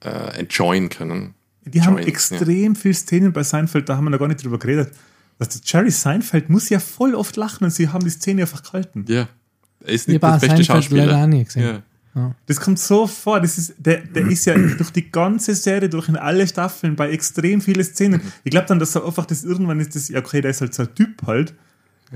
äh, 0.00 0.40
enjoyen 0.40 0.88
können. 0.88 1.34
die 1.64 1.80
haben 1.80 1.94
Join, 1.96 2.08
extrem 2.08 2.74
viel 2.74 2.92
Szenen 2.92 3.32
bei 3.32 3.44
Seinfeld, 3.44 3.88
da 3.88 3.96
haben 3.96 4.04
wir 4.04 4.10
noch 4.10 4.18
gar 4.18 4.26
nicht 4.28 4.42
drüber 4.42 4.58
geredet. 4.58 4.92
dass 5.38 5.48
der 5.50 5.60
Jerry 5.64 5.92
Seinfeld 5.92 6.50
muss 6.50 6.70
ja 6.70 6.80
voll 6.80 7.14
oft 7.14 7.36
lachen 7.36 7.62
und 7.62 7.70
sie 7.70 7.88
haben 7.88 8.02
die 8.02 8.10
Szene 8.10 8.42
einfach 8.42 8.64
gehalten. 8.64 9.04
Ja. 9.08 9.28
Er 9.84 9.92
ist 9.92 10.02
Ich 10.08 10.14
nicht 10.14 10.22
habe 10.24 10.40
der 10.40 10.48
beste 10.48 10.64
Seinfeld 10.64 10.90
leider 10.90 11.12
auch 11.12 11.14
Schauspieler. 11.20 11.26
nie 11.28 11.44
gesehen. 11.44 11.82
Ja. 12.14 12.34
Das 12.46 12.60
kommt 12.60 12.78
so 12.78 13.06
vor. 13.06 13.40
Das 13.40 13.56
ist, 13.56 13.74
der, 13.78 13.98
der 14.02 14.26
ist 14.26 14.44
ja 14.44 14.54
durch 14.54 14.90
die 14.90 15.10
ganze 15.10 15.54
Serie, 15.54 15.88
durch 15.88 16.08
in 16.08 16.16
alle 16.16 16.46
Staffeln 16.46 16.94
bei 16.94 17.10
extrem 17.10 17.60
viele 17.62 17.82
Szenen. 17.84 18.20
Ich 18.44 18.50
glaube 18.50 18.66
dann, 18.66 18.78
dass 18.78 18.94
er 18.94 19.06
einfach 19.06 19.24
das 19.24 19.44
irgendwann 19.44 19.80
ist, 19.80 19.96
das, 19.96 20.08
ja, 20.08 20.18
okay, 20.18 20.40
der 20.42 20.50
ist 20.50 20.60
halt 20.60 20.74
so 20.74 20.82
ein 20.82 20.94
Typ 20.94 21.26
halt. 21.26 21.54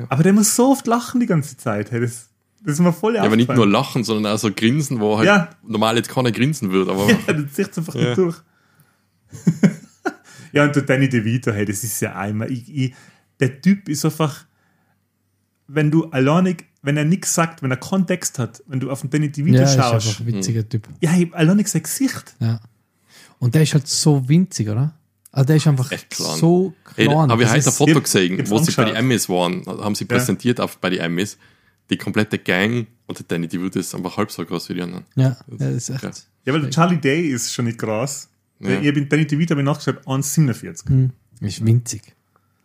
Aber 0.08 0.22
der 0.22 0.34
muss 0.34 0.54
so 0.54 0.72
oft 0.72 0.86
lachen 0.86 1.20
die 1.20 1.26
ganze 1.26 1.56
Zeit. 1.56 1.90
Hey, 1.90 2.00
das, 2.00 2.28
das 2.62 2.74
ist 2.74 2.80
mir 2.80 2.92
voll 2.92 3.14
Ja, 3.14 3.22
aber 3.22 3.36
nicht 3.36 3.48
nur 3.54 3.66
lachen, 3.66 4.04
sondern 4.04 4.34
auch 4.34 4.38
so 4.38 4.50
grinsen, 4.52 5.00
wo 5.00 5.16
halt 5.16 5.26
Ja. 5.26 5.50
normal 5.66 5.96
jetzt 5.96 6.10
keiner 6.10 6.30
grinsen 6.32 6.70
würde, 6.72 6.90
aber 6.90 7.08
Ja, 7.26 7.32
das 7.32 7.52
zieht 7.54 7.78
einfach 7.78 7.94
nicht 7.94 8.18
durch. 8.18 8.36
ja, 10.52 10.64
und 10.64 10.76
der 10.76 10.82
Danny 10.82 11.08
DeVito, 11.08 11.52
hey, 11.52 11.64
das 11.64 11.82
ist 11.84 12.00
ja 12.00 12.14
einmal. 12.14 12.50
Ich, 12.52 12.74
ich, 12.74 12.94
der 13.40 13.60
Typ 13.62 13.88
ist 13.88 14.04
einfach, 14.04 14.44
wenn 15.66 15.90
du 15.90 16.04
alleinig, 16.10 16.66
wenn 16.86 16.96
er 16.96 17.04
nichts 17.04 17.34
sagt, 17.34 17.62
wenn 17.62 17.70
er 17.70 17.76
Kontext 17.76 18.38
hat, 18.38 18.62
wenn 18.66 18.80
du 18.80 18.90
auf 18.90 19.02
den 19.02 19.10
Danny 19.10 19.30
DeVito 19.30 19.58
Ja, 19.58 19.64
ist 19.64 19.74
schaust, 19.74 20.06
einfach 20.06 20.20
ein 20.20 20.26
witziger 20.26 20.68
Typ. 20.68 20.88
ja, 21.00 21.14
ich 21.16 21.26
hab 21.26 21.34
alleinig 21.38 21.68
sein 21.68 21.82
Gesicht. 21.82 22.34
Ja. 22.40 22.60
Und 23.38 23.54
der 23.54 23.62
ist 23.62 23.74
halt 23.74 23.86
so 23.86 24.26
winzig, 24.28 24.68
oder? 24.68 24.94
Also 25.32 25.46
der 25.48 25.56
ist 25.56 25.66
einfach 25.66 25.92
Echt 25.92 26.08
klein. 26.10 26.38
so 26.38 26.72
klein. 26.84 27.10
habe 27.10 27.42
ich 27.42 27.48
Das 27.48 27.50
heute 27.50 27.66
ein 27.66 27.68
ist- 27.68 27.76
Foto 27.76 28.00
gesehen, 28.00 28.48
wo 28.50 28.58
sie 28.58 28.72
bei 28.72 28.84
den. 28.86 28.94
Emmys 28.96 29.28
waren, 29.28 29.66
haben 29.66 29.94
sie 29.94 30.06
präsentiert 30.06 30.60
auf, 30.60 30.78
bei 30.78 30.88
den 30.90 31.00
Emmys. 31.00 31.36
Die 31.90 31.98
komplette 31.98 32.38
Gang 32.38 32.86
und 33.06 33.18
der 33.18 33.26
Danny 33.28 33.46
DeVito 33.46 33.78
ist 33.78 33.94
einfach 33.94 34.16
halb 34.16 34.30
so 34.32 34.44
groß 34.44 34.68
wie 34.70 34.74
die 34.74 34.82
anderen. 34.82 35.04
Ja, 35.14 35.24
ja, 35.28 35.36
das 35.58 35.70
ist 35.74 35.90
echt. 35.90 36.02
Ja. 36.02 36.10
Ja, 36.46 36.52
weil 36.54 36.60
der 36.62 36.70
Charlie 36.70 36.96
Day 36.98 37.28
ist 37.28 37.52
schon 37.52 37.66
nicht 37.66 37.78
groß. 37.78 38.28
Ja. 38.60 38.80
Ich 38.80 38.94
bin 38.94 39.08
Danny 39.08 39.26
DeVito 39.26 39.50
habe 39.52 39.60
ich 39.60 39.66
nachgeschaut, 39.66 39.98
1,47. 40.06 40.88
Hm, 40.88 41.10
ist 41.40 41.64
winzig. 41.64 42.02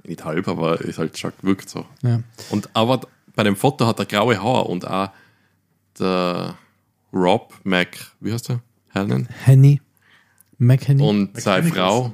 Nicht 0.04 0.24
halb, 0.24 0.48
aber 0.48 0.80
ist 0.82 0.98
halt 0.98 1.18
schon 1.20 1.34
wirkt 1.42 1.70
so. 1.70 1.86
Ja. 2.02 2.22
Und 2.50 2.70
aber 2.74 3.02
bei 3.42 3.46
dem 3.46 3.56
Foto 3.56 3.88
hat 3.88 3.98
er 3.98 4.06
graue 4.06 4.40
Haare 4.40 4.66
und 4.66 4.88
auch 4.88 5.10
der 5.98 6.54
Rob 7.12 7.52
Mac, 7.64 7.98
wie 8.20 8.32
heißt 8.32 8.50
der? 8.50 8.62
Helen? 8.90 9.28
Henny. 9.46 9.82
McHenny. 10.60 11.02
Und 11.02 11.42
seine 11.42 11.64
McKennick 11.70 11.76
Frau, 11.76 12.14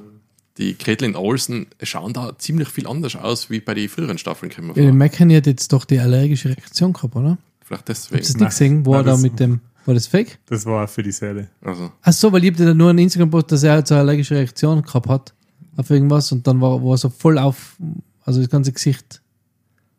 die 0.56 0.72
Caitlin 0.72 1.14
Olsen, 1.16 1.66
schauen 1.82 2.14
da 2.14 2.32
ziemlich 2.38 2.68
viel 2.70 2.86
anders 2.86 3.14
aus 3.14 3.50
wie 3.50 3.60
bei 3.60 3.74
den 3.74 3.90
früheren 3.90 4.16
Staffeln. 4.16 4.50
Kommen 4.50 4.68
Ja, 4.74 4.84
vor. 4.84 4.92
McHenny 4.94 5.34
hat 5.34 5.46
jetzt 5.46 5.70
doch 5.70 5.84
die 5.84 5.98
allergische 6.00 6.48
Reaktion 6.48 6.94
gehabt, 6.94 7.14
oder? 7.14 7.36
Vielleicht 7.62 7.80
Habt 7.80 7.88
ihr 7.90 7.94
deswegen. 7.94 8.22
das 8.22 8.34
nicht 8.36 8.48
gesehen, 8.48 8.86
wo 8.86 8.92
Nein, 8.92 9.00
er 9.00 9.04
da 9.04 9.16
mit 9.18 9.38
dem. 9.38 9.60
War 9.84 9.92
das 9.92 10.06
fake? 10.06 10.38
Das 10.46 10.64
war 10.64 10.88
für 10.88 11.02
die 11.02 11.12
Serie. 11.12 11.50
Also, 11.60 11.92
Ach 12.00 12.12
so, 12.14 12.32
weil 12.32 12.42
ich 12.44 12.56
da 12.56 12.72
nur 12.72 12.88
einen 12.88 13.00
Instagram-Post, 13.00 13.52
dass 13.52 13.62
er 13.64 13.72
halt 13.72 13.86
so 13.86 13.94
eine 13.96 14.00
allergische 14.00 14.34
Reaktion 14.34 14.80
gehabt 14.80 15.08
hat 15.08 15.34
auf 15.76 15.90
irgendwas 15.90 16.32
und 16.32 16.46
dann 16.46 16.58
war, 16.62 16.82
war 16.82 16.92
er 16.94 16.96
so 16.96 17.10
voll 17.10 17.36
auf, 17.38 17.76
also 18.24 18.40
das 18.40 18.48
ganze 18.48 18.72
Gesicht 18.72 19.20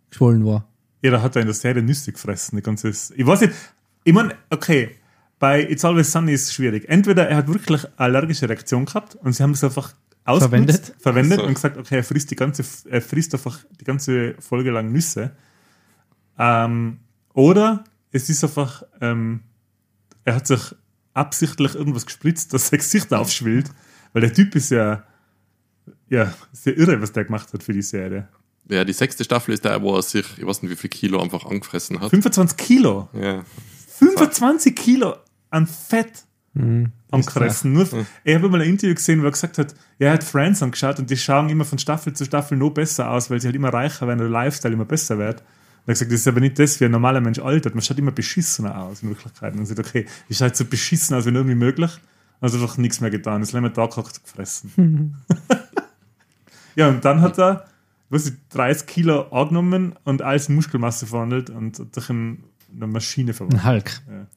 geschwollen 0.10 0.44
war. 0.44 0.66
Ja, 1.02 1.12
da 1.12 1.22
hat 1.22 1.36
er 1.36 1.42
in 1.42 1.48
der 1.48 1.56
Serie 1.56 1.82
Nüsse 1.82 2.12
gefressen. 2.12 2.58
Die 2.58 2.62
ganze, 2.62 2.90
ich 2.90 3.26
weiß 3.26 3.42
nicht, 3.42 3.54
ich 4.04 4.14
meine, 4.14 4.36
okay, 4.50 4.96
bei 5.40 5.62
It's 5.70 5.86
Always 5.86 6.12
Sunny 6.12 6.34
ist 6.34 6.46
es 6.46 6.54
schwierig. 6.54 6.88
Entweder 6.90 7.28
er 7.28 7.38
hat 7.38 7.48
wirklich 7.48 7.86
eine 7.86 8.00
allergische 8.00 8.48
Reaktion 8.50 8.86
gehabt 8.86 9.16
und 9.16 9.34
sie 9.34 9.42
haben 9.42 9.52
es 9.52 9.64
einfach 9.64 9.94
ausgenutzt, 10.26 10.50
Verwendet. 10.50 10.96
verwendet 11.00 11.40
So. 11.40 11.46
und 11.46 11.54
gesagt, 11.54 11.78
okay, 11.78 11.98
er 11.98 12.04
frisst 12.04 12.32
die 12.32 12.36
ganze, 12.36 12.64
er 12.90 13.02
frisst 13.02 13.34
einfach 13.34 13.60
die 13.80 13.86
ganze 13.86 14.36
Folge 14.40 14.72
lang 14.72 14.92
Nüsse. 14.92 15.32
Ähm, 16.38 17.00
oder 17.34 17.84
es 18.12 18.30
ist 18.30 18.44
einfach, 18.44 18.84
ähm, 19.02 19.42
er 20.26 20.36
hat 20.36 20.48
sich 20.48 20.76
absichtlich 21.14 21.76
irgendwas 21.76 22.06
gespritzt, 22.06 22.54
dass 22.54 22.68
sein 22.70 22.80
Gesicht 22.80 23.14
aufschwillt, 23.14 23.72
weil 24.14 24.22
der 24.22 24.34
Typ 24.34 24.56
ist 24.56 24.72
ja, 24.72 25.04
ja, 26.10 26.34
sehr 26.52 26.78
irre, 26.78 27.02
was 27.02 27.12
der 27.12 27.26
gemacht 27.26 27.54
hat 27.54 27.64
für 27.64 27.74
die 27.74 27.82
Serie. 27.82 28.28
Ja, 28.70 28.84
die 28.86 28.94
sechste 28.94 29.24
Staffel 29.24 29.54
ist 29.54 29.66
der, 29.66 29.82
wo 29.82 29.96
er 29.96 30.02
sich, 30.02 30.26
ich 30.38 30.46
weiß 30.46 30.62
nicht, 30.62 30.72
wie 30.72 30.76
viel 30.76 30.90
Kilo 30.90 31.22
einfach 31.22 31.46
angefressen 31.46 32.00
hat. 32.00 32.12
25 32.12 32.58
Kilo. 32.58 33.10
Ja. 33.14 33.44
25 34.00 34.76
Kilo 34.76 35.16
an 35.50 35.68
Fett 35.68 36.24
Mhm. 36.54 36.92
am 37.12 37.24
Fressen. 37.24 37.74
Nur, 37.74 37.88
Ich 38.24 38.36
habe 38.36 38.50
mal 38.50 38.62
ein 38.62 38.70
Interview 38.70 38.96
gesehen, 38.96 39.22
wo 39.22 39.26
er 39.26 39.32
gesagt 39.32 39.60
hat, 39.60 39.76
ja, 40.00 40.08
er 40.08 40.14
hat 40.14 40.24
Friends 40.24 40.64
angeschaut 40.64 40.98
und 40.98 41.10
die 41.10 41.16
schauen 41.16 41.48
immer 41.50 41.64
von 41.64 41.78
Staffel 41.78 42.14
zu 42.14 42.26
Staffel 42.26 42.58
noch 42.58 42.72
besser 42.72 43.12
aus, 43.12 43.30
weil 43.30 43.40
sie 43.40 43.48
halt 43.48 43.56
immer 43.56 43.72
reicher 43.72 44.08
werden, 44.08 44.18
der 44.20 44.30
Lifestyle 44.30 44.74
immer 44.74 44.86
besser 44.86 45.20
wird. 45.20 45.42
Und 45.42 45.46
er 45.86 45.94
hat 45.94 46.00
gesagt, 46.00 46.12
das 46.12 46.22
ist 46.22 46.28
aber 46.28 46.40
nicht 46.40 46.58
das, 46.58 46.80
wie 46.80 46.86
ein 46.86 46.92
normaler 46.92 47.22
Mensch 47.22 47.40
altert. 47.40 47.76
Man 47.76 47.84
schaut 47.84 48.00
immer 48.00 48.12
beschissener 48.12 48.78
aus 48.78 49.04
in 49.04 49.10
Wirklichkeit. 49.10 49.54
Und 49.54 49.60
er 49.60 49.66
sagt, 49.68 49.80
okay, 49.80 50.06
ich 50.28 50.38
schaue 50.38 50.54
so 50.54 50.66
beschissen 50.66 51.16
aus 51.16 51.26
wie 51.28 51.32
nur 51.32 51.42
irgendwie 51.42 51.56
möglich. 51.56 51.92
Also 52.42 52.60
einfach 52.60 52.78
nichts 52.78 53.00
mehr 53.00 53.12
getan. 53.12 53.42
Das 53.42 53.54
haben 53.54 53.64
wir 53.64 53.70
da 53.70 53.86
gefressen. 53.86 55.16
ja, 56.76 56.90
und 56.90 57.06
dann 57.06 57.22
hat 57.22 57.38
er, 57.38 57.68
was 58.10 58.28
ich, 58.28 58.34
30 58.50 58.88
Kilo 58.88 59.22
angenommen 59.32 59.96
und 60.04 60.22
alles 60.22 60.50
in 60.50 60.56
Muskelmasse 60.56 61.06
verwandelt 61.06 61.50
und 61.50 61.82
durch 61.96 62.10
ein, 62.10 62.44
eine 62.76 62.88
Maschine 62.88 63.34
verwandelt. 63.34 63.64
Ein 63.64 63.72
Hulk. 63.72 64.02
Ja. 64.10 64.28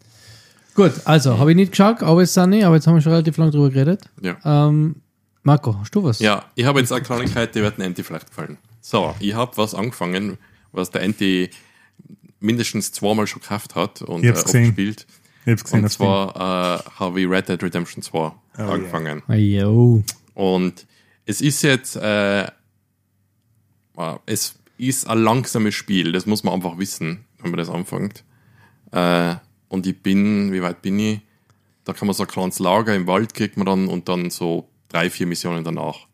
Gut, 0.75 0.93
also, 1.05 1.39
habe 1.39 1.51
ich 1.51 1.57
nicht 1.57 1.73
geschaut, 1.73 2.03
aber 2.03 2.23
es 2.23 2.33
Sunny, 2.33 2.65
aber 2.65 2.77
jetzt 2.77 2.87
haben 2.87 2.95
wir 2.95 3.03
schon 3.03 3.13
relativ 3.13 3.37
lange 3.37 3.51
drüber 3.51 3.71
geredet. 3.71 4.05
Ja. 4.23 4.39
Ähm, 4.45 4.97
Marco, 5.43 5.77
hast 5.79 5.95
du 5.95 6.03
was? 6.03 6.19
Ja, 6.21 6.45
ich 6.55 6.65
habe 6.65 6.81
jetzt 6.81 6.93
eine 6.93 7.03
Kleinigkeit, 7.03 7.55
die 7.55 7.61
wird 7.61 7.79
dem 7.79 7.87
Anti 7.87 8.03
vielleicht 8.03 8.29
gefallen. 8.29 8.59
So, 8.81 9.15
ich 9.21 9.35
habe 9.35 9.57
was 9.57 9.75
angefangen, 9.75 10.39
was 10.73 10.91
der 10.91 11.03
Anti 11.03 11.51
mindestens 12.41 12.93
zweimal 12.93 13.27
schon 13.27 13.43
gekauft 13.43 13.75
hat 13.75 14.03
und 14.03 14.25
äh, 14.25 14.29
hab's 14.29 14.41
oft 14.41 14.47
gesehen. 14.47 14.73
spielt. 14.73 15.07
Ich 15.45 15.53
hab's 15.53 15.65
gesehen, 15.65 15.83
Und 15.85 15.91
zwar 15.91 16.37
äh, 16.37 16.91
habe 16.99 17.21
ich 17.21 17.29
Red 17.29 17.49
Dead 17.49 17.63
Redemption 17.63 18.03
2 18.03 18.33
angefangen. 18.55 19.23
Ah, 19.29 19.35
yo. 19.35 20.03
Und 20.35 20.87
es 21.27 21.41
ist 21.41 21.63
jetzt, 21.63 21.97
äh, 21.97 22.47
es 24.27 24.59
ist 24.79 25.07
ein 25.07 25.19
langsames 25.19 25.75
Spiel, 25.75 26.13
das 26.13 26.27
muss 26.27 26.45
man 26.45 26.55
einfach 26.55 26.79
wissen, 26.79 27.25
wenn 27.41 27.51
man 27.51 27.59
das 27.59 27.69
anfängt. 27.69 28.25
Äh, 28.91 29.37
und 29.69 29.87
ich 29.87 30.03
bin, 30.03 30.53
wie 30.53 30.63
weit 30.63 30.83
bin 30.83 30.99
ich? 30.99 31.21
Da 31.85 31.93
kann 31.93 32.07
man 32.07 32.15
so 32.15 32.25
ein 32.25 32.29
kleines 32.29 32.59
Lager 32.59 32.95
im 32.95 33.07
Wald 33.07 33.35
kriegt 33.35 33.57
man 33.57 33.67
dann 33.67 33.89
und 33.89 34.09
dann 34.09 34.31
so 34.31 34.69
drei, 34.89 35.11
vier 35.11 35.27
Missionen 35.27 35.65
danach. 35.65 36.07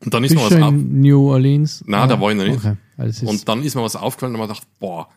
Und 0.00 0.14
dann 0.14 0.24
ist 0.24 0.34
Bist 0.34 0.50
mir 0.50 0.56
was 0.56 0.62
auf, 0.62 0.74
New 0.74 1.30
Orleans? 1.30 1.82
Nein, 1.86 2.00
Ah, 2.02 2.06
da 2.06 2.20
war 2.20 2.30
ich 2.30 2.36
noch 2.36 2.44
nicht. 2.44 2.58
Okay. 2.58 2.76
Also 2.96 3.24
es 3.24 3.30
und 3.30 3.48
dann 3.48 3.62
ist 3.62 3.74
mir 3.74 3.82
was 3.82 3.96
aufgefallen 3.96 4.34
und 4.34 4.40
man 4.40 4.48
dachte, 4.48 4.66
boah, 4.78 5.08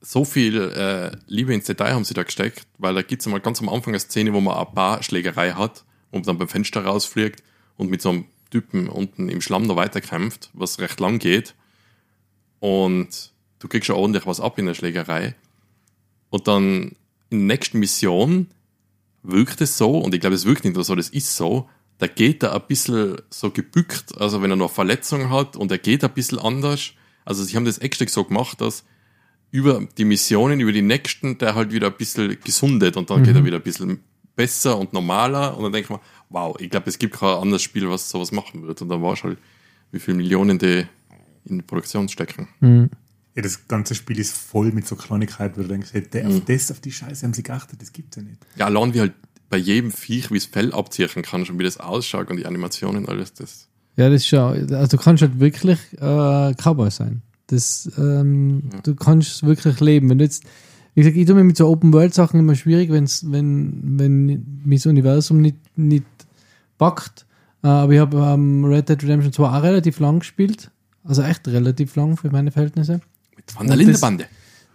so 0.00 0.24
viel 0.24 0.60
äh, 0.60 1.16
Liebe 1.26 1.54
ins 1.54 1.66
Detail 1.66 1.92
haben 1.92 2.04
sie 2.04 2.14
da 2.14 2.22
gesteckt, 2.22 2.62
weil 2.78 2.94
da 2.94 3.02
gibt's 3.02 3.26
einmal 3.26 3.40
ganz 3.40 3.60
am 3.60 3.68
Anfang 3.68 3.92
eine 3.92 4.00
Szene, 4.00 4.32
wo 4.32 4.40
man 4.40 4.56
ein 4.56 4.74
paar 4.74 5.02
Schlägerei 5.02 5.52
hat 5.52 5.84
und 6.10 6.26
dann 6.26 6.38
beim 6.38 6.48
Fenster 6.48 6.84
rausfliegt 6.84 7.42
und 7.76 7.90
mit 7.90 8.02
so 8.02 8.10
einem 8.10 8.24
Typen 8.50 8.88
unten 8.88 9.28
im 9.28 9.40
Schlamm 9.40 9.68
da 9.68 9.76
weiterkämpft, 9.76 10.50
was 10.52 10.78
recht 10.78 11.00
lang 11.00 11.18
geht. 11.18 11.54
Und 12.58 13.32
du 13.58 13.68
kriegst 13.68 13.86
schon 13.86 13.96
ordentlich 13.96 14.26
was 14.26 14.40
ab 14.40 14.58
in 14.58 14.66
der 14.66 14.74
Schlägerei. 14.74 15.34
Und 16.30 16.48
dann 16.48 16.96
in 17.30 17.48
der 17.48 17.56
nächsten 17.56 17.78
Mission 17.78 18.48
wirkt 19.22 19.60
es 19.60 19.78
so, 19.78 19.98
und 19.98 20.14
ich 20.14 20.20
glaube, 20.20 20.36
es 20.36 20.46
wirkt 20.46 20.64
nicht 20.64 20.74
nur 20.74 20.84
so, 20.84 20.94
das 20.94 21.08
ist 21.08 21.36
so, 21.36 21.68
da 21.98 22.06
geht 22.06 22.42
er 22.42 22.54
ein 22.54 22.66
bisschen 22.66 23.18
so 23.28 23.50
gebückt, 23.50 24.18
also 24.18 24.40
wenn 24.40 24.50
er 24.50 24.56
noch 24.56 24.72
Verletzungen 24.72 25.30
hat 25.30 25.56
und 25.56 25.70
er 25.70 25.78
geht 25.78 26.02
ein 26.02 26.12
bisschen 26.14 26.38
anders. 26.38 26.92
Also 27.26 27.44
sie 27.44 27.56
haben 27.56 27.66
das 27.66 27.78
extra 27.78 28.06
so 28.08 28.24
gemacht, 28.24 28.60
dass 28.60 28.84
über 29.50 29.86
die 29.98 30.06
Missionen, 30.06 30.60
über 30.60 30.72
die 30.72 30.82
nächsten, 30.82 31.36
der 31.38 31.54
halt 31.54 31.72
wieder 31.72 31.88
ein 31.88 31.96
bisschen 31.96 32.38
gesundet 32.40 32.96
und 32.96 33.10
dann 33.10 33.22
geht 33.22 33.34
er 33.34 33.44
wieder 33.44 33.56
ein 33.56 33.62
bisschen 33.62 34.02
besser 34.34 34.78
und 34.78 34.92
normaler 34.92 35.56
und 35.56 35.64
dann 35.64 35.72
denkt 35.72 35.90
man, 35.90 36.00
wow, 36.30 36.56
ich 36.58 36.70
glaube, 36.70 36.88
es 36.88 36.98
gibt 36.98 37.14
kein 37.18 37.36
anderes 37.36 37.62
Spiel, 37.62 37.88
was 37.90 38.08
sowas 38.08 38.32
machen 38.32 38.62
wird. 38.66 38.80
Und 38.82 38.88
dann 38.88 39.02
war 39.02 39.12
es 39.14 39.22
halt, 39.22 39.38
wie 39.92 39.98
viele 39.98 40.16
Millionen 40.16 40.58
die 40.58 40.84
in 41.44 41.58
die 41.58 41.62
Produktion 41.62 42.08
stecken. 42.08 42.48
Ja, 43.34 43.42
das 43.42 43.66
ganze 43.68 43.94
Spiel 43.94 44.18
ist 44.18 44.36
voll 44.36 44.72
mit 44.72 44.86
so 44.86 44.96
Kleinigkeiten, 44.96 45.56
wo 45.58 45.62
du 45.62 45.68
denkst, 45.68 45.88
hey, 45.92 46.02
der, 46.02 46.24
Mhm. 46.28 46.36
auf 46.36 46.44
das, 46.46 46.70
auf 46.70 46.80
die 46.80 46.92
Scheiße 46.92 47.24
haben 47.26 47.34
sie 47.34 47.42
geachtet, 47.42 47.80
das 47.82 47.92
gibt's 47.92 48.16
ja 48.16 48.22
nicht. 48.22 48.38
Ja, 48.56 48.66
allein 48.66 48.92
wie 48.94 49.00
halt 49.00 49.12
bei 49.48 49.56
jedem 49.56 49.90
Viech, 49.90 50.30
wie 50.30 50.36
es 50.36 50.44
Fell 50.46 50.72
abziehen 50.72 51.08
kann, 51.22 51.44
schon 51.44 51.58
wie 51.58 51.64
das 51.64 51.78
ausschaut 51.78 52.30
und 52.30 52.36
die 52.36 52.46
Animationen, 52.46 53.08
alles 53.08 53.32
das. 53.34 53.68
ja, 53.96 54.08
das 54.08 54.22
ist 54.22 54.28
schon, 54.28 54.72
also 54.74 54.96
du 54.96 55.02
kannst 55.02 55.22
halt 55.22 55.40
wirklich 55.40 55.78
äh, 55.94 56.54
Cowboy 56.54 56.90
sein. 56.90 57.22
Das, 57.48 57.90
ähm, 57.98 58.62
Du 58.84 58.94
kannst 58.94 59.42
wirklich 59.44 59.80
leben. 59.80 60.08
Wenn 60.08 60.18
du 60.18 60.24
jetzt, 60.24 60.44
wie 60.94 61.00
gesagt, 61.00 61.16
ich 61.16 61.26
tue 61.26 61.34
mir 61.34 61.42
mit 61.44 61.56
so 61.56 61.66
Open-World-Sachen 61.68 62.38
immer 62.38 62.54
schwierig, 62.54 62.90
wenn's, 62.92 63.24
wenn, 63.28 63.98
wenn 63.98 64.60
mich 64.64 64.80
das 64.82 64.86
Universum 64.86 65.40
nicht, 65.40 65.56
nicht 65.76 66.04
packt. 66.80 67.26
Äh, 67.62 67.68
aber 67.68 67.92
ich 67.92 68.00
habe 68.00 68.16
ähm, 68.16 68.64
Red 68.64 68.88
Dead 68.88 69.02
Redemption 69.02 69.32
2 69.32 69.44
auch 69.58 69.62
relativ 69.62 70.00
lang 70.00 70.18
gespielt. 70.20 70.70
Also 71.04 71.22
echt 71.22 71.46
relativ 71.46 71.94
lang 71.96 72.16
für 72.16 72.30
meine 72.30 72.50
Verhältnisse. 72.50 73.00
Mit 73.36 73.54
Van 73.56 73.66
der 73.66 73.76
Linde 73.76 73.92
das- 73.92 74.00
Bande. 74.00 74.24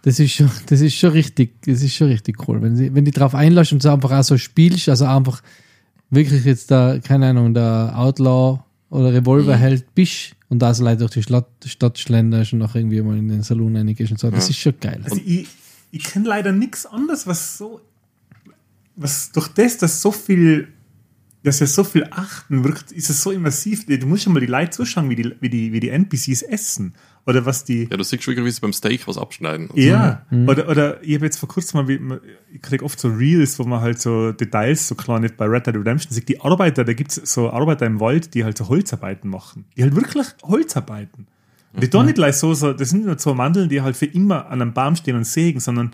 Das 0.02 0.20
ist 0.20 0.32
schon, 0.34 0.48
das 0.66 0.80
ist 0.82 0.94
schon 0.94 1.10
richtig, 1.10 1.60
das 1.62 1.82
ist 1.82 1.94
schon 1.94 2.06
richtig 2.08 2.46
cool. 2.46 2.62
Wenn, 2.62 2.76
sie, 2.76 2.94
wenn 2.94 3.04
die 3.04 3.10
drauf 3.10 3.34
einlässt 3.34 3.72
und 3.72 3.82
so 3.82 3.90
einfach 3.90 4.12
auch 4.12 4.22
so 4.22 4.38
spielst, 4.38 4.88
also 4.88 5.04
einfach 5.04 5.42
wirklich 6.10 6.44
jetzt 6.44 6.70
da, 6.70 6.98
keine 7.00 7.26
Ahnung, 7.30 7.54
der 7.54 7.92
Outlaw 7.96 8.60
oder 8.88 9.12
Revolverheld 9.12 9.92
bist 9.96 10.36
und 10.48 10.60
da 10.60 10.72
so 10.74 10.84
Leute 10.84 10.98
durch 10.98 11.10
die 11.14 11.22
Stadt, 11.24 11.48
Stadt 11.64 11.98
schlenderst 11.98 12.52
und 12.52 12.60
noch 12.60 12.76
irgendwie 12.76 13.02
mal 13.02 13.16
in 13.18 13.26
den 13.28 13.42
Salon 13.42 13.74
reingehst 13.76 14.12
und 14.12 14.20
so. 14.20 14.30
Das 14.30 14.44
Ja. 14.44 14.50
ist 14.50 14.58
schon 14.58 14.74
geil. 14.80 15.00
Also 15.02 15.20
ich, 15.26 15.48
ich 15.90 16.04
kenne 16.04 16.28
leider 16.28 16.52
nichts 16.52 16.86
anderes, 16.86 17.26
was 17.26 17.58
so, 17.58 17.80
was 18.94 19.32
durch 19.32 19.48
das, 19.48 19.78
dass 19.78 20.00
so 20.02 20.12
viel, 20.12 20.68
dass 21.46 21.60
wir 21.60 21.68
so 21.68 21.84
viel 21.84 22.08
achten, 22.10 22.64
wirkt, 22.64 22.90
ist 22.90 23.08
es 23.08 23.22
so 23.22 23.30
immersiv. 23.30 23.86
Du 23.86 24.06
musst 24.06 24.24
schon 24.24 24.32
mal 24.32 24.40
die 24.40 24.46
Leute 24.46 24.70
zuschauen, 24.70 25.08
wie 25.08 25.14
die, 25.14 25.32
wie 25.40 25.48
die, 25.48 25.72
wie 25.72 25.78
die 25.78 25.90
NPCs 25.90 26.42
essen. 26.42 26.94
Oder 27.24 27.46
was 27.46 27.64
die, 27.64 27.88
Ja, 27.88 27.96
du 27.96 28.02
siehst 28.02 28.26
wirklich, 28.26 28.44
wie 28.44 28.50
sie 28.50 28.60
beim 28.60 28.72
Steak 28.72 29.06
was 29.06 29.16
abschneiden. 29.16 29.70
ja, 29.74 30.26
oder, 30.48 30.68
oder 30.68 31.02
ich 31.04 31.14
habe 31.14 31.24
jetzt 31.24 31.38
vor 31.38 31.48
kurzem 31.48 31.80
mal, 31.80 31.88
wie, 31.88 32.00
ich 32.52 32.62
kriege 32.62 32.84
oft 32.84 32.98
so 32.98 33.08
Reels, 33.08 33.60
wo 33.60 33.64
man 33.64 33.80
halt 33.80 34.00
so 34.00 34.32
Details, 34.32 34.88
so 34.88 34.96
kleine 34.96 35.28
bei 35.28 35.46
Red 35.46 35.68
Dead 35.68 35.76
Redemption 35.76 36.12
sieht, 36.12 36.28
die 36.28 36.40
Arbeiter, 36.40 36.84
da 36.84 36.92
gibt 36.92 37.16
es 37.16 37.32
so 37.32 37.50
Arbeiter 37.50 37.86
im 37.86 38.00
Wald, 38.00 38.34
die 38.34 38.42
halt 38.42 38.58
so 38.58 38.68
Holzarbeiten 38.68 39.30
machen. 39.30 39.66
Die 39.76 39.84
halt 39.84 39.94
wirklich 39.94 40.26
Holzarbeiten. 40.42 41.28
Und 41.72 41.82
die 41.82 41.90
tun 41.90 42.06
nicht 42.06 42.16
gleich 42.16 42.36
so, 42.36 42.54
so, 42.54 42.72
das 42.72 42.90
sind 42.90 43.00
nicht 43.00 43.06
nur 43.06 43.18
zwei 43.18 43.34
Mandeln, 43.34 43.68
die 43.68 43.82
halt 43.82 43.96
für 43.96 44.06
immer 44.06 44.46
an 44.46 44.62
einem 44.62 44.72
Baum 44.72 44.96
stehen 44.96 45.14
und 45.14 45.26
sägen, 45.26 45.60
sondern 45.60 45.92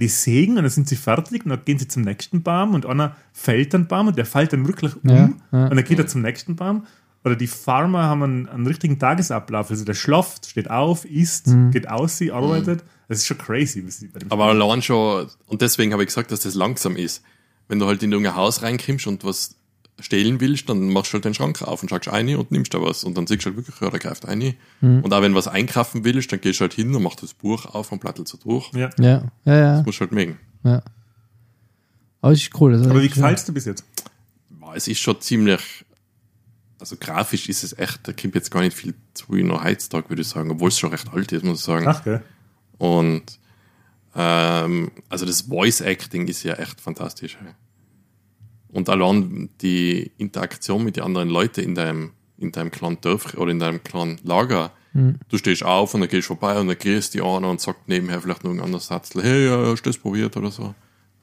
die 0.00 0.08
sägen 0.08 0.56
und 0.56 0.62
dann 0.64 0.70
sind 0.70 0.88
sie 0.88 0.96
fertig 0.96 1.44
und 1.44 1.50
dann 1.50 1.64
gehen 1.64 1.78
sie 1.78 1.88
zum 1.88 2.02
nächsten 2.02 2.42
Baum 2.42 2.74
und 2.74 2.86
einer 2.86 3.16
fällt 3.32 3.72
den 3.72 3.86
Baum 3.86 4.08
und 4.08 4.16
der 4.18 4.26
fällt 4.26 4.52
dann 4.52 4.66
wirklich 4.66 4.94
um 5.02 5.08
Ja, 5.10 5.30
ja. 5.52 5.66
und 5.68 5.76
dann 5.76 5.84
geht 5.84 5.98
er 5.98 6.06
zum 6.06 6.22
nächsten 6.22 6.56
Baum. 6.56 6.86
Oder 7.24 7.36
die 7.36 7.46
Farmer 7.46 8.02
haben 8.02 8.22
einen, 8.22 8.48
einen 8.50 8.66
richtigen 8.66 8.98
Tagesablauf. 8.98 9.70
Also 9.70 9.84
der 9.86 9.94
schlaft, 9.94 10.46
steht 10.46 10.68
auf, 10.70 11.06
isst, 11.06 11.46
Mhm. 11.46 11.70
geht 11.70 11.88
aus, 11.88 12.18
sie 12.18 12.30
arbeitet. 12.32 12.84
Das 13.08 13.18
ist 13.18 13.26
schon 13.26 13.38
crazy. 13.38 13.82
Aber 14.28 14.44
allein 14.46 14.82
schon, 14.82 15.28
und 15.46 15.62
deswegen 15.62 15.92
habe 15.92 16.02
ich 16.02 16.08
gesagt, 16.08 16.30
dass 16.32 16.40
das 16.40 16.54
langsam 16.54 16.96
ist. 16.96 17.22
Wenn 17.66 17.78
du 17.78 17.86
halt 17.86 18.02
in 18.02 18.12
irgendein 18.12 18.36
Haus 18.36 18.62
reinkommst 18.62 19.06
und 19.06 19.24
was 19.24 19.56
stehlen 20.00 20.40
willst, 20.40 20.68
dann 20.68 20.88
machst 20.88 21.12
du 21.12 21.14
halt 21.14 21.24
den 21.24 21.34
Schrank 21.34 21.62
auf 21.62 21.82
und 21.82 21.88
schaust 21.88 22.08
rein 22.08 22.34
und 22.36 22.50
nimmst 22.50 22.74
da 22.74 22.82
was. 22.82 23.04
Und 23.04 23.16
dann 23.16 23.26
siehst 23.26 23.42
du 23.42 23.46
halt 23.46 23.56
wirklich, 23.56 23.80
ja, 23.80 23.90
da 23.90 23.98
greift 23.98 24.26
rein. 24.26 24.54
Und 24.80 25.12
auch 25.12 25.22
wenn 25.22 25.32
du 25.32 25.38
was 25.38 25.46
einkaufen 25.48 26.04
willst, 26.04 26.32
dann 26.32 26.40
gehst 26.40 26.60
du 26.60 26.62
halt 26.62 26.74
hin 26.74 26.94
und 26.94 27.02
machst 27.02 27.22
das 27.22 27.32
Buch 27.34 27.66
auf 27.66 27.92
und 27.92 28.00
plattelst 28.00 28.32
so 28.32 28.38
durch. 28.38 28.72
ja. 28.74 28.90
Ja, 28.98 29.30
ja, 29.44 29.56
ja. 29.56 29.82
Musst 29.86 30.00
halt 30.00 30.12
mögen. 30.12 30.38
ja. 30.64 30.82
Aber 32.20 32.32
es 32.32 32.40
ist 32.40 32.58
cool. 32.58 32.72
Also 32.72 32.88
Aber 32.88 33.02
wie 33.02 33.06
es 33.06 33.44
dir 33.44 33.52
bis 33.52 33.66
jetzt? 33.66 33.84
Es 34.74 34.88
ist 34.88 34.98
schon 34.98 35.20
ziemlich, 35.20 35.60
also 36.80 36.96
grafisch 36.96 37.50
ist 37.50 37.62
es 37.62 37.78
echt, 37.78 38.08
da 38.08 38.12
kommt 38.14 38.34
jetzt 38.34 38.50
gar 38.50 38.62
nicht 38.62 38.74
viel 38.74 38.94
zu 39.12 39.26
wie 39.28 39.42
noch 39.42 39.62
heutzutage, 39.62 40.08
würde 40.08 40.22
ich 40.22 40.28
sagen, 40.28 40.50
obwohl 40.50 40.68
es 40.70 40.78
schon 40.78 40.90
recht 40.90 41.12
alt 41.12 41.30
ist, 41.32 41.44
muss 41.44 41.58
ich 41.58 41.64
sagen. 41.64 41.86
Ach, 41.86 42.02
gell? 42.02 42.22
Und 42.78 43.38
ähm, 44.16 44.90
also 45.10 45.26
das 45.26 45.42
Voice 45.42 45.82
Acting 45.82 46.26
ist 46.26 46.42
ja 46.44 46.54
echt 46.54 46.80
fantastisch. 46.80 47.36
Und 48.74 48.88
allein 48.90 49.48
die 49.62 50.10
Interaktion 50.18 50.84
mit 50.84 50.96
den 50.96 51.04
anderen 51.04 51.30
Leuten 51.30 51.60
in 51.62 51.74
deinem, 51.74 52.10
in 52.36 52.52
deinem 52.52 52.70
kleinen 52.70 53.00
Dorf 53.00 53.32
oder 53.34 53.50
in 53.50 53.58
deinem 53.60 53.82
kleinen 53.82 54.18
Lager. 54.24 54.72
Du 55.28 55.38
stehst 55.38 55.64
auf 55.64 55.92
und 55.94 56.00
dann 56.02 56.08
gehst 56.08 56.28
vorbei 56.28 56.56
und 56.60 56.68
dann 56.68 56.78
grüßt 56.78 57.14
die 57.14 57.20
einer 57.20 57.50
und 57.50 57.60
sagt 57.60 57.88
nebenher 57.88 58.20
vielleicht 58.20 58.44
noch 58.44 58.52
ein 58.52 58.60
anderes 58.60 58.86
Satz, 58.86 59.10
hey, 59.14 59.46
ja, 59.46 59.56
hast 59.72 59.82
du 59.82 59.90
das 59.90 59.98
probiert 59.98 60.36
oder 60.36 60.52
so. 60.52 60.72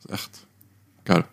Das 0.03 0.05
ist 0.05 0.11
echt 0.25 0.47
geil. 1.05 1.23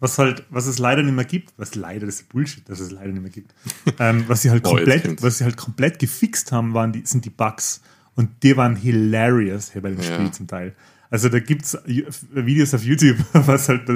Was 0.00 0.18
halt, 0.18 0.44
was 0.50 0.66
es 0.66 0.78
leider 0.78 1.02
nicht 1.02 1.14
mehr 1.14 1.24
gibt, 1.24 1.54
was 1.56 1.74
leider, 1.74 2.04
das 2.04 2.16
ist 2.16 2.28
Bullshit, 2.28 2.68
dass 2.68 2.80
es 2.80 2.90
leider 2.90 3.12
nicht 3.12 3.22
mehr 3.22 3.30
gibt, 3.30 3.54
ähm, 3.98 4.24
was 4.26 4.42
sie 4.42 4.50
halt 4.50 4.62
komplett, 4.62 5.22
was 5.22 5.38
sie 5.38 5.44
halt 5.44 5.56
komplett 5.56 5.98
gefixt 5.98 6.52
haben, 6.52 6.74
waren 6.74 6.92
die, 6.92 7.02
sind 7.06 7.24
die 7.24 7.30
Bugs. 7.30 7.80
Und 8.16 8.42
die 8.42 8.56
waren 8.56 8.76
hilarious 8.76 9.72
hier 9.72 9.80
bei 9.82 9.90
dem 9.90 9.98
Ja. 10.00 10.14
Spiel 10.14 10.30
zum 10.32 10.46
Teil. 10.46 10.74
Also 11.10 11.28
da 11.30 11.38
gibt's 11.38 11.76
Ju- 11.86 12.06
Videos 12.32 12.74
auf 12.74 12.82
YouTube, 12.84 13.16
was 13.32 13.68
halt, 13.70 13.88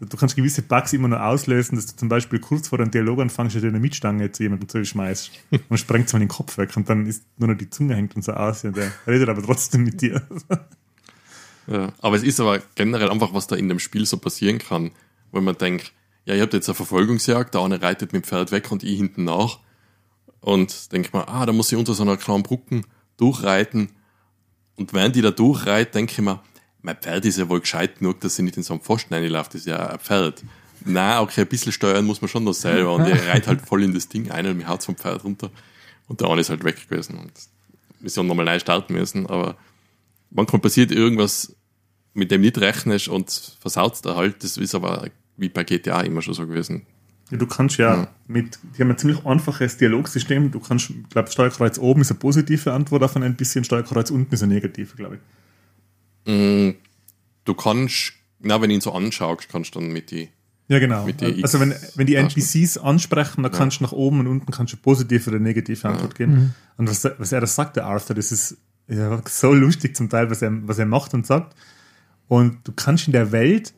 du 0.00 0.16
kannst 0.16 0.36
gewisse 0.36 0.62
Bugs 0.62 0.92
immer 0.92 1.08
nur 1.08 1.24
auslösen, 1.24 1.76
dass 1.76 1.86
du 1.86 1.96
zum 1.96 2.08
Beispiel 2.08 2.38
kurz 2.38 2.68
vor 2.68 2.78
einem 2.78 2.90
Dialog 2.90 3.20
anfängst, 3.20 3.56
eine 3.56 3.80
Mietstange 3.80 4.30
zu 4.30 4.42
jemandem 4.42 4.68
zuschmeißt 4.68 5.30
und 5.68 5.78
sprengt 5.78 6.12
mal 6.12 6.18
den 6.18 6.28
Kopf 6.28 6.58
weg 6.58 6.76
und 6.76 6.88
dann 6.88 7.06
ist 7.06 7.24
nur 7.38 7.48
noch 7.48 7.56
die 7.56 7.70
Zunge 7.70 7.94
hängt 7.94 8.14
und 8.16 8.22
so 8.22 8.32
aus 8.32 8.64
und 8.64 8.76
der 8.76 8.92
redet 9.06 9.28
aber 9.28 9.42
trotzdem 9.42 9.84
mit 9.84 10.00
dir. 10.00 10.22
Ja, 11.68 11.92
aber 11.98 12.14
es 12.14 12.22
ist 12.22 12.38
aber 12.38 12.62
generell 12.76 13.10
einfach, 13.10 13.34
was 13.34 13.48
da 13.48 13.56
in 13.56 13.68
dem 13.68 13.80
Spiel 13.80 14.06
so 14.06 14.18
passieren 14.18 14.58
kann, 14.58 14.92
wenn 15.32 15.42
man 15.42 15.58
denkt, 15.58 15.92
ja, 16.24 16.34
ihr 16.34 16.42
habt 16.42 16.54
jetzt 16.54 16.68
eine 16.68 16.76
Verfolgungsjagd, 16.76 17.54
der 17.54 17.60
eine 17.60 17.82
reitet 17.82 18.12
mit 18.12 18.24
dem 18.24 18.28
Pferd 18.28 18.52
weg 18.52 18.70
und 18.70 18.84
ich 18.84 18.96
hinten 18.96 19.24
nach. 19.24 19.58
Und 20.40 20.92
denkt 20.92 21.12
man, 21.12 21.24
ah, 21.26 21.44
da 21.44 21.52
muss 21.52 21.72
ich 21.72 21.78
unter 21.78 21.94
so 21.94 22.04
einer 22.04 22.16
kleinen 22.16 22.44
Brücke 22.44 22.82
durchreiten. 23.16 23.90
Und 24.76 24.92
während 24.92 25.16
ich 25.16 25.22
da 25.22 25.32
durchreite, 25.32 25.90
denke 25.90 26.12
ich 26.12 26.20
mir, 26.20 26.40
mein 26.86 26.96
Pferd 26.96 27.24
ist 27.24 27.36
ja 27.36 27.48
wohl 27.48 27.60
gescheit 27.60 27.98
genug, 27.98 28.20
dass 28.20 28.36
sie 28.36 28.42
nicht 28.42 28.56
in 28.56 28.62
so 28.62 28.72
einem 28.72 28.80
Pfosten 28.80 29.12
reinläuft, 29.12 29.54
das 29.54 29.62
ist 29.62 29.66
ja 29.66 29.88
ein 29.88 29.98
Pferd. 29.98 30.44
Na, 30.84 31.20
okay, 31.20 31.40
ein 31.40 31.48
bisschen 31.48 31.72
steuern 31.72 32.04
muss 32.04 32.20
man 32.20 32.28
schon 32.28 32.44
noch 32.44 32.52
selber. 32.52 32.94
Und 32.94 33.08
ich 33.08 33.26
reite 33.26 33.48
halt 33.48 33.60
voll 33.60 33.82
in 33.82 33.92
das 33.92 34.08
Ding 34.08 34.30
ein 34.30 34.46
und 34.46 34.56
mir 34.56 34.68
haut 34.68 34.84
vom 34.84 34.94
Pferd 34.94 35.24
runter. 35.24 35.50
Und 36.06 36.20
der 36.20 36.28
eine 36.28 36.40
ist 36.40 36.48
halt 36.48 36.62
weg 36.62 36.88
gewesen. 36.88 37.18
Und 37.18 37.32
Mission 37.98 38.28
nochmal 38.28 38.44
neu 38.44 38.60
starten 38.60 38.92
müssen, 38.92 39.26
aber 39.26 39.56
manchmal 40.30 40.62
passiert 40.62 40.92
irgendwas, 40.92 41.56
mit 42.14 42.30
dem 42.30 42.42
nicht 42.42 42.58
rechnest 42.58 43.08
und 43.08 43.56
versaut 43.58 43.98
da 44.04 44.14
halt. 44.14 44.44
Das 44.44 44.56
ist 44.56 44.74
aber 44.76 45.08
wie 45.36 45.48
bei 45.48 45.64
GTA 45.64 46.02
immer 46.02 46.22
schon 46.22 46.34
so 46.34 46.46
gewesen. 46.46 46.86
Ja, 47.32 47.36
du 47.36 47.48
kannst 47.48 47.78
ja 47.78 48.06
mit, 48.28 48.60
die 48.76 48.82
haben 48.82 48.90
ein 48.90 48.98
ziemlich 48.98 49.26
einfaches 49.26 49.76
Dialogsystem. 49.78 50.52
Du 50.52 50.60
kannst, 50.60 50.90
ich 50.90 51.08
glaube, 51.08 51.32
Steuerkreuz 51.32 51.78
oben 51.80 52.02
ist 52.02 52.12
eine 52.12 52.20
positive 52.20 52.72
Antwort 52.72 53.02
auf 53.02 53.16
ein 53.16 53.34
bisschen, 53.34 53.64
Steuerkreuz 53.64 54.12
unten 54.12 54.32
ist 54.32 54.44
eine 54.44 54.54
negative, 54.54 54.94
glaube 54.94 55.16
ich. 55.16 55.20
Mm, 56.26 56.70
Du 57.46 57.54
kannst, 57.54 58.12
na, 58.40 58.60
wenn 58.60 58.68
du 58.68 58.74
ihn 58.74 58.80
so 58.80 58.92
anschaust, 58.92 59.48
kannst 59.48 59.74
du 59.74 59.78
dann 59.78 59.92
mit 59.92 60.10
die, 60.10 60.28
Ja, 60.68 60.80
genau. 60.80 61.06
Also 61.42 61.60
wenn, 61.60 61.72
wenn 61.94 62.06
die 62.08 62.16
NPCs 62.16 62.76
ansprechen, 62.76 63.44
dann 63.44 63.52
kannst 63.52 63.78
du 63.78 63.84
nach 63.84 63.92
oben 63.92 64.18
und 64.20 64.26
unten 64.26 64.50
kannst 64.50 64.72
du 64.72 64.76
positive 64.76 65.30
oder 65.30 65.38
negative 65.38 65.88
Antwort 65.88 66.16
geben. 66.16 66.54
Und 66.76 66.90
was, 66.90 67.04
was 67.18 67.30
er 67.30 67.40
da 67.40 67.46
sagt, 67.46 67.76
der 67.76 67.86
Arthur, 67.86 68.16
das 68.16 68.32
ist 68.32 68.56
ja, 68.88 69.22
so 69.28 69.52
lustig 69.54 69.94
zum 69.96 70.10
Teil, 70.10 70.28
was 70.28 70.42
er, 70.42 70.50
was 70.66 70.78
er 70.78 70.86
macht 70.86 71.14
und 71.14 71.24
sagt. 71.24 71.54
Und 72.26 72.58
du 72.66 72.72
kannst 72.72 73.06
in 73.06 73.12
der 73.12 73.30
Welt 73.30 73.72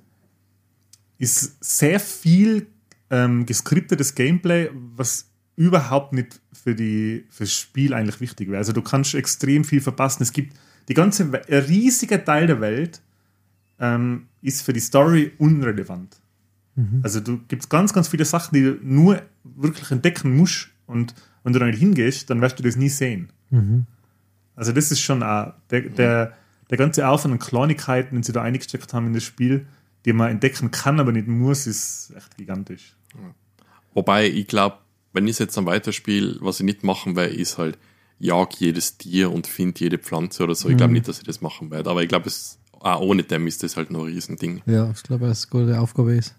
ist 1.19 1.63
sehr 1.63 2.01
viel 2.01 2.69
ähm, 3.11 3.45
geskriptetes 3.45 4.15
Gameplay, 4.15 4.71
was 4.97 5.27
überhaupt 5.57 6.13
nicht 6.15 6.41
für 6.53 6.75
die 6.75 7.27
fürs 7.29 7.53
Spiel 7.53 7.93
eigentlich 7.93 8.21
wichtig 8.21 8.49
wäre. 8.49 8.59
Also 8.59 8.73
du 8.73 8.81
kannst 8.81 9.15
extrem 9.15 9.65
viel 9.65 9.81
verpassen. 9.81 10.23
Es 10.23 10.33
gibt 10.33 10.57
die 10.89 10.95
ganze 10.95 11.24
ein 11.24 11.55
riesiger 11.55 12.24
Teil 12.24 12.47
der 12.47 12.61
Welt 12.61 13.01
ähm, 13.78 14.26
ist 14.43 14.62
für 14.62 14.72
die 14.72 14.80
Story 14.80 15.32
unrelevant. 15.39 16.16
Also 17.03 17.20
du 17.20 17.39
gibt's 17.49 17.68
ganz, 17.68 17.93
ganz 17.93 18.09
viele 18.09 18.24
Sachen, 18.24 18.55
die 18.55 18.62
du 18.62 18.78
nur 18.82 19.20
wirklich 19.43 19.91
entdecken 19.91 20.36
musst 20.36 20.68
und 20.86 21.14
wenn 21.43 21.53
du 21.53 21.59
da 21.59 21.66
nicht 21.66 21.78
hingehst, 21.78 22.30
dann 22.30 22.41
wirst 22.41 22.59
du 22.59 22.62
das 22.62 22.76
nie 22.76 22.89
sehen. 22.89 23.30
Also 24.55 24.72
das 24.72 24.91
ist 24.91 25.01
schon 25.01 25.22
auch 25.22 25.55
der, 25.70 25.82
der, 25.82 26.36
der 26.70 26.78
ganze 26.78 27.07
Aufwand 27.09 27.32
an 27.32 27.39
Kleinigkeiten, 27.39 28.16
den 28.16 28.22
sie 28.22 28.32
da 28.32 28.43
eingesteckt 28.43 28.93
haben 28.93 29.09
in 29.09 29.12
das 29.12 29.24
Spiel, 29.24 29.66
die 30.05 30.12
man 30.12 30.30
entdecken 30.30 30.70
kann, 30.70 31.01
aber 31.01 31.12
nicht 31.12 31.28
muss, 31.28 31.66
ist 31.66 32.12
echt 32.16 32.36
gigantisch. 32.36 32.97
Wobei, 33.95 34.28
ich 34.28 34.47
glaube, 34.47 34.78
wenn 35.12 35.26
ich 35.26 35.32
es 35.32 35.39
jetzt 35.39 35.57
dann 35.57 35.66
weiterspiele, 35.66 36.36
was 36.41 36.61
ich 36.61 36.66
nicht 36.66 36.84
machen 36.84 37.16
werde, 37.16 37.34
ist 37.34 37.59
halt, 37.59 37.78
jag 38.19 38.55
jedes 38.59 38.99
Tier 38.99 39.33
und 39.33 39.47
find 39.47 39.79
jede 39.81 39.99
Pflanze 39.99 40.45
oder 40.45 40.55
so. 40.55 40.69
Ich 40.69 40.77
glaube 40.77 40.93
nicht, 40.93 41.09
dass 41.09 41.19
ich 41.19 41.25
das 41.25 41.41
machen 41.41 41.71
werde. 41.71 41.91
Aber 41.91 42.03
ich 42.03 42.09
glaube, 42.09 42.27
es, 42.27 42.59
auch 42.81 43.01
ohne 43.01 43.23
dem 43.23 43.47
ist 43.47 43.62
das 43.62 43.77
halt 43.77 43.91
noch 43.91 44.01
ein 44.01 44.07
Riesending. 44.07 44.62
Ja, 44.66 44.91
ich 44.91 45.03
glaube, 45.03 45.27
dass 45.27 45.41
es 45.41 45.53
eine 45.53 45.64
gute 45.66 45.81
Aufgabe 45.81 46.14
ist. 46.14 46.35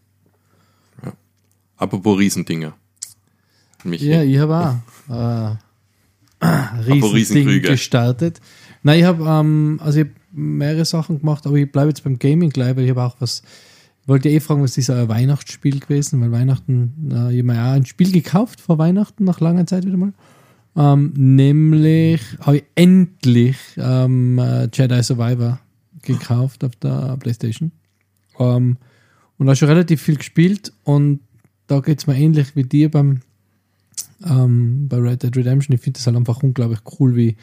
Apropos 1.78 2.20
Riesendinger. 2.20 2.74
Michi. 3.86 4.10
Ja, 4.10 4.22
ich 4.22 4.38
habe 4.38 4.80
auch 5.10 5.58
äh, 6.46 6.92
Riesending 6.92 7.62
gestartet. 7.62 8.42
Nein, 8.84 9.00
ich 9.00 9.06
habe 9.06 9.24
ähm, 9.24 9.80
also 9.82 10.02
ich 10.02 10.08
hab 10.08 10.14
mehrere 10.34 10.84
Sachen 10.84 11.20
gemacht, 11.20 11.48
aber 11.48 11.56
ich 11.56 11.72
bleibe 11.72 11.90
jetzt 11.90 12.04
beim 12.04 12.20
Gaming 12.20 12.50
gleich, 12.50 12.76
weil 12.76 12.84
ich 12.84 12.90
habe 12.90 13.04
auch 13.04 13.16
was, 13.20 13.44
ich 14.02 14.08
wollte 14.10 14.30
eh 14.30 14.42
fragen, 14.42 14.62
was 14.62 14.78
ist 14.78 14.90
ein 14.90 15.08
Weihnachtsspiel 15.08 15.80
gewesen, 15.80 16.20
weil 16.20 16.34
Weihnachten, 16.34 17.10
äh, 17.12 17.34
ich 17.34 17.40
habe 17.40 17.44
mir 17.44 17.64
auch 17.64 17.74
ein 17.74 17.86
Spiel 17.86 18.12
gekauft 18.12 18.60
vor 18.60 18.78
Weihnachten, 18.78 19.24
nach 19.24 19.40
langer 19.40 19.66
Zeit 19.66 19.86
wieder 19.86 19.98
mal. 19.98 20.14
Ähm, 20.76 21.14
nämlich 21.16 22.22
habe 22.42 22.58
ich 22.58 22.64
endlich 22.76 23.58
ähm, 23.78 24.40
äh, 24.40 24.70
Jedi 24.72 25.02
Survivor 25.04 25.60
gekauft 26.02 26.64
auf 26.64 26.76
der 26.78 27.18
Playstation. 27.18 27.72
Ähm, 28.40 28.78
und 29.38 29.48
da 29.48 29.56
schon 29.56 29.70
relativ 29.70 30.02
viel 30.02 30.18
gespielt 30.18 30.74
und 30.84 31.22
da 31.68 31.80
geht 31.80 32.00
es 32.00 32.08
mir 32.08 32.18
ähnlich 32.18 32.56
wie 32.56 32.64
dir 32.64 32.90
beim, 32.90 33.22
ähm, 34.26 34.88
bei 34.90 34.98
Red 34.98 35.24
Dead 35.24 35.36
Redemption. 35.36 35.76
Ich 35.76 35.82
finde 35.82 35.98
das 35.98 36.08
halt 36.08 36.18
einfach 36.18 36.44
unglaublich 36.44 36.80
cool, 37.00 37.16
wie, 37.16 37.38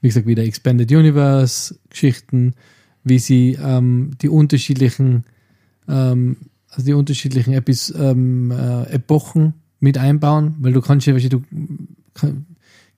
wie 0.00 0.08
gesagt, 0.08 0.26
wie 0.26 0.34
der 0.34 0.44
Expanded 0.44 0.90
Universe 0.92 1.76
Geschichten, 1.90 2.54
wie 3.02 3.18
sie 3.18 3.58
ähm, 3.60 4.12
die 4.20 4.28
unterschiedlichen, 4.28 5.24
ähm, 5.88 6.36
also 6.68 6.86
die 6.86 6.92
unterschiedlichen 6.92 7.54
Epis, 7.54 7.92
ähm, 7.96 8.50
äh, 8.50 8.84
Epochen 8.90 9.54
mit 9.80 9.98
einbauen, 9.98 10.54
weil 10.60 10.72
du 10.72 10.80
kannst 10.80 11.06
ja, 11.06 11.14
weißt 11.14 11.24
du, 11.24 11.40
du 11.40 11.44
kann, 12.14 12.46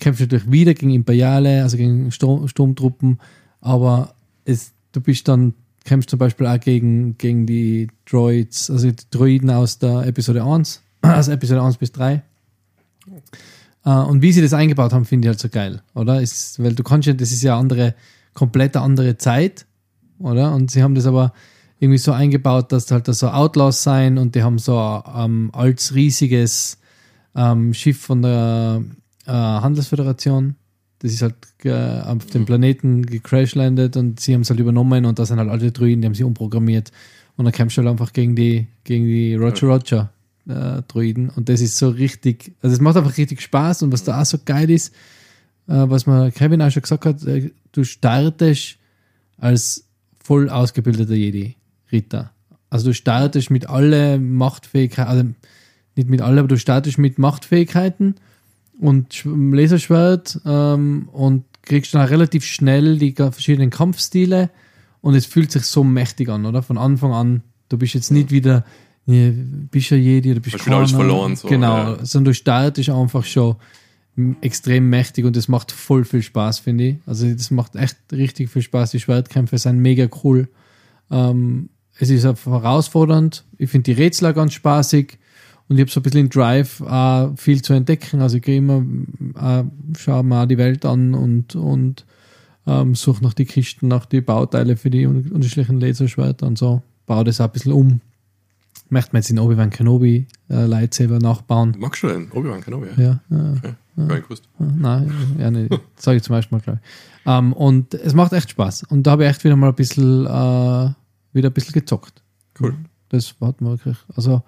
kämpfst 0.05 0.21
natürlich 0.21 0.51
wieder 0.53 0.75
gegen 0.75 0.93
Imperiale, 0.93 1.63
also 1.63 1.79
gegen 1.79 2.13
Sturm, 2.13 2.47
Sturmtruppen, 2.47 3.21
aber 3.63 4.15
es, 4.45 4.73
du 4.93 5.01
bist 5.01 5.27
dann 5.29 5.55
kämpfst 5.85 6.11
zum 6.11 6.19
Beispiel 6.19 6.47
auch 6.47 6.61
gegen, 6.61 7.17
gegen 7.17 7.47
die 7.47 7.89
Droids, 8.05 8.71
also 8.71 8.91
die 8.91 9.05
Droiden 9.11 9.51
aus 9.51 9.79
der 9.79 10.07
Episode 10.07 10.45
1, 10.45 10.83
also 11.01 11.33
Episode 11.33 11.63
1 11.63 11.79
bis 11.79 11.93
3. 11.93 12.23
Äh, 13.85 13.91
und 13.91 14.21
wie 14.21 14.33
sie 14.33 14.43
das 14.43 14.53
eingebaut 14.53 14.93
haben, 14.93 15.07
finde 15.07 15.27
ich 15.27 15.31
halt 15.31 15.41
so 15.41 15.49
geil, 15.49 15.83
oder? 15.95 16.21
Ist, 16.21 16.63
weil 16.63 16.75
du 16.75 16.83
kannst 16.83 17.09
ja, 17.09 17.15
das 17.15 17.33
ist 17.33 17.43
ja 17.43 17.59
andere, 17.59 17.95
komplett 18.35 18.77
andere 18.77 19.17
Zeit, 19.17 19.65
oder? 20.19 20.55
Und 20.55 20.71
sie 20.71 20.83
haben 20.83 20.95
das 20.95 21.07
aber 21.07 21.33
irgendwie 21.79 21.99
so 21.99 22.13
eingebaut, 22.13 22.73
dass 22.73 22.91
halt 22.91 23.09
da 23.09 23.15
so 23.15 23.29
Outlaws 23.29 23.83
sein 23.83 24.19
und 24.19 24.35
die 24.35 24.43
haben 24.43 24.59
so 24.59 25.03
ähm, 25.17 25.51
als 25.55 25.95
riesiges 25.95 26.79
ähm, 27.35 27.73
Schiff 27.73 28.01
von 28.01 28.21
der 28.21 28.83
äh, 29.27 29.33
Handelsföderation. 29.33 30.57
Das 31.01 31.13
ist 31.13 31.23
halt 31.23 31.35
äh, 31.65 32.01
auf 32.01 32.27
dem 32.27 32.47
Planeten 32.47 33.05
gecrashlandet 33.05 33.97
und 33.97 34.21
sie 34.21 34.35
haben 34.35 34.41
es 34.43 34.51
halt 34.51 34.61
übernommen 34.61 35.05
und 35.05 35.19
da 35.19 35.27
sind 35.27 35.39
halt 35.39 35.51
alte 35.51 35.73
Druiden, 35.73 36.01
die 36.01 36.07
haben 36.07 36.15
sie 36.15 36.25
umprogrammiert. 36.25 36.93
Und 37.37 37.45
dann 37.45 37.53
kämpfst 37.53 37.77
du 37.77 37.83
halt 37.83 37.91
einfach 37.91 38.13
gegen 38.13 38.37
die, 38.37 38.69
gegen 38.85 39.05
die 39.05 39.35
Roger 39.35 39.67
Roger 39.67 40.13
äh, 40.49 40.83
Druiden. 40.89 41.31
Und 41.31 41.49
das 41.49 41.61
ist 41.61 41.77
so 41.77 41.89
richtig, 41.89 42.53
also 42.63 42.75
es 42.75 42.81
macht 42.81 42.97
einfach 42.97 43.17
richtig 43.17 43.41
Spaß 43.41 43.83
und 43.83 43.93
was 43.93 44.05
da 44.05 44.21
auch 44.21 44.25
so 44.25 44.39
geil 44.45 44.71
ist, 44.71 44.95
äh, 45.67 45.85
was 45.89 46.07
mir 46.07 46.31
Kevin 46.31 46.63
auch 46.63 46.71
schon 46.71 46.83
gesagt 46.83 47.07
hat, 47.07 47.25
äh, 47.25 47.51
du 47.73 47.85
startest 47.85 48.79
als 49.37 49.87
voll 50.23 50.49
ausgebildeter 50.49 51.15
Jedi-Ritter. 51.15 52.31
Also 52.71 52.87
du 52.87 52.95
startest 52.95 53.51
mit 53.51 53.69
alle 53.69 54.19
Machtfähigkeiten, 54.19 55.11
also 55.11 55.25
nicht 55.97 56.09
mit 56.09 56.21
alle, 56.21 56.41
aber 56.41 56.49
du 56.49 56.59
startest 56.59 56.99
mit 56.99 57.19
Machtfähigkeiten 57.19 58.17
und 58.81 59.13
Sch- 59.13 59.55
Laserschwert 59.55 60.41
ähm, 60.45 61.09
und 61.13 61.45
kriegst 61.63 61.95
dann 61.95 62.07
relativ 62.07 62.45
schnell 62.45 62.99
die 62.99 63.13
verschiedenen 63.15 63.71
Kampfstile 63.71 64.51
und 65.01 65.15
es 65.15 65.27
fühlt 65.27 65.51
sich 65.53 65.65
so 65.65 65.85
mächtig 65.85 66.29
an, 66.29 66.45
oder? 66.47 66.63
Von 66.63 66.79
Anfang 66.79 67.13
an, 67.13 67.43
du 67.69 67.79
bist 67.79 67.95
jetzt 67.95 68.11
nicht 68.11 68.31
wieder, 68.31 68.65
ja, 69.07 69.31
bist 69.71 69.91
ja 69.91 69.97
Jedi 69.97 70.31
oder 70.33 70.41
bist 70.41 70.65
wieder 70.67 70.77
alles 70.77 70.93
verloren, 70.93 71.37
so, 71.37 71.49
Genau, 71.49 71.77
ja. 71.95 72.05
sondern 72.05 72.33
du 72.33 72.35
startest 72.35 72.91
einfach 72.91 73.25
schon 73.25 73.57
extrem 74.41 74.89
mächtig 74.91 75.25
und 75.25 75.35
das 75.37 75.49
macht 75.49 75.73
voll 75.73 76.05
viel 76.05 76.23
Spaß, 76.23 76.61
finde 76.61 76.85
ich. 76.85 76.97
Also 77.07 77.33
das 77.33 77.51
macht 77.51 77.75
echt 77.75 77.97
richtig 78.13 78.49
viel 78.49 78.63
Spaß. 78.63 78.93
Die 78.93 79.01
Schwertkämpfe 79.01 79.59
sind 79.59 79.79
mega 79.81 80.07
cool. 80.23 80.49
Ähm, 81.11 81.69
es 81.99 82.11
ist 82.11 82.25
herausfordernd. 82.25 83.45
Ich 83.59 83.71
finde 83.71 83.93
die 83.93 84.01
Rätsel 84.01 84.33
ganz 84.33 84.53
spaßig 84.55 85.19
und 85.69 85.77
ich 85.77 85.81
habe 85.81 85.91
so 85.91 86.01
ein 86.01 86.03
bisschen 86.03 86.27
den 86.27 86.31
Drive, 86.31 86.81
äh, 86.81 87.37
viel 87.37 87.63
zu 87.63 87.73
entdecken. 87.73 88.21
Also 88.21 88.37
ich 88.37 88.43
gehe 88.43 88.59
immer, 88.59 88.85
äh, 89.41 89.65
schaue 89.97 90.23
mir 90.23 90.43
auch 90.43 90.47
die 90.47 90.59
Welt 90.59 90.85
an 90.85 91.15
und, 91.15 91.57
und 91.57 92.05
ähm, 92.67 92.95
suche 92.95 93.23
nach 93.23 93.35
die 93.35 93.47
Kisten, 93.47 93.89
nach 93.89 94.07
die 94.07 94.21
Bauteile 94.21 94.77
für 94.77 94.91
die 94.91 95.07
un- 95.07 95.31
unterschiedlichen 95.33 95.81
Laserschwerter 95.81 96.47
und 96.47 96.59
so. 96.59 96.83
Baue 97.07 97.25
das 97.25 97.41
auch 97.41 97.47
ein 97.47 97.53
bisschen 97.53 97.73
um. 97.73 98.01
Möchte 98.91 99.13
mir 99.13 99.21
jetzt 99.21 99.31
in 99.31 99.39
Obi-Wan 99.39 99.71
Kenobi 99.71 100.27
äh, 100.51 100.67
Lightsaber 100.67 101.19
nachbauen. 101.19 101.75
Magst 101.79 102.03
du 102.03 102.09
den? 102.09 102.31
Obi-Wan 102.31 102.61
Kenobi? 102.61 102.89
Ja. 102.97 103.03
Ja, 103.03 103.21
ja. 103.31 103.53
Okay. 103.57 103.75
Gar 103.97 104.07
nicht 104.17 104.23
gewusst. 104.25 104.49
Nein, 104.59 105.13
ja, 105.39 105.51
nicht. 105.51 105.73
Sage 105.97 106.17
ich 106.17 106.23
zum 106.25 106.35
ersten 106.35 106.55
Mal, 106.55 106.61
glaube 106.61 106.81
ich. 106.83 106.91
Ähm, 107.31 107.53
und 107.53 107.95
es 107.95 108.13
macht 108.13 108.33
echt 108.33 108.51
Spaß. 108.51 108.85
Und 108.85 109.05
da 109.07 109.13
habe 109.13 109.25
ich 109.25 109.31
echt 109.31 109.45
wieder 109.45 109.57
mal 109.57 109.69
ein 109.69 109.75
bisschen, 109.75 110.27
äh, 110.27 110.91
wieder 111.33 111.49
ein 111.51 111.53
bisschen 111.53 111.73
gezockt. 111.73 112.23
Cool. 112.61 112.75
Das 113.09 113.35
hat 113.41 113.61
man 113.61 113.73
wirklich, 113.73 113.97
also 114.17 114.43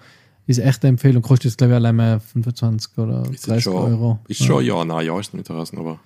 ist 0.47 0.59
echt 0.59 0.83
eine 0.85 0.91
Empfehlung. 0.91 1.23
Kostet 1.23 1.47
jetzt, 1.47 1.59
glaube 1.59 1.73
ich, 1.73 1.77
allein 1.77 1.97
mal 1.97 2.21
25 2.21 2.99
oder 2.99 3.23
Ist 3.31 3.47
30 3.47 3.49
jetzt 3.49 3.63
schon, 3.65 3.75
Euro. 3.75 4.19
ist 4.29 4.45
schon, 4.45 4.65
ja, 4.65 4.85
nein, 4.85 5.07
ja, 5.07 5.19
ist 5.19 5.33
noch 5.33 5.39
nicht 5.39 5.49
draußen, 5.49 5.79
aber 5.79 5.99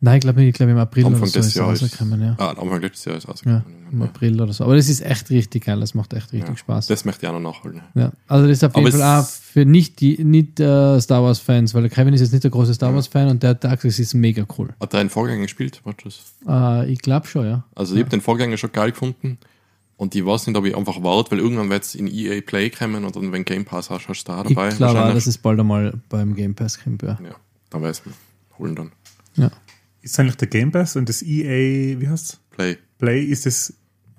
Nein, 0.00 0.18
ich 0.18 0.20
glaube, 0.20 0.44
ich 0.44 0.54
glaube 0.54 0.70
im 0.70 0.78
April 0.78 1.06
Anfang 1.06 1.22
oder 1.22 1.26
so 1.28 1.38
des 1.38 1.46
ist 1.46 1.52
es 1.54 1.58
Jahres. 1.58 1.82
rausgekommen, 1.82 2.20
ja. 2.22 2.36
Ah, 2.38 2.50
Anfang 2.50 2.80
letztes 2.80 3.04
Jahr 3.06 3.16
ist 3.16 3.24
es 3.24 3.26
Ja, 3.44 3.54
rausgekommen. 3.54 3.64
im 3.90 4.02
April 4.02 4.40
oder 4.40 4.52
so. 4.52 4.62
Aber 4.62 4.76
das 4.76 4.88
ist 4.88 5.00
echt 5.00 5.28
richtig 5.30 5.64
geil. 5.64 5.80
Das 5.80 5.92
macht 5.94 6.12
echt 6.12 6.32
richtig 6.32 6.50
Ja. 6.50 6.56
Spaß. 6.56 6.86
Das 6.86 7.04
möchte 7.04 7.26
ich 7.26 7.28
auch 7.32 7.40
noch 7.40 7.52
nachholen. 7.52 7.80
Ja, 7.96 8.12
also 8.28 8.46
das 8.46 8.58
ist 8.58 8.64
auf 8.64 8.76
jeden 8.76 8.92
Fall 8.92 9.20
auch 9.20 9.26
für 9.26 9.64
nicht 9.64 10.00
die 10.00 10.22
nicht 10.22 10.60
äh, 10.60 11.00
Star 11.00 11.24
Wars 11.24 11.40
Fans, 11.40 11.74
weil 11.74 11.82
der 11.82 11.90
Kevin 11.90 12.14
ist 12.14 12.20
jetzt 12.20 12.30
nicht 12.30 12.44
der 12.44 12.52
große 12.52 12.74
Star 12.74 12.94
Wars 12.94 13.08
Fan 13.08 13.26
und 13.28 13.42
der 13.42 13.58
es 13.82 13.98
ist 13.98 14.14
mega 14.14 14.46
cool. 14.56 14.68
Hat 14.80 14.94
er 14.94 15.00
einen 15.00 15.10
Vorgänger 15.10 15.42
gespielt? 15.42 15.80
Warte, 15.82 16.04
das? 16.04 16.20
Äh, 16.48 16.92
ich 16.92 17.02
glaube 17.02 17.26
schon, 17.26 17.46
ja. 17.46 17.64
Also 17.74 17.94
ich 17.96 18.00
habe 18.00 18.10
den 18.10 18.20
Vorgänger 18.20 18.56
schon 18.56 18.70
geil 18.70 18.92
gefunden 18.92 19.38
und 19.98 20.14
ich 20.14 20.24
weiß 20.24 20.46
nicht, 20.46 20.56
ob 20.56 20.64
ich 20.64 20.74
einfach 20.74 21.02
warte, 21.02 21.32
weil 21.32 21.40
irgendwann 21.40 21.68
wird 21.68 21.82
es 21.84 21.94
in 21.94 22.06
EA 22.08 22.40
Play 22.40 22.70
kommen 22.70 23.04
und 23.04 23.14
dann, 23.14 23.30
wenn 23.32 23.44
Game 23.44 23.66
Pass 23.66 23.90
hast, 23.90 24.08
hast 24.08 24.24
du 24.24 24.32
da 24.32 24.42
Ich 24.42 24.48
dabei. 24.54 24.70
glaube 24.70 24.84
auch, 24.92 24.94
wahrscheinlich. 24.94 25.14
dass 25.16 25.26
es 25.26 25.36
bald 25.38 25.60
einmal 25.60 25.92
beim 26.08 26.34
Game 26.34 26.54
Pass 26.54 26.82
kommt, 26.82 27.02
ja. 27.02 27.18
ja, 27.22 27.34
dann 27.68 27.82
weiß 27.82 28.06
man. 28.06 28.14
Holen 28.58 28.74
dann. 28.74 28.92
ja. 29.36 29.50
Ist 30.00 30.18
eigentlich 30.18 30.36
der 30.36 30.48
Game 30.48 30.70
Pass 30.72 30.96
und 30.96 31.08
das 31.08 31.22
EA, 31.22 32.00
wie 32.00 32.08
heißt 32.08 32.40
Play. 32.52 32.78
Play, 32.98 33.22
ist 33.24 33.44
das 33.46 33.74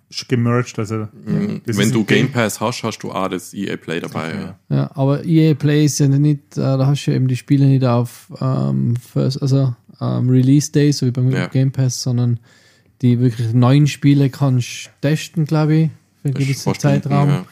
schon 0.09 0.27
gemerged? 0.27 0.77
Also, 0.77 1.07
Mhm. 1.25 1.61
das 1.65 1.77
Wenn 1.77 1.91
du 1.91 2.03
Game 2.03 2.32
Pass 2.32 2.59
hast, 2.59 2.84
hast 2.84 2.99
du 2.99 3.11
auch 3.11 3.30
das 3.30 3.53
EA 3.53 3.77
Play 3.77 4.01
dabei. 4.01 4.30
Okay, 4.34 4.41
ja. 4.69 4.75
Ja, 4.75 4.91
aber 4.95 5.23
EA 5.25 5.53
Play 5.53 5.86
ist 5.86 5.97
ja 5.99 6.07
nicht, 6.09 6.57
äh, 6.57 6.61
da 6.61 6.86
hast 6.86 7.05
du 7.05 7.11
ja 7.11 7.15
eben 7.17 7.27
die 7.30 7.38
Spiele 7.38 7.65
nicht 7.65 7.86
auf 7.86 8.27
ähm, 8.41 8.95
First, 8.97 9.41
also 9.41 9.73
ähm, 10.01 10.30
Release 10.30 10.69
Day, 10.71 10.91
so 10.91 11.05
wie 11.05 11.11
beim 11.11 11.32
Ja. 11.32 11.47
Game 11.47 11.71
Pass, 11.71 12.01
sondern 12.01 12.39
die 13.02 13.20
wirklich 13.20 13.54
neuen 13.54 13.88
Spiele 13.88 14.30
kannst 14.30 14.88
du 14.88 14.89
testen, 15.08 15.45
glaube 15.45 15.76
ich, 15.76 15.89
für 16.22 16.26
einen 16.30 16.34
gewissen 16.34 16.76
Zeitraum. 16.76 17.30
ja. 17.30 17.45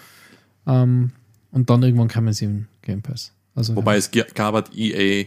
Ähm, 0.83 1.11
und 1.51 1.69
dann 1.69 1.81
irgendwann 1.83 2.09
kann 2.09 2.25
man 2.25 2.33
sie 2.33 2.45
im 2.45 2.67
Game 2.81 3.01
Pass. 3.01 3.31
Also, 3.55 3.75
Wobei 3.75 3.95
es 3.97 4.11
gi- 4.11 4.23
gab 4.35 4.53
halt 4.53 4.69
EA 4.75 5.25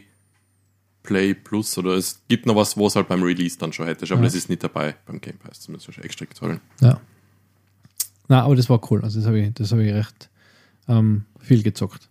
Play 1.03 1.33
Plus 1.35 1.77
oder 1.79 1.93
es 1.95 2.21
gibt 2.29 2.45
noch 2.47 2.55
was, 2.57 2.77
wo 2.77 2.87
es 2.87 2.95
halt 2.95 3.09
beim 3.09 3.23
Release 3.23 3.59
dann 3.59 3.73
schon 3.73 3.87
hättest, 3.87 4.13
aber 4.13 4.21
Ja. 4.21 4.27
das 4.27 4.35
ist 4.35 4.51
nicht 4.51 4.63
dabei 4.63 4.95
beim 5.07 5.21
Game 5.21 5.39
Pass. 5.39 5.67
Ihr 5.69 5.81
schon 5.81 6.05
extra 6.05 6.27
zahlen. 6.31 6.61
Ja. 6.81 7.01
Na, 8.29 8.43
aber 8.43 8.55
das 8.55 8.69
war 8.69 8.81
cool. 8.93 9.03
Also 9.03 9.19
das 9.19 9.27
habe 9.27 9.41
ich, 9.41 9.55
das 9.55 9.73
habe 9.73 9.85
ich 9.85 9.93
recht 9.95 10.29
ähm, 10.89 11.25
viel 11.41 11.63
gezockt. 11.63 12.09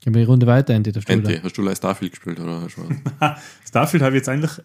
Gehen 0.00 0.12
wir 0.12 0.20
die 0.22 0.26
Runde 0.26 0.46
weiter, 0.46 0.74
Andy, 0.74 0.92
wieder? 0.94 1.42
hast 1.42 1.56
du 1.56 1.74
Starfield 1.74 2.12
gespielt 2.12 2.40
oder? 2.40 2.60
hast 2.62 2.76
du- 2.76 3.34
Starfield 3.66 4.02
habe 4.02 4.16
ich 4.16 4.20
jetzt 4.20 4.28
eigentlich 4.28 4.60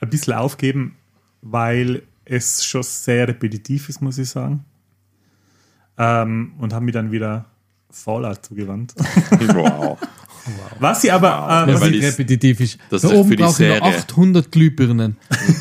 ein 0.00 0.10
bisschen 0.10 0.32
aufgeben, 0.32 0.96
weil 1.42 2.02
es 2.24 2.64
schon 2.64 2.82
sehr 2.82 3.28
repetitiv 3.28 3.88
ist, 3.88 4.00
muss 4.00 4.18
ich 4.18 4.28
sagen. 4.28 4.64
Ähm, 5.98 6.52
und 6.58 6.72
habe 6.72 6.84
mich 6.84 6.94
dann 6.94 7.10
wieder 7.10 7.46
Fallout 7.90 8.44
zugewandt. 8.46 8.94
wow. 9.30 9.98
Was 10.78 11.04
ich 11.04 11.12
aber, 11.12 11.28
äh, 11.28 11.70
Ja, 11.70 11.74
was, 11.74 11.80
weil 11.82 11.94
ich, 11.94 12.04
repetitiv 12.04 12.78
das 12.88 13.02
da 13.02 13.08
ist 13.08 13.14
oben 13.14 13.28
für 13.28 13.36
die 13.36 13.42
brauche 13.42 13.62
ich 13.62 13.68
noch 13.68 13.86
Serie. 13.86 13.98
800 13.98 14.50
Glühbirnen. 14.50 15.16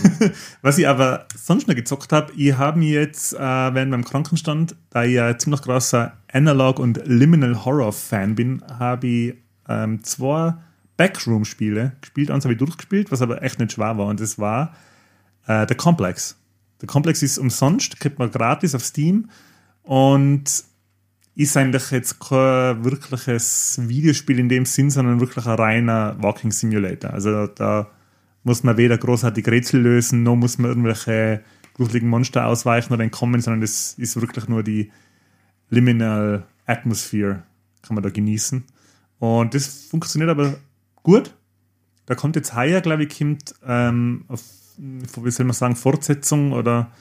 was 0.61 0.77
ich 0.77 0.88
aber 0.88 1.25
sonst 1.36 1.67
noch 1.67 1.75
gezockt 1.75 2.13
habe, 2.13 2.32
ich 2.36 2.57
habe 2.57 2.80
mir 2.80 3.01
jetzt, 3.01 3.34
äh, 3.34 3.39
während 3.39 3.91
meinem 3.91 4.05
Krankenstand, 4.05 4.75
da 4.89 5.03
ich 5.03 5.13
ja 5.13 5.27
ein 5.27 5.39
ziemlich 5.39 5.61
großer 5.61 6.13
Analog- 6.32 6.80
und 6.80 7.01
Liminal-Horror-Fan 7.05 8.36
bin, 8.36 8.63
habe 8.80 9.07
ich 9.07 9.34
ähm, 9.67 10.03
zwei 10.03 10.53
Backroom-Spiele 10.97 11.93
gespielt. 12.01 12.32
Eins 12.32 12.45
habe 12.45 12.53
ich 12.53 12.59
durchgespielt, 12.59 13.11
was 13.11 13.21
aber 13.21 13.41
echt 13.41 13.59
nicht 13.59 13.73
schwer 13.73 13.97
war. 13.97 14.07
Und 14.07 14.19
das 14.19 14.39
war 14.39 14.73
äh, 15.49 15.65
The 15.67 15.75
Complex. 15.75 16.37
The 16.79 16.87
Complex 16.87 17.21
ist 17.23 17.37
umsonst, 17.37 17.99
kriegt 17.99 18.19
man 18.19 18.31
gratis 18.31 18.73
auf 18.75 18.85
Steam 18.85 19.29
und 19.83 20.63
ist 21.35 21.57
eigentlich 21.57 21.91
jetzt 21.91 22.19
kein 22.19 22.83
wirkliches 22.85 23.79
Videospiel 23.81 24.39
in 24.39 24.49
dem 24.49 24.65
Sinn, 24.65 24.89
sondern 24.89 25.19
wirklich 25.19 25.45
ein 25.45 25.55
reiner 25.55 26.15
Walking 26.21 26.51
Simulator. 26.51 27.11
Also 27.11 27.47
da 27.47 27.89
muss 28.43 28.63
man 28.63 28.77
weder 28.77 28.97
großartig 28.97 29.47
Rätsel 29.47 29.81
lösen, 29.81 30.23
noch 30.23 30.35
muss 30.35 30.57
man 30.57 30.69
irgendwelche 30.69 31.43
gruseligen 31.73 32.09
Monster 32.09 32.45
ausweichen 32.45 32.93
oder 32.93 33.03
entkommen, 33.03 33.41
sondern 33.41 33.61
das 33.61 33.93
ist 33.93 34.19
wirklich 34.19 34.47
nur 34.47 34.63
die 34.63 34.91
Liminal 35.69 36.45
Atmosphere, 36.65 37.43
kann 37.81 37.95
man 37.95 38.03
da 38.03 38.09
genießen. 38.09 38.63
Und 39.19 39.53
das 39.53 39.85
funktioniert 39.85 40.29
aber 40.29 40.57
gut. 41.03 41.35
Da 42.05 42.15
kommt 42.15 42.35
jetzt 42.35 42.55
heuer, 42.55 42.81
glaube 42.81 43.03
ich, 43.03 43.17
kommt 43.17 43.53
ähm, 43.65 44.25
auf, 44.27 44.41
wie 44.80 45.32
soll 45.32 45.45
man 45.45 45.53
sagen, 45.53 45.75
Fortsetzung 45.75 46.53
oder 46.53 46.91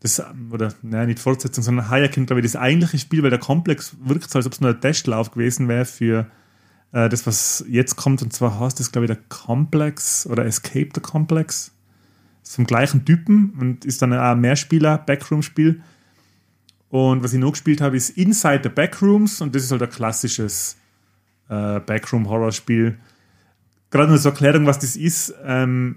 das, 0.00 0.22
oder 0.50 0.72
nein, 0.82 1.08
nicht 1.08 1.18
Fortsetzung, 1.18 1.62
sondern 1.62 1.90
heuer 1.90 2.08
kommt, 2.08 2.28
glaube 2.28 2.40
ich, 2.40 2.46
das 2.46 2.56
eigentliche 2.56 2.98
Spiel, 2.98 3.22
weil 3.22 3.30
der 3.30 3.38
Komplex 3.38 3.96
wirkt 4.02 4.30
so, 4.30 4.38
als 4.38 4.46
ob 4.46 4.52
es 4.52 4.60
nur 4.60 4.70
ein 4.70 4.80
Testlauf 4.80 5.30
gewesen 5.30 5.68
wäre 5.68 5.84
für 5.84 6.26
äh, 6.92 7.08
das, 7.08 7.26
was 7.26 7.64
jetzt 7.68 7.96
kommt. 7.96 8.22
Und 8.22 8.32
zwar 8.32 8.58
heißt 8.58 8.80
das, 8.80 8.92
glaube 8.92 9.06
ich, 9.06 9.10
der 9.10 9.20
Complex 9.28 10.26
oder 10.26 10.46
Escape 10.46 10.88
the 10.94 11.00
Complex. 11.00 11.72
Ist 12.42 12.56
vom 12.56 12.66
gleichen 12.66 13.04
Typen 13.04 13.50
und 13.60 13.84
ist 13.84 14.00
dann 14.00 14.12
ein 14.12 14.40
Mehrspieler-Backroom-Spiel. 14.40 15.82
Und 16.88 17.22
was 17.22 17.32
ich 17.32 17.38
noch 17.38 17.52
gespielt 17.52 17.80
habe, 17.80 17.96
ist 17.96 18.10
Inside 18.10 18.60
the 18.64 18.68
Backrooms 18.68 19.40
und 19.40 19.54
das 19.54 19.62
ist 19.64 19.70
halt 19.70 19.82
ein 19.82 19.90
klassisches 19.90 20.76
äh, 21.48 21.78
Backroom-Horror-Spiel. 21.78 22.98
Gerade 23.90 24.08
nur 24.08 24.20
zur 24.20 24.32
Erklärung, 24.32 24.66
was 24.66 24.78
das 24.78 24.96
ist. 24.96 25.34
Ähm, 25.44 25.96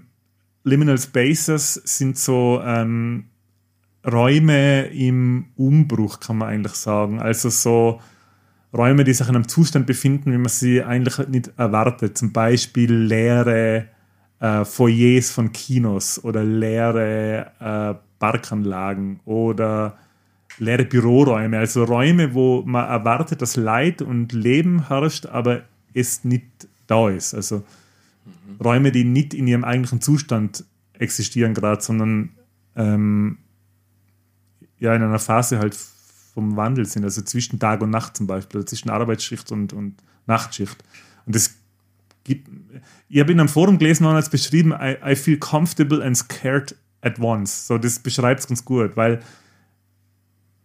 Liminal 0.64 0.98
Spaces 0.98 1.74
sind 1.74 2.18
so 2.18 2.60
ähm, 2.64 3.26
Räume 4.06 4.86
im 4.86 5.46
Umbruch, 5.56 6.20
kann 6.20 6.38
man 6.38 6.48
eigentlich 6.48 6.74
sagen. 6.74 7.20
Also 7.20 7.50
so 7.50 8.00
Räume, 8.72 9.04
die 9.04 9.12
sich 9.12 9.28
in 9.28 9.36
einem 9.36 9.48
Zustand 9.48 9.86
befinden, 9.86 10.32
wie 10.32 10.38
man 10.38 10.48
sie 10.48 10.82
eigentlich 10.82 11.28
nicht 11.28 11.52
erwartet. 11.56 12.18
Zum 12.18 12.32
Beispiel 12.32 12.92
leere, 12.92 13.86
äh, 14.40 14.64
Foyers 14.64 15.30
von 15.30 15.52
Kinos 15.52 16.22
oder 16.24 16.42
leere 16.42 17.52
äh, 17.60 17.94
Parkanlagen 18.18 19.20
oder 19.24 19.96
leere 20.58 20.84
Büroräume, 20.84 21.58
also 21.58 21.84
Räume, 21.84 22.34
wo 22.34 22.62
man 22.64 22.88
erwartet, 22.88 23.42
dass 23.42 23.56
Leid 23.56 24.02
und 24.02 24.32
Leben 24.32 24.88
herrscht, 24.88 25.26
aber 25.26 25.62
es 25.94 26.24
nicht 26.24 26.46
da 26.86 27.08
ist. 27.08 27.34
Also 27.34 27.64
Räume, 28.62 28.92
die 28.92 29.04
nicht 29.04 29.34
in 29.34 29.46
ihrem 29.46 29.64
eigentlichen 29.64 30.00
Zustand 30.00 30.64
existieren 30.92 31.54
gerade, 31.54 31.82
sondern 31.82 32.30
ähm, 32.76 33.38
ja 34.78 34.94
in 34.94 35.02
einer 35.02 35.18
Phase 35.18 35.58
halt 35.58 35.76
vom 36.34 36.56
Wandel 36.56 36.84
sind, 36.86 37.04
also 37.04 37.22
zwischen 37.22 37.58
Tag 37.58 37.80
und 37.80 37.90
Nacht 37.90 38.16
zum 38.16 38.26
Beispiel, 38.26 38.60
oder 38.60 38.66
zwischen 38.66 38.90
Arbeitsschicht 38.90 39.52
und, 39.52 39.72
und 39.72 39.94
Nachtschicht. 40.26 40.82
Und 41.26 41.34
das 41.34 41.54
gibt, 42.24 42.48
ich 43.08 43.20
habe 43.20 43.32
in 43.32 43.40
einem 43.40 43.48
Forum 43.48 43.78
gelesen 43.78 44.04
und 44.04 44.16
als 44.16 44.28
beschrieben, 44.28 44.72
I, 44.72 44.96
I 45.04 45.14
feel 45.14 45.38
comfortable 45.38 46.04
and 46.04 46.16
scared 46.16 46.74
at 47.02 47.20
once. 47.20 47.66
So, 47.66 47.78
das 47.78 47.98
beschreibt 48.00 48.40
es 48.40 48.46
ganz 48.48 48.64
gut, 48.64 48.96
weil 48.96 49.20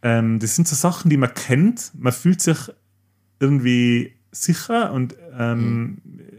ähm, 0.01 0.39
das 0.39 0.55
sind 0.55 0.67
so 0.67 0.75
Sachen, 0.75 1.09
die 1.09 1.17
man 1.17 1.33
kennt. 1.33 1.91
Man 1.93 2.13
fühlt 2.13 2.41
sich 2.41 2.57
irgendwie 3.39 4.15
sicher 4.31 4.91
und 4.93 5.15
ähm, 5.37 5.97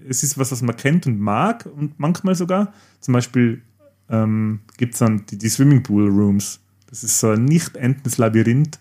es 0.09 0.23
ist 0.23 0.39
was, 0.39 0.53
was 0.53 0.63
man 0.63 0.77
kennt 0.77 1.07
und 1.07 1.19
mag 1.21 1.67
und 1.67 1.99
manchmal 1.99 2.35
sogar. 2.35 2.73
Zum 3.01 3.15
Beispiel 3.15 3.63
ähm, 4.09 4.61
gibt 4.77 4.95
es 4.95 5.01
dann 5.01 5.25
die, 5.27 5.39
die 5.39 5.49
Swimmingpool 5.49 6.09
Rooms. 6.09 6.61
Das 6.89 7.05
ist 7.05 7.21
so 7.21 7.31
ein 7.31 7.45
nicht 7.45 7.77
endendes 7.77 8.19
Labyrinth 8.19 8.79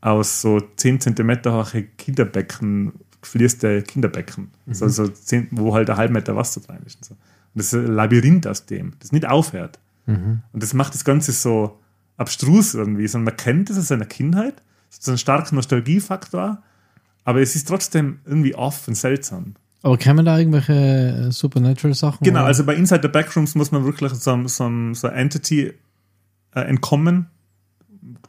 aus 0.00 0.40
so 0.40 0.60
10 0.60 1.00
cm 1.00 1.44
hohe 1.46 1.82
Kinderbecken, 1.96 2.92
gefließte 3.20 3.82
Kinderbecken. 3.82 4.50
Mhm. 4.66 4.74
So, 4.74 4.88
so 4.88 5.08
10, 5.08 5.48
wo 5.52 5.74
halt 5.74 5.90
ein 5.90 5.96
halb 5.96 6.12
Meter 6.12 6.36
Wasser 6.36 6.60
drin 6.60 6.78
ist. 6.86 6.96
Und, 6.96 7.04
so. 7.04 7.14
und 7.14 7.20
das 7.54 7.66
ist 7.66 7.74
ein 7.74 7.86
Labyrinth 7.86 8.46
aus 8.46 8.66
dem, 8.66 8.92
das 9.00 9.12
nicht 9.12 9.26
aufhört. 9.26 9.78
Mhm. 10.06 10.42
Und 10.52 10.62
das 10.62 10.74
macht 10.74 10.94
das 10.94 11.04
Ganze 11.04 11.32
so 11.32 11.80
abstrus 12.16 12.74
irgendwie. 12.74 13.08
Sondern 13.08 13.32
man 13.32 13.36
kennt 13.36 13.70
es 13.70 13.78
aus 13.78 13.88
seiner 13.88 14.04
Kindheit, 14.04 14.62
so 14.90 15.10
einen 15.10 15.18
starken 15.18 15.56
Nostalgiefaktor, 15.56 16.62
aber 17.26 17.42
es 17.42 17.56
ist 17.56 17.66
trotzdem 17.68 18.20
irgendwie 18.24 18.54
off 18.54 18.86
und 18.88 18.94
seltsam. 18.94 19.56
Aber 19.82 19.98
kennen 19.98 20.24
da 20.24 20.38
irgendwelche 20.38 20.72
äh, 20.72 21.32
Supernatural 21.32 21.92
Sachen? 21.92 22.24
Genau, 22.24 22.40
oder? 22.40 22.46
also 22.46 22.64
bei 22.64 22.74
Inside 22.74 23.00
the 23.02 23.08
Backrooms 23.08 23.56
muss 23.56 23.72
man 23.72 23.84
wirklich 23.84 24.12
so, 24.12 24.46
so, 24.46 24.94
so 24.94 25.08
Entity 25.08 25.74
äh, 26.54 26.60
entkommen. 26.60 27.26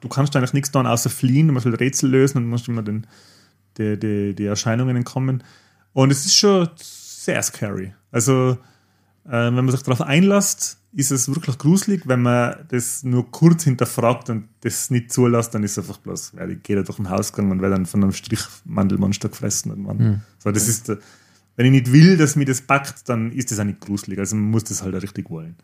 Du 0.01 0.09
kannst 0.09 0.35
eigentlich 0.35 0.53
nichts 0.53 0.71
tun, 0.71 0.87
außer 0.87 1.11
fliehen, 1.11 1.47
du 1.47 1.53
musst 1.53 1.67
halt 1.67 1.79
Rätsel 1.79 2.09
lösen 2.09 2.39
und 2.39 2.49
musst 2.49 2.67
immer 2.67 2.81
den, 2.81 3.05
die, 3.77 3.99
die, 3.99 4.33
die 4.33 4.45
Erscheinungen 4.45 4.95
entkommen. 4.95 5.43
Und 5.93 6.11
es 6.11 6.25
ist 6.25 6.35
schon 6.35 6.67
sehr 6.75 7.41
scary. 7.43 7.93
Also, 8.11 8.57
äh, 9.27 9.31
wenn 9.31 9.53
man 9.53 9.71
sich 9.71 9.81
darauf 9.81 10.01
einlässt, 10.01 10.79
ist 10.93 11.11
es 11.11 11.27
wirklich 11.27 11.57
gruselig. 11.57 12.03
Wenn 12.05 12.21
man 12.21 12.65
das 12.69 13.03
nur 13.03 13.29
kurz 13.29 13.63
hinterfragt 13.63 14.29
und 14.29 14.47
das 14.61 14.89
nicht 14.89 15.11
zulässt, 15.11 15.53
dann 15.53 15.63
ist 15.63 15.71
es 15.71 15.79
einfach 15.79 15.97
bloß, 15.97 16.33
ja, 16.37 16.47
ich 16.47 16.63
gehe 16.63 16.75
da 16.75 16.81
durch 16.81 16.97
den 16.97 17.09
Hausgang 17.09 17.51
und 17.51 17.61
werde 17.61 17.75
dann 17.75 17.85
von 17.85 18.03
einem 18.03 18.13
Strichmandelmonster 18.13 19.29
gefressen 19.29 19.71
irgendwann. 19.71 20.23
So, 20.39 20.51
das 20.51 20.67
ist, 20.67 20.89
wenn 21.55 21.65
ich 21.65 21.71
nicht 21.71 21.91
will, 21.91 22.17
dass 22.17 22.35
mir 22.35 22.45
das 22.45 22.61
packt, 22.61 23.09
dann 23.09 23.31
ist 23.31 23.51
das 23.51 23.59
auch 23.59 23.63
nicht 23.63 23.81
gruselig. 23.81 24.17
Also 24.19 24.35
man 24.35 24.49
muss 24.49 24.63
das 24.63 24.81
halt 24.81 24.95
auch 24.95 25.01
richtig 25.01 25.29
wollen. 25.29 25.55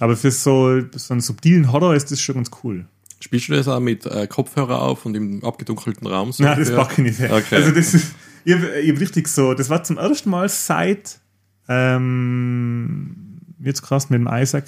Aber 0.00 0.16
für 0.16 0.30
so, 0.30 0.80
so 0.96 1.14
einen 1.14 1.20
subtilen 1.20 1.70
Horror 1.72 1.94
ist 1.94 2.10
das 2.10 2.20
schon 2.20 2.36
ganz 2.36 2.50
cool. 2.64 2.86
Spielst 3.20 3.48
du 3.48 3.52
das 3.52 3.68
auch 3.68 3.80
mit 3.80 4.06
äh, 4.06 4.26
Kopfhörer 4.26 4.80
auf 4.80 5.04
und 5.04 5.14
im 5.14 5.44
abgedunkelten 5.44 6.06
Raum? 6.06 6.32
So 6.32 6.42
Nein, 6.42 6.58
das 6.58 6.74
packe 6.74 7.02
ich 7.02 7.20
nicht. 7.20 7.30
Okay. 7.30 7.56
Also 7.56 7.70
das 7.70 7.92
ist, 7.94 8.14
ich 8.44 8.54
habe 8.54 8.66
hab 8.66 9.00
richtig 9.00 9.28
so, 9.28 9.52
das 9.52 9.68
war 9.68 9.84
zum 9.84 9.98
ersten 9.98 10.30
Mal 10.30 10.48
seit, 10.48 11.19
ähm, 11.70 13.16
jetzt 13.60 13.82
krass 13.82 14.10
mit 14.10 14.20
dem 14.20 14.28
Isaac, 14.30 14.64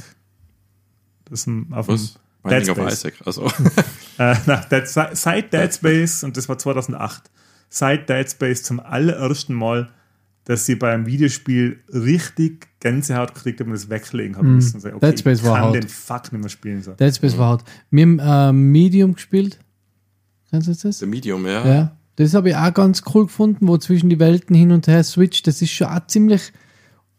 das 1.25 1.47
im- 1.47 1.73
auf 1.73 1.87
dem 1.87 1.95
Was? 1.95 2.19
Binding 2.45 2.71
of 2.71 2.77
Space. 2.79 2.93
Isaac. 2.99 3.15
Also, 3.25 3.47
Äh, 4.19 4.37
na, 4.47 4.57
Dead, 4.71 4.87
seit 4.87 5.53
Dead 5.53 5.73
Space, 5.73 6.23
und 6.23 6.37
das 6.37 6.49
war 6.49 6.59
2008, 6.59 7.31
seit 7.71 8.09
Dead 8.11 8.29
Space 8.31 8.63
zum 8.63 8.79
allerersten 8.79 9.55
Mal, 9.55 9.89
dass 10.45 10.67
sie 10.67 10.75
beim 10.75 11.07
Videospiel 11.07 11.81
richtig 11.89 12.69
Gänsehaut 12.81 13.35
gekriegt 13.35 13.61
haben 13.61 13.69
und 13.69 13.75
das 13.75 13.89
weglegen 13.89 14.37
haben 14.37 14.57
müssen. 14.57 14.81
So, 14.81 14.89
Dead 14.91 15.19
Space 15.19 15.39
ich 15.41 15.45
war 15.47 15.55
kann 15.57 15.65
hart. 15.67 15.75
den 15.77 15.89
Fuck 15.89 16.33
nicht 16.33 16.41
mehr 16.43 16.49
spielen. 16.51 16.83
So. 16.83 16.93
Dead 16.93 17.15
Space 17.15 17.39
war 17.39 17.49
hart. 17.51 17.65
Wir 17.91 18.03
haben 18.05 18.19
äh, 18.19 18.53
Medium 18.53 19.15
gespielt. 19.15 19.59
Kennst 20.51 20.69
du 20.69 20.89
das? 20.89 20.99
The 20.99 21.07
Medium, 21.07 21.47
ja. 21.47 21.67
Ja. 21.67 21.97
Das 22.17 22.35
habe 22.35 22.51
ich 22.51 22.57
auch 22.57 22.75
ganz 22.75 23.03
cool 23.15 23.25
gefunden, 23.27 23.67
wo 23.69 23.79
zwischen 23.79 24.11
die 24.11 24.19
Welten 24.19 24.55
hin 24.55 24.73
und 24.73 24.87
her 24.89 25.03
switcht. 25.05 25.47
Das 25.47 25.63
ist 25.63 25.71
schon 25.71 25.87
auch 25.87 26.07
ziemlich 26.09 26.53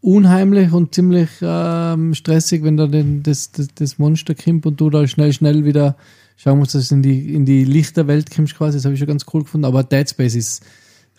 unheimlich 0.03 0.73
und 0.73 0.93
ziemlich 0.93 1.29
ähm, 1.41 2.13
stressig, 2.13 2.63
wenn 2.63 2.75
da 2.75 2.87
den, 2.87 3.23
das, 3.23 3.51
das, 3.51 3.69
das 3.73 3.97
Monster 3.97 4.35
kommt 4.35 4.65
und 4.65 4.79
du 4.79 4.89
da 4.89 5.07
schnell, 5.07 5.31
schnell 5.31 5.63
wieder 5.63 5.95
schauen 6.35 6.59
musst, 6.59 6.75
dass 6.75 6.89
du 6.89 6.95
in 6.95 7.03
die, 7.03 7.33
in 7.33 7.45
die 7.45 7.63
Lichterwelt 7.63 8.29
kommst 8.29 8.55
quasi. 8.55 8.77
Das 8.77 8.85
habe 8.85 8.93
ich 8.93 8.99
schon 8.99 9.07
ganz 9.07 9.25
cool 9.33 9.43
gefunden. 9.43 9.65
Aber 9.65 9.83
Dead 9.83 10.07
Space 10.07 10.35
ist, 10.35 10.65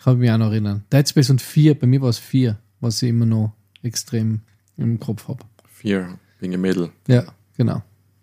kann 0.03 0.13
ich 0.13 0.19
mich 0.19 0.31
auch 0.31 0.37
noch 0.37 0.51
erinnern. 0.51 0.83
Dead 0.93 1.07
Space 1.09 1.31
und 1.31 1.41
4, 1.41 1.79
bei 1.79 1.87
mir 1.87 1.99
war 2.01 2.09
es 2.09 2.19
4, 2.19 2.59
was 2.79 3.01
ich 3.01 3.09
immer 3.09 3.25
noch 3.25 3.53
extrem 3.81 4.41
im 4.77 4.99
Kopf 4.99 5.27
habe. 5.27 5.43
Fear, 5.67 6.19
wegen 6.39 6.51
dem 6.51 6.61
Mädel. 6.61 6.91
Ja, 7.07 7.23
genau. 7.57 7.81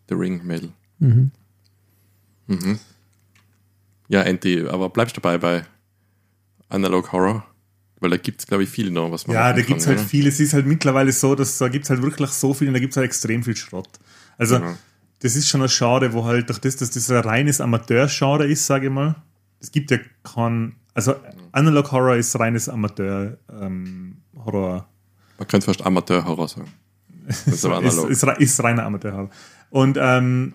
The 0.09 0.15
Ring 0.15 0.47
Mädel. 0.47 0.71
Mhm. 1.01 1.33
Mhm. 2.47 2.79
Ja, 4.09 4.23
Anti, 4.23 4.65
aber 4.69 4.91
bleibst 4.91 5.17
dabei 5.17 5.39
bei 5.39 5.65
Analog 6.69 7.11
Horror? 7.11 7.45
Weil 8.03 8.11
da 8.11 8.17
gibt 8.19 8.41
es, 8.41 8.47
glaube 8.47 8.65
ich, 8.65 8.69
viel 8.69 8.91
noch, 8.91 9.11
was 9.13 9.27
man 9.27 9.35
Ja, 9.37 9.53
da 9.53 9.63
gibt 9.63 9.81
es 9.81 9.87
halt 9.87 9.99
oder? 10.01 10.07
viel. 10.09 10.27
Es 10.27 10.41
ist 10.41 10.53
halt 10.55 10.67
mittlerweile 10.67 11.13
so, 11.13 11.35
dass 11.35 11.57
da 11.59 11.69
gibt 11.69 11.85
es 11.85 11.91
halt 11.91 12.03
wirklich 12.03 12.31
so 12.31 12.53
viel 12.53 12.69
und 12.69 12.75
da 12.75 12.81
gibt 12.81 12.93
es 12.93 12.97
halt 12.97 13.07
extrem 13.07 13.43
viel 13.45 13.57
Schrott. 13.57 13.89
Also, 14.39 14.57
Ja. 14.57 14.77
das 15.21 15.37
ist 15.37 15.49
schon 15.49 15.63
ein 15.63 15.69
Genre, 15.71 16.13
wo 16.13 16.25
halt 16.25 16.49
durch 16.49 16.59
das, 16.59 16.77
dass 16.77 16.91
das 16.91 17.11
ein 17.11 17.19
reines 17.19 17.61
Amateur-Genre 17.61 18.47
ist, 18.47 18.67
sage 18.67 18.87
ich 18.89 18.93
mal. 18.93 19.15
Es 19.61 19.71
gibt 19.71 19.91
ja 19.93 19.99
kein. 20.25 20.75
Also, 20.95 21.15
Analog 21.53 21.93
Horror 21.93 22.17
ist 22.17 22.39
reines 22.39 22.69
Amateur-Horror. 22.69 24.89
Man 25.39 25.49
könnte 25.49 25.65
fast 25.67 25.83
Amateur-Horror 25.83 26.49
sagen. 26.49 26.73
Das 27.27 27.47
ist 27.47 27.65
aber 27.65 27.77
analog. 27.79 28.11
ist, 28.11 28.23
ist, 28.25 28.39
ist 28.41 28.63
reiner 28.65 28.85
Amateur. 28.85 29.31
Und 29.71 29.97
ähm, 30.01 30.55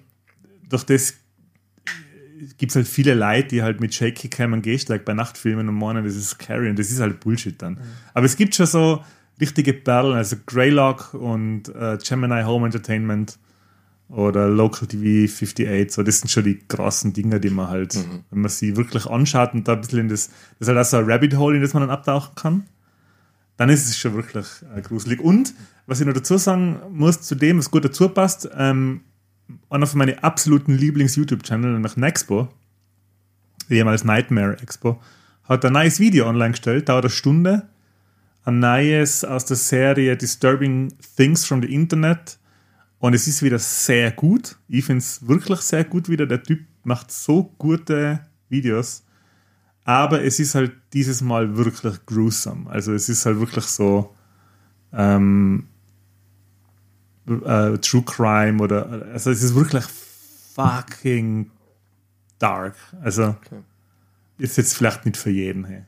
durch 0.69 0.83
das 0.83 1.13
gibt 2.57 2.71
es 2.71 2.75
halt 2.75 2.87
viele 2.87 3.13
Leute, 3.13 3.49
die 3.49 3.63
halt 3.63 3.79
mit 3.79 3.93
Shaky 3.93 4.29
Cam 4.29 4.53
und 4.53 4.61
Gehsteig 4.61 5.05
bei 5.05 5.13
Nachtfilmen 5.13 5.67
und 5.69 5.75
meinen, 5.75 6.03
das 6.03 6.15
ist 6.15 6.29
scary 6.29 6.69
und 6.69 6.79
das 6.79 6.89
ist 6.89 6.99
halt 6.99 7.19
Bullshit 7.19 7.61
dann. 7.61 7.79
Aber 8.13 8.25
es 8.25 8.35
gibt 8.35 8.55
schon 8.55 8.65
so 8.65 9.03
richtige 9.39 9.73
Perlen, 9.73 10.15
also 10.15 10.35
Greylock 10.45 11.13
und 11.13 11.69
äh, 11.69 11.97
Gemini 12.03 12.43
Home 12.43 12.65
Entertainment 12.65 13.37
oder 14.09 14.47
Local 14.47 14.87
TV 14.87 15.31
58, 15.31 15.91
so 15.91 16.01
das 16.01 16.19
sind 16.19 16.29
schon 16.29 16.45
die 16.45 16.59
krassen 16.67 17.13
Dinger, 17.13 17.39
die 17.39 17.49
man 17.49 17.67
halt, 17.67 17.95
wenn 18.31 18.41
man 18.41 18.49
sie 18.49 18.77
wirklich 18.77 19.05
anschaut 19.05 19.53
und 19.53 19.67
da 19.67 19.73
ein 19.73 19.81
bisschen 19.81 19.99
in 19.99 20.07
das, 20.09 20.27
das 20.27 20.35
ist 20.61 20.67
halt 20.69 20.77
auch 20.77 20.85
so 20.85 20.97
ein 20.97 21.05
Rabbit 21.05 21.35
Hole, 21.35 21.57
in 21.57 21.61
das 21.61 21.73
man 21.73 21.81
dann 21.81 21.91
abtauchen 21.91 22.33
kann 22.35 22.63
dann 23.57 23.69
ist 23.69 23.87
es 23.87 23.97
schon 23.97 24.13
wirklich 24.13 24.45
äh, 24.75 24.81
gruselig. 24.81 25.19
Und 25.19 25.53
was 25.87 25.99
ich 25.99 26.05
noch 26.05 26.13
dazu 26.13 26.37
sagen 26.37 26.79
muss, 26.91 27.21
zu 27.21 27.35
dem, 27.35 27.57
was 27.57 27.71
gut 27.71 27.83
dazu 27.83 28.07
passt, 28.07 28.49
ähm, 28.55 29.01
einer 29.69 29.87
von 29.87 29.99
meinen 29.99 30.19
absoluten 30.19 30.73
Lieblings-YouTube-Channel, 30.73 31.73
nämlich 31.73 31.97
Nexpo, 31.97 32.49
ehemals 33.69 34.03
Nightmare 34.03 34.57
Expo, 34.61 35.01
hat 35.43 35.63
ein 35.65 35.73
neues 35.73 35.99
Video 35.99 36.27
online 36.27 36.51
gestellt, 36.51 36.89
dauert 36.89 37.05
eine 37.05 37.09
Stunde. 37.09 37.69
Ein 38.43 38.59
neues 38.59 39.25
aus 39.25 39.45
der 39.45 39.57
Serie 39.57 40.15
Disturbing 40.15 40.93
Things 41.15 41.45
from 41.45 41.61
the 41.61 41.73
Internet. 41.73 42.37
Und 42.99 43.13
es 43.13 43.27
ist 43.27 43.43
wieder 43.43 43.59
sehr 43.59 44.11
gut. 44.11 44.57
Ich 44.67 44.85
finde 44.85 44.99
es 44.99 45.27
wirklich 45.27 45.59
sehr 45.59 45.83
gut 45.83 46.09
wieder. 46.09 46.25
Der 46.25 46.41
Typ 46.43 46.61
macht 46.83 47.11
so 47.11 47.43
gute 47.57 48.21
Videos. 48.49 49.05
Aber 49.83 50.23
es 50.23 50.39
ist 50.39 50.55
halt 50.55 50.73
dieses 50.93 51.21
Mal 51.21 51.55
wirklich 51.55 52.05
gruesome. 52.05 52.69
Also 52.69 52.93
es 52.93 53.09
ist 53.09 53.25
halt 53.25 53.39
wirklich 53.39 53.65
so 53.65 54.15
ähm, 54.93 55.67
äh, 57.27 57.77
True 57.79 58.03
Crime 58.03 58.61
oder 58.61 59.07
also 59.13 59.31
es 59.31 59.43
ist 59.43 59.55
wirklich 59.55 59.83
fucking 60.53 61.51
dark. 62.39 62.75
Also 63.01 63.35
Okay. 63.45 63.61
ist 64.37 64.57
jetzt 64.57 64.75
vielleicht 64.75 65.05
nicht 65.05 65.17
für 65.17 65.29
jeden. 65.29 65.65
Hey. 65.65 65.83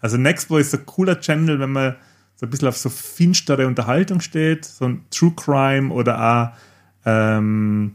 Also 0.00 0.16
Nextboy 0.16 0.60
ist 0.60 0.74
ein 0.74 0.84
cooler 0.86 1.20
Channel, 1.20 1.60
wenn 1.60 1.72
man 1.72 1.96
so 2.36 2.46
ein 2.46 2.50
bisschen 2.50 2.68
auf 2.68 2.76
so 2.76 2.88
finstere 2.88 3.66
Unterhaltung 3.66 4.20
steht, 4.20 4.64
so 4.64 4.86
ein 4.86 5.04
True 5.10 5.32
Crime 5.36 5.92
oder 5.92 6.18
auch 6.20 6.58
ähm, 7.06 7.94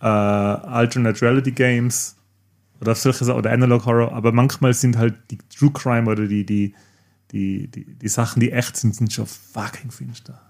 äh, 0.00 0.06
Alternate 0.06 1.20
Reality 1.22 1.50
Games 1.52 2.16
oder 2.80 2.94
solche 2.94 3.32
oder 3.34 3.50
Analog 3.50 3.84
Horror, 3.86 4.12
aber 4.12 4.32
manchmal 4.32 4.72
sind 4.72 4.96
halt 4.96 5.14
die 5.30 5.38
True 5.54 5.72
Crime 5.72 6.08
oder 6.10 6.26
die, 6.26 6.46
die, 6.46 6.74
die, 7.32 7.68
die, 7.68 7.84
die 7.84 8.08
Sachen, 8.08 8.40
die 8.40 8.52
echt 8.52 8.76
sind, 8.76 8.94
sind 8.94 9.12
schon 9.12 9.26
fucking 9.26 9.90
finster. 9.90 10.40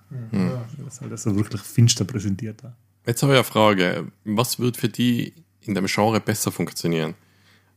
Das 0.79 0.95
ist 0.95 1.01
halt 1.01 1.13
also 1.13 1.37
wirklich 1.37 1.61
finster 1.63 2.05
präsentiert 2.05 2.63
da. 2.63 2.77
Jetzt 3.07 3.23
habe 3.23 3.33
ich 3.33 3.39
eine 3.39 3.45
Frage. 3.45 4.11
Was 4.25 4.59
wird 4.59 4.77
für 4.77 4.89
die 4.89 5.33
in 5.61 5.75
dem 5.75 5.87
Genre 5.87 6.21
besser 6.21 6.51
funktionieren? 6.53 7.15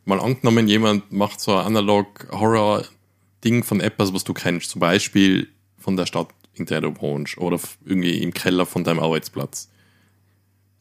Mal 0.06 0.20
angenommen, 0.20 0.68
jemand 0.68 1.12
macht 1.12 1.40
so 1.40 1.56
ein 1.56 1.66
Analog-Horror-Ding 1.68 3.64
von 3.64 3.80
etwas, 3.80 4.14
was 4.14 4.24
du 4.24 4.34
kennst. 4.34 4.70
Zum 4.70 4.80
Beispiel 4.80 5.48
von 5.78 5.96
der 5.96 6.06
Stadt 6.06 6.30
in 6.56 6.66
der 6.68 6.82
du 6.82 6.96
wohnst 7.02 7.38
oder 7.38 7.60
irgendwie 7.84 8.22
im 8.22 8.34
Keller 8.34 8.66
von 8.66 8.84
deinem 8.84 9.00
Arbeitsplatz. 9.00 9.70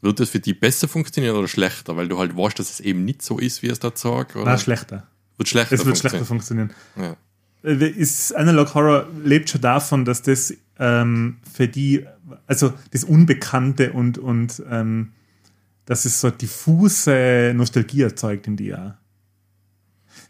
Wird 0.03 0.21
das 0.21 0.31
für 0.31 0.41
die 0.41 0.53
besser 0.53 0.89
funktionieren 0.89 1.37
oder 1.37 1.49
schlechter, 1.49 1.97
weil 1.97 2.09
du 2.09 2.19
halt 2.19 2.37
weißt, 2.37 2.59
dass 2.59 2.71
es 2.71 2.81
eben 2.81 3.05
nicht 3.05 3.23
so 3.23 3.39
ist, 3.39 3.63
wie 3.63 3.69
es 3.69 3.79
da 3.79 3.91
sagt? 3.95 4.37
Oder 4.37 4.45
Nein, 4.47 4.59
schlechter. 4.59 5.07
wird 5.37 5.49
schlechter 5.49 5.75
Es 5.77 5.85
wird 5.87 5.97
schlechter 5.97 6.25
funktionieren? 6.25 6.71
funktionieren. 6.71 7.17
Ja. 7.17 7.32
Äh, 7.65 7.89
Ist 7.89 8.35
Analog 8.35 8.75
Horror 8.75 9.07
lebt 9.25 9.51
schon 9.51 9.61
davon, 9.61 10.05
dass 10.05 10.23
das 10.23 10.55
ähm, 10.79 11.37
für 11.53 11.69
die, 11.69 12.07
also 12.47 12.73
das 12.91 13.05
Unbekannte 13.05 13.93
und, 13.93 14.19
und 14.19 14.63
ähm, 14.71 15.13
dass 15.85 16.05
es 16.05 16.21
so 16.21 16.31
diffuse 16.31 17.53
Nostalgie 17.55 18.03
erzeugt 18.03 18.47
in 18.47 18.57
die 18.57 18.75
auch. 18.75 18.93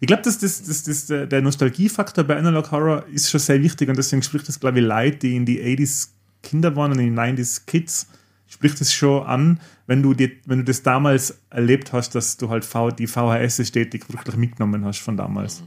Ich 0.01 0.09
glaube, 0.09 0.23
dass 0.23 0.39
das, 0.39 0.63
das, 0.65 0.83
das, 0.83 1.07
der 1.07 1.43
Nostalgiefaktor 1.43 2.25
bei 2.25 2.37
Analog 2.37 2.73
Horror 2.73 3.07
ist 3.13 3.31
schon 3.31 3.39
sehr 3.39 3.63
wichtig 3.63 3.89
und 3.89 3.97
deswegen 3.97 4.23
spricht 4.23 4.49
das, 4.49 4.59
glaube 4.59 4.81
ich, 4.81 4.85
Leute, 4.85 5.19
die 5.19 5.37
in 5.37 5.47
die 5.47 5.63
80s 5.63 6.09
Kinder 6.43 6.75
waren 6.75 6.93
und 6.93 6.99
in 6.99 7.15
die 7.15 7.21
90s 7.21 7.67
Kids, 7.67 8.09
spricht 8.49 8.81
es 8.81 8.93
schon 8.93 9.25
an, 9.25 9.61
wenn 9.87 10.03
du, 10.03 10.13
die, 10.13 10.41
wenn 10.45 10.59
du 10.59 10.65
das 10.65 10.83
damals 10.83 11.39
erlebt 11.51 11.93
hast, 11.93 12.15
dass 12.15 12.37
du 12.37 12.49
halt 12.49 12.65
v, 12.65 12.91
die 12.91 13.07
VHS-Ästhetik 13.07 14.13
wirklich 14.13 14.37
mitgenommen 14.37 14.85
hast 14.85 14.99
von 14.99 15.17
damals. 15.17 15.63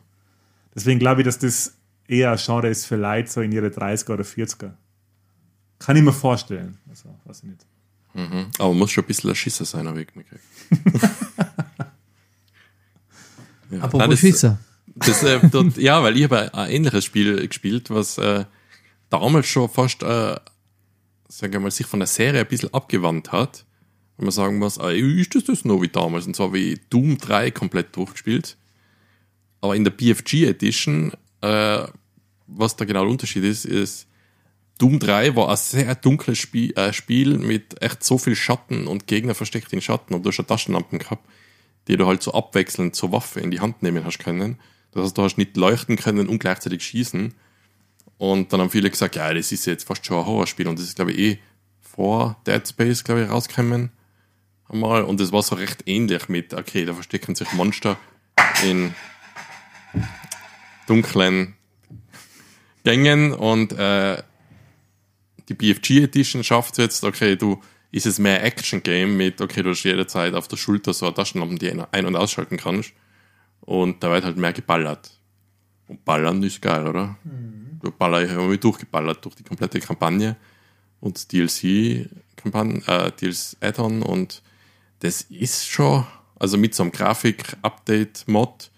Deswegen 0.75 0.99
glaube 0.99 1.21
ich, 1.21 1.25
dass 1.25 1.39
das 1.39 1.77
eher 2.07 2.31
ein 2.31 2.37
Genre 2.37 2.67
ist 2.69 2.85
für 2.85 2.97
Leute 2.97 3.29
so 3.31 3.41
in 3.41 3.51
ihre 3.51 3.67
30er 3.67 4.13
oder 4.13 4.23
40er. 4.23 4.73
Kann 5.79 5.95
ich 5.95 6.03
mir 6.03 6.13
vorstellen. 6.13 6.77
Also, 6.89 7.09
weiß 7.25 7.39
ich 7.43 7.49
nicht. 7.49 7.65
Mhm. 8.13 8.47
Aber 8.59 8.73
muss 8.73 8.91
schon 8.91 9.03
ein 9.03 9.07
bisschen 9.07 9.29
ein 9.29 9.35
Schisser 9.35 9.65
sein, 9.65 9.87
habe 9.87 10.01
ich 10.01 10.15
mitgekriegt. 10.15 10.43
ja. 13.71 13.77
Apropos 13.79 13.99
Nein, 13.99 14.09
das- 14.11 14.19
Schisser. 14.19 14.57
Das, 14.97 15.23
äh, 15.23 15.41
dort, 15.49 15.75
ja, 15.75 16.01
weil 16.03 16.15
ich 16.15 16.23
habe 16.23 16.53
ein 16.53 16.69
ähnliches 16.69 17.03
Spiel 17.03 17.45
gespielt, 17.47 17.89
was 17.89 18.17
äh, 18.17 18.45
damals 19.09 19.45
schon 19.45 19.67
fast, 19.67 20.01
äh, 20.03 20.37
sagen 21.27 21.51
wir 21.51 21.59
mal, 21.59 21.69
sich 21.71 21.85
von 21.85 21.99
der 21.99 22.07
Serie 22.07 22.39
ein 22.39 22.47
bisschen 22.47 22.73
abgewandt 22.73 23.33
hat. 23.33 23.65
Wenn 24.15 24.27
man 24.27 24.31
sagen 24.31 24.57
muss, 24.57 24.77
äh, 24.77 24.97
ist 24.97 25.35
das 25.35 25.43
das 25.43 25.65
noch 25.65 25.81
wie 25.81 25.89
damals? 25.89 26.27
Und 26.27 26.35
zwar 26.37 26.53
wie 26.53 26.79
Doom 26.89 27.17
3 27.17 27.51
komplett 27.51 27.93
durchgespielt. 27.97 28.55
Aber 29.65 29.75
in 29.75 29.83
der 29.83 29.91
BFG 29.91 30.45
Edition, 30.45 31.11
äh, 31.41 31.87
was 32.45 32.75
da 32.75 32.85
genau 32.85 33.01
der 33.01 33.09
Unterschied 33.09 33.43
ist, 33.43 33.65
ist, 33.65 34.07
Doom 34.77 34.99
3 34.99 35.35
war 35.35 35.49
ein 35.49 35.57
sehr 35.57 35.95
dunkles 35.95 36.37
Spiel, 36.37 36.71
äh, 36.77 36.93
Spiel 36.93 37.39
mit 37.39 37.81
echt 37.81 38.03
so 38.03 38.19
viel 38.19 38.35
Schatten 38.35 38.85
und 38.85 39.07
Gegner 39.07 39.33
versteckt 39.33 39.73
in 39.73 39.81
Schatten 39.81 40.13
und 40.13 40.23
du 40.23 40.29
hast 40.29 40.37
ja 40.37 40.43
Taschenlampen 40.43 40.99
gehabt, 40.99 41.27
die 41.87 41.97
du 41.97 42.05
halt 42.05 42.21
so 42.21 42.31
abwechselnd 42.33 42.95
zur 42.95 43.11
Waffe 43.11 43.39
in 43.39 43.49
die 43.49 43.59
Hand 43.59 43.81
nehmen 43.81 44.05
hast 44.05 44.19
können. 44.19 44.59
Das 44.91 45.05
heißt, 45.05 45.17
du 45.17 45.23
hast 45.23 45.39
nicht 45.39 45.57
leuchten 45.57 45.95
können 45.95 46.27
und 46.27 46.37
gleichzeitig 46.37 46.83
schießen. 46.83 47.33
Und 48.19 48.53
dann 48.53 48.61
haben 48.61 48.69
viele 48.69 48.91
gesagt, 48.91 49.15
ja, 49.15 49.33
das 49.33 49.51
ist 49.51 49.65
jetzt 49.65 49.87
fast 49.87 50.05
schon 50.05 50.19
ein 50.19 50.27
Horrorspiel 50.27 50.67
und 50.67 50.77
das 50.77 50.85
ist, 50.85 50.95
glaube 50.95 51.11
ich, 51.11 51.17
eh 51.17 51.39
vor 51.81 52.37
Dead 52.45 52.67
Space, 52.67 53.03
glaube 53.03 53.23
ich, 53.23 53.31
rausgekommen. 53.31 53.91
Einmal. 54.69 55.03
Und 55.05 55.19
das 55.19 55.31
war 55.31 55.41
so 55.41 55.55
recht 55.55 55.87
ähnlich 55.87 56.29
mit, 56.29 56.53
okay, 56.53 56.85
da 56.85 56.93
verstecken 56.93 57.33
sich 57.33 57.51
Monster 57.53 57.97
in 58.63 58.93
dunklen 60.87 61.55
Gängen 62.83 63.33
und 63.33 63.73
äh, 63.73 64.21
die 65.49 65.53
BFG 65.53 66.03
Edition 66.03 66.43
schafft 66.43 66.77
jetzt, 66.77 67.03
okay, 67.03 67.35
du 67.35 67.61
ist 67.91 68.05
es 68.05 68.19
mehr 68.19 68.43
Action-Game 68.43 69.15
mit, 69.15 69.41
okay, 69.41 69.63
du 69.63 69.69
hast 69.69 69.83
jederzeit 69.83 70.33
auf 70.33 70.47
der 70.47 70.57
Schulter 70.57 70.93
so 70.93 71.05
eine 71.05 71.15
Taschenlampe, 71.15 71.55
die 71.55 71.71
ein- 71.71 72.05
und 72.05 72.15
ausschalten 72.15 72.57
kannst. 72.57 72.93
Und 73.61 74.03
da 74.03 74.11
wird 74.11 74.25
halt 74.25 74.37
mehr 74.37 74.53
geballert. 74.53 75.17
Und 75.87 76.03
ballern 76.03 76.43
ist 76.43 76.61
geil, 76.61 76.87
oder? 76.87 77.17
Du 77.81 77.91
baller 77.91 78.23
ich 78.23 78.31
immer 78.31 78.47
mit 78.47 78.63
durchgeballert 78.63 79.23
durch 79.23 79.35
die 79.35 79.43
komplette 79.43 79.79
Kampagne 79.79 80.35
und 80.99 81.31
DLC-Kampagne, 81.31 82.81
äh, 82.87 83.11
DLC-Add-on 83.11 84.01
und 84.01 84.41
das 84.99 85.21
ist 85.23 85.67
schon, 85.67 86.05
also 86.37 86.57
mit 86.57 86.73
so 86.73 86.83
einem 86.83 86.91
Grafik-Update-Mod 86.91 88.71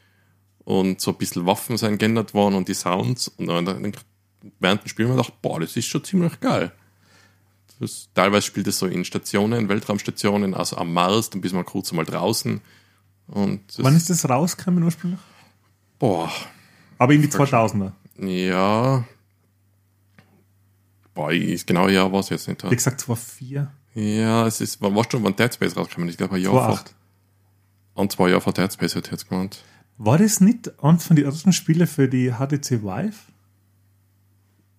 und 0.68 1.00
so 1.00 1.12
ein 1.12 1.18
bisschen 1.18 1.46
Waffen 1.46 1.78
sind 1.78 1.98
geändert 1.98 2.34
worden 2.34 2.56
und 2.56 2.68
die 2.68 2.74
Sounds 2.74 3.30
und 3.30 3.48
dann, 3.48 3.94
während 4.60 4.84
dem 4.84 4.88
Spiel 4.90 5.06
haben 5.06 5.14
wir 5.16 5.24
gedacht, 5.24 5.42
boah, 5.42 5.62
das 5.62 5.78
ist 5.78 5.86
schon 5.88 6.04
ziemlich 6.04 6.42
geil. 6.42 6.74
Das, 7.80 8.10
teilweise 8.14 8.46
spielt 8.48 8.68
es 8.68 8.78
so 8.78 8.86
in 8.86 9.06
Stationen, 9.06 9.70
Weltraumstationen, 9.70 10.54
also 10.54 10.76
am 10.76 10.92
Mars, 10.92 11.30
dann 11.30 11.40
bist 11.40 11.54
du 11.54 11.56
mal 11.56 11.64
kurz 11.64 11.94
mal 11.94 12.04
draußen. 12.04 12.60
Und 13.28 13.62
Wann 13.78 13.96
ist 13.96 14.10
das 14.10 14.28
rausgekommen 14.28 14.84
ursprünglich? 14.84 15.22
boah, 16.00 16.30
Aber 16.98 17.14
in 17.14 17.22
die 17.22 17.30
2000er. 17.30 17.94
ja. 18.20 19.06
Boah, 21.14 21.32
ich, 21.32 21.66
genau 21.66 21.88
ja, 21.88 22.12
was 22.12 22.30
jetzt 22.30 22.48
nicht. 22.50 22.64
Wie 22.70 22.76
gesagt, 22.76 23.00
2004, 23.02 23.72
Ja, 23.96 24.46
es 24.46 24.60
ist, 24.60 24.82
wann 24.82 24.94
warst 24.96 25.14
du, 25.14 25.24
wann 25.24 25.36
Dead 25.36 25.52
Space 25.54 25.78
rausgekommen? 25.78 26.10
Ich 26.10 26.18
glaube, 26.18 26.36
ein 26.36 26.42
Jahr 26.42 26.52
vor, 26.52 26.62
2008. 26.76 26.96
an 27.96 28.10
zwei 28.10 28.30
Jahre 28.30 28.42
vor 28.42 28.54
Dead 28.54 28.72
Space 28.72 28.96
hätte 28.96 29.08
ich 29.08 29.12
jetzt 29.14 29.30
gemeint. 29.30 29.64
War 29.98 30.18
das 30.18 30.42
nicht 30.42 30.72
eines 30.84 31.06
von 31.06 31.16
den 31.16 31.26
ersten 31.26 31.54
Spiele 31.54 31.88
für 31.88 32.08
die 32.08 32.32
HTC 32.32 32.84
Vive? 32.84 33.16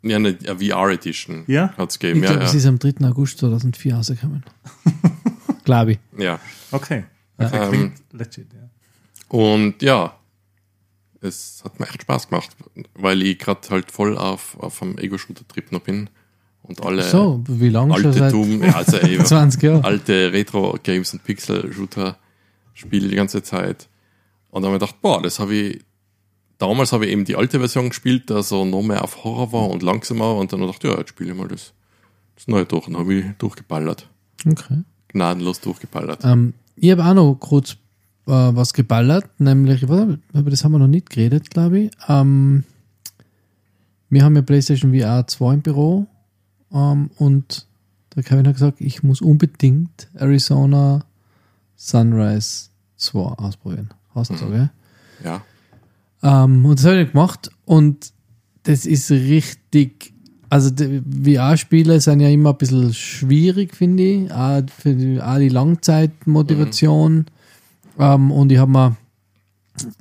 Ja, 0.02 0.16
eine, 0.16 0.28
eine 0.46 0.58
VR 0.58 0.90
Edition 0.92 1.42
Ja? 1.48 1.74
hat's 1.76 1.94
Ich 1.96 2.00
gegeben. 2.00 2.20
glaube, 2.20 2.38
Ja, 2.40 2.46
es 2.46 2.52
ja. 2.52 2.58
ist 2.58 2.66
am 2.66 2.78
3. 2.78 3.04
August 3.06 3.38
2004 3.38 3.94
rausgekommen. 3.96 4.44
glaube 5.64 5.92
ich. 5.92 5.98
ja. 6.16 6.38
Okay. 6.70 7.04
Ja. 7.40 7.46
Okay, 7.46 7.76
Ähm, 7.76 7.92
legit, 8.12 8.46
ja. 8.52 8.68
Und 9.28 9.82
ja, 9.82 10.16
es 11.20 11.62
hat 11.64 11.78
mir 11.80 11.86
echt 11.88 12.02
Spaß 12.02 12.28
gemacht, 12.28 12.50
weil 12.94 13.20
ich 13.22 13.38
gerade 13.38 13.60
halt 13.70 13.90
voll 13.90 14.16
auf, 14.16 14.56
auf 14.60 14.80
einem 14.82 14.98
Ego-Shooter-Trip 14.98 15.72
noch 15.72 15.80
bin 15.80 16.08
und 16.62 16.80
alle 16.82 17.02
So, 17.02 17.42
wie 17.48 17.68
lange 17.68 17.94
schon? 17.94 18.06
alte 18.06 18.18
Seit 18.18 18.32
Doom, 18.32 18.62
ja, 18.62 18.74
also 18.76 18.96
ey, 18.98 19.22
20 19.22 19.62
Jahren. 19.62 19.84
alte 19.84 20.32
Retro-Games 20.32 21.12
und 21.12 21.24
Pixel-Shooter 21.24 22.16
spiele 22.74 23.08
die 23.08 23.16
ganze 23.16 23.42
Zeit. 23.42 23.88
Und 24.50 24.62
dann 24.62 24.72
habe 24.72 24.76
ich 24.76 24.88
gedacht, 24.88 25.02
boah, 25.02 25.22
das 25.22 25.38
habe 25.38 25.54
ich, 25.54 25.84
damals 26.58 26.92
habe 26.92 27.06
ich 27.06 27.12
eben 27.12 27.24
die 27.24 27.36
alte 27.36 27.58
Version 27.58 27.90
gespielt, 27.90 28.30
der 28.30 28.42
so 28.42 28.64
noch 28.64 28.82
mehr 28.82 29.04
auf 29.04 29.24
Horror 29.24 29.52
war 29.52 29.70
und 29.70 29.82
langsamer 29.82 30.36
und 30.36 30.52
dann 30.52 30.60
habe 30.60 30.70
ich 30.70 30.78
gedacht, 30.78 30.94
ja, 30.94 31.00
jetzt 31.00 31.10
spiele 31.10 31.32
ich 31.32 31.36
mal 31.36 31.48
das, 31.48 31.72
das 32.34 32.48
neue 32.48 32.64
durch 32.64 32.88
und 32.88 32.96
habe 32.96 33.14
ich 33.14 33.24
durchgeballert. 33.38 34.08
Okay. 34.46 34.82
Gnadenlos 35.08 35.60
durchgeballert. 35.60 36.24
Ähm, 36.24 36.54
ich 36.76 36.90
habe 36.90 37.04
auch 37.04 37.14
noch 37.14 37.34
kurz 37.34 37.72
äh, 38.26 38.30
was 38.30 38.72
geballert, 38.72 39.28
nämlich, 39.38 39.82
über 39.82 40.18
das 40.32 40.64
haben 40.64 40.72
wir 40.72 40.78
noch 40.78 40.86
nicht 40.86 41.10
geredet, 41.10 41.50
glaube 41.50 41.80
ich. 41.80 41.90
Ähm, 42.08 42.64
wir 44.10 44.24
haben 44.24 44.36
ja 44.36 44.42
PlayStation 44.42 44.94
VR 44.94 45.26
2 45.26 45.54
im 45.54 45.62
Büro 45.62 46.06
ähm, 46.72 47.10
und 47.18 47.66
der 48.14 48.22
Kevin 48.22 48.46
hat 48.46 48.54
gesagt, 48.54 48.80
ich 48.80 49.02
muss 49.02 49.20
unbedingt 49.20 50.08
Arizona 50.14 51.04
Sunrise 51.76 52.70
2 52.96 53.18
ausprobieren. 53.20 53.90
Hast 54.18 54.30
du, 54.30 54.34
Mhm. 54.44 54.50
gell? 54.50 54.70
Ja. 55.24 55.42
Ähm, 56.22 56.64
und 56.64 56.78
das 56.78 56.86
habe 56.86 57.00
ich 57.02 57.12
gemacht 57.12 57.50
und 57.64 58.12
das 58.64 58.86
ist 58.86 59.10
richtig. 59.10 60.12
Also 60.50 60.70
VR-Spiele 60.74 62.00
sind 62.00 62.20
ja 62.20 62.28
immer 62.28 62.50
ein 62.50 62.56
bisschen 62.56 62.94
schwierig, 62.94 63.74
finde 63.76 64.02
ich. 64.02 64.32
Auch 64.32 64.62
für 64.78 64.94
die, 64.94 65.20
auch 65.20 65.36
die 65.38 65.48
Langzeitmotivation. 65.50 67.26
Ähm, 67.98 68.30
und 68.30 68.50
ich 68.52 68.58
habe 68.58 68.70
mir, 68.70 68.96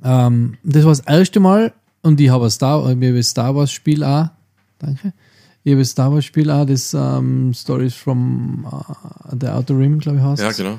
ähm, 0.04 0.54
das 0.62 0.84
war 0.84 0.92
das 0.92 1.00
erste 1.00 1.40
Mal 1.40 1.72
und 2.02 2.20
ich 2.20 2.30
habe 2.30 2.44
ein 2.46 2.50
Star, 2.50 2.88
ich 2.90 2.96
ein 2.96 3.22
Star 3.22 3.54
Wars 3.54 3.70
Spiel 3.70 4.02
auch. 4.04 4.28
Danke. 4.78 5.12
Ich 5.64 5.72
habe 5.72 5.82
ein 5.82 5.84
Star 5.84 6.12
Wars 6.12 6.24
Spiel 6.24 6.50
auch, 6.50 6.64
das 6.64 6.94
ähm, 6.94 7.52
Stories 7.52 7.94
from 7.94 8.66
uh, 8.70 9.36
the 9.38 9.48
Outer 9.48 9.76
Rim, 9.78 9.98
glaube 9.98 10.18
ich, 10.18 10.24
heißt. 10.24 10.42
Ja, 10.42 10.52
genau. 10.52 10.78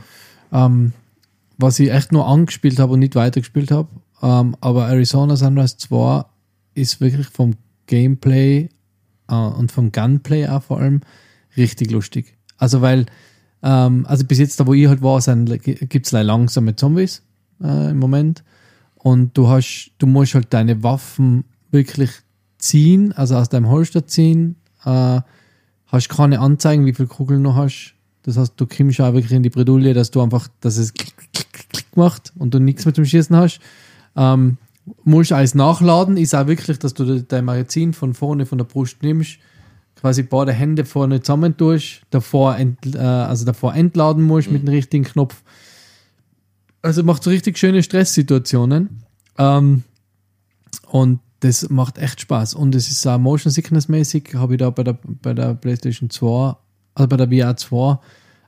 Ähm, 0.52 0.94
was 1.60 1.80
ich 1.80 1.92
echt 1.92 2.12
nur 2.12 2.26
angespielt 2.28 2.80
habe 2.80 2.94
und 2.94 3.00
nicht 3.00 3.16
weitergespielt 3.16 3.70
habe. 3.70 3.90
Ähm, 4.22 4.56
aber 4.62 4.88
Arizona 4.88 5.36
Sunrise 5.36 5.78
2 5.78 6.24
ist 6.74 7.02
wirklich 7.02 7.28
vom 7.28 7.56
Gameplay 7.86 8.70
äh, 9.28 9.36
und 9.36 9.72
vom 9.72 9.92
Gunplay 9.92 10.48
auch 10.48 10.64
vor 10.64 10.80
allem 10.80 11.02
richtig 11.58 11.92
lustig. 11.92 12.38
Also 12.58 12.82
weil, 12.82 13.06
ähm, 13.62 14.06
also 14.08 14.26
bis 14.26 14.40
jetzt 14.40 14.60
da 14.60 14.68
wo 14.68 14.74
ich 14.74 14.88
halt 14.88 15.02
war, 15.02 15.22
gibt 15.22 16.06
es 16.06 16.12
langsame 16.12 16.76
Zombies 16.76 17.24
äh, 17.62 17.92
im 17.92 18.00
Moment. 18.00 18.44
Und 18.96 19.38
du 19.38 19.48
hast, 19.48 19.92
du 19.98 20.08
musst 20.08 20.36
halt 20.36 20.54
deine 20.54 20.84
Waffen 20.84 21.46
wirklich 21.72 22.12
ziehen, 22.58 23.14
also 23.14 23.36
aus 23.36 23.50
deinem 23.50 23.70
Holster 23.70 24.06
ziehen, 24.08 24.56
äh, 24.86 25.22
hast 25.88 26.10
keine 26.10 26.40
Anzeigen, 26.40 26.86
wie 26.86 26.94
viele 26.94 27.08
Kugeln 27.08 27.44
du 27.44 27.56
hast. 27.56 27.96
Das 28.24 28.38
heißt, 28.38 28.54
du 28.58 28.68
kommst 28.68 29.00
auch 29.00 29.14
wirklich 29.14 29.32
in 29.32 29.44
die 29.44 29.50
Bredouille, 29.50 29.94
dass 29.94 30.12
du 30.12 30.22
einfach, 30.22 30.50
dass 30.60 30.78
es 30.78 30.94
klick, 30.94 31.16
klick, 31.34 31.49
klick, 32.00 32.14
klick 32.14 32.30
macht 32.30 32.34
und 32.38 32.54
du 32.54 32.60
nichts 32.60 32.86
mehr 32.86 32.94
zum 32.94 33.06
Schießen 33.06 33.36
hast. 33.36 33.60
Ähm, 34.16 34.58
musst 35.04 35.32
alles 35.32 35.56
nachladen, 35.56 36.18
ist 36.18 36.36
auch 36.36 36.48
wirklich, 36.48 36.80
dass 36.80 36.94
du 36.94 37.22
dein 37.22 37.46
Magazin 37.46 37.94
von 37.94 38.14
vorne 38.14 38.46
von 38.46 38.58
der 38.58 38.66
Brust 38.66 39.04
nimmst, 39.04 39.38
quasi 39.96 40.24
beide 40.24 40.52
Hände 40.52 40.86
vorne 40.86 41.22
zusammen 41.22 41.58
tust, 41.58 42.02
davor, 42.10 42.56
ent, 42.58 42.96
äh, 42.96 43.00
also 43.00 43.46
davor 43.46 43.76
entladen 43.76 44.24
musst 44.24 44.52
mit 44.52 44.64
dem 44.64 44.70
richtigen 44.70 45.04
Knopf. 45.04 45.44
Also 46.82 47.04
macht 47.04 47.24
so 47.24 47.30
richtig 47.30 47.58
schöne 47.58 47.84
Stresssituationen. 47.84 49.04
Ähm, 49.38 49.84
und 50.88 51.20
das 51.42 51.70
macht 51.70 51.98
echt 51.98 52.22
Spaß. 52.22 52.54
Und 52.54 52.76
es 52.76 52.90
ist 52.90 53.06
auch 53.08 53.20
Motion 53.20 53.52
Sickness 53.52 53.88
mäßig, 53.88 54.34
habe 54.36 54.56
ich 54.56 54.60
da 54.60 54.70
bei 54.70 54.84
der, 54.84 54.98
bei 55.04 55.34
der 55.34 55.54
PlayStation 55.54 56.10
2, 56.10 56.56
also 56.96 57.08
bei 57.08 57.18
der 57.18 57.28
VR 57.28 57.56
2, 57.56 58.00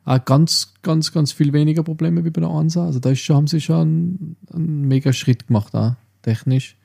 auch 0.06 0.24
ganz, 0.26 0.74
ganz, 0.82 1.12
ganz 1.12 1.32
viel 1.32 1.54
weniger 1.54 1.84
Probleme 1.84 2.24
wie 2.26 2.30
bei 2.32 2.42
der 2.42 2.50
1. 2.50 2.78
Also 2.78 3.00
da 3.00 3.12
ist 3.12 3.20
schon, 3.20 3.36
haben 3.36 3.48
sie 3.48 3.62
schon 3.62 3.82
einen, 3.82 4.38
einen 4.54 4.88
mega 4.88 5.14
Schritt 5.14 5.48
gemacht, 5.48 5.76
auch 5.76 5.96
technisch. 6.24 6.76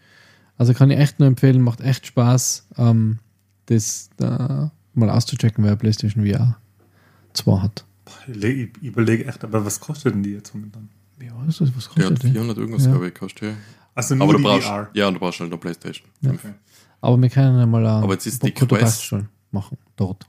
Also 0.59 0.73
kann 0.75 0.91
ich 0.91 0.99
echt 0.99 1.19
nur 1.19 1.29
empfehlen, 1.29 1.61
macht 1.63 1.81
echt 1.81 2.07
Spaß, 2.07 2.69
ähm, 2.79 3.19
das 3.67 4.11
da 4.17 4.71
mal 4.95 5.11
auszuchecken, 5.11 5.65
wer 5.65 5.77
PlayStation 5.77 6.27
VR 6.27 6.57
2 7.35 7.59
hat. 7.61 7.85
Ich 8.29 8.37
le- 8.37 8.53
ich 8.53 8.83
überlege 8.83 9.27
echt, 9.27 9.43
aber 9.45 9.65
was 9.65 9.81
kostet 9.81 10.15
denn 10.15 10.23
die 10.23 10.31
jetzt 10.31 10.55
momentan? 10.55 10.89
Ja, 11.21 11.33
was, 11.47 11.61
was 11.61 11.69
Ja, 11.97 12.03
kostet 12.09 12.23
die? 12.23 12.31
400 12.33 12.57
irgendwas, 12.59 12.85
Ja. 12.85 12.91
glaube 12.93 13.09
ich, 13.09 13.15
kostet 13.15 13.43
ja. 13.43 13.55
Also 13.95 14.15
nur 14.15 14.25
Aber 14.25 14.33
du 14.35 14.39
die 14.39 14.45
brauchst, 14.45 14.67
VR. 14.67 14.89
ja, 14.93 15.09
und 15.09 15.15
du 15.15 15.21
brauchst 15.21 15.41
halt 15.41 15.51
eine 15.51 15.59
Playstation. 15.59 16.09
Okay. 16.25 16.53
Aber 17.01 17.21
wir 17.21 17.29
können 17.31 17.59
ja 17.59 17.67
mal 17.67 17.85
ein 17.87 18.03
Aber 18.05 18.13
jetzt 18.13 18.27
ist 18.27 18.43
die 18.43 18.53
Quest- 18.53 19.03
schon 19.05 19.29
machen, 19.51 19.79
dort. 19.97 20.27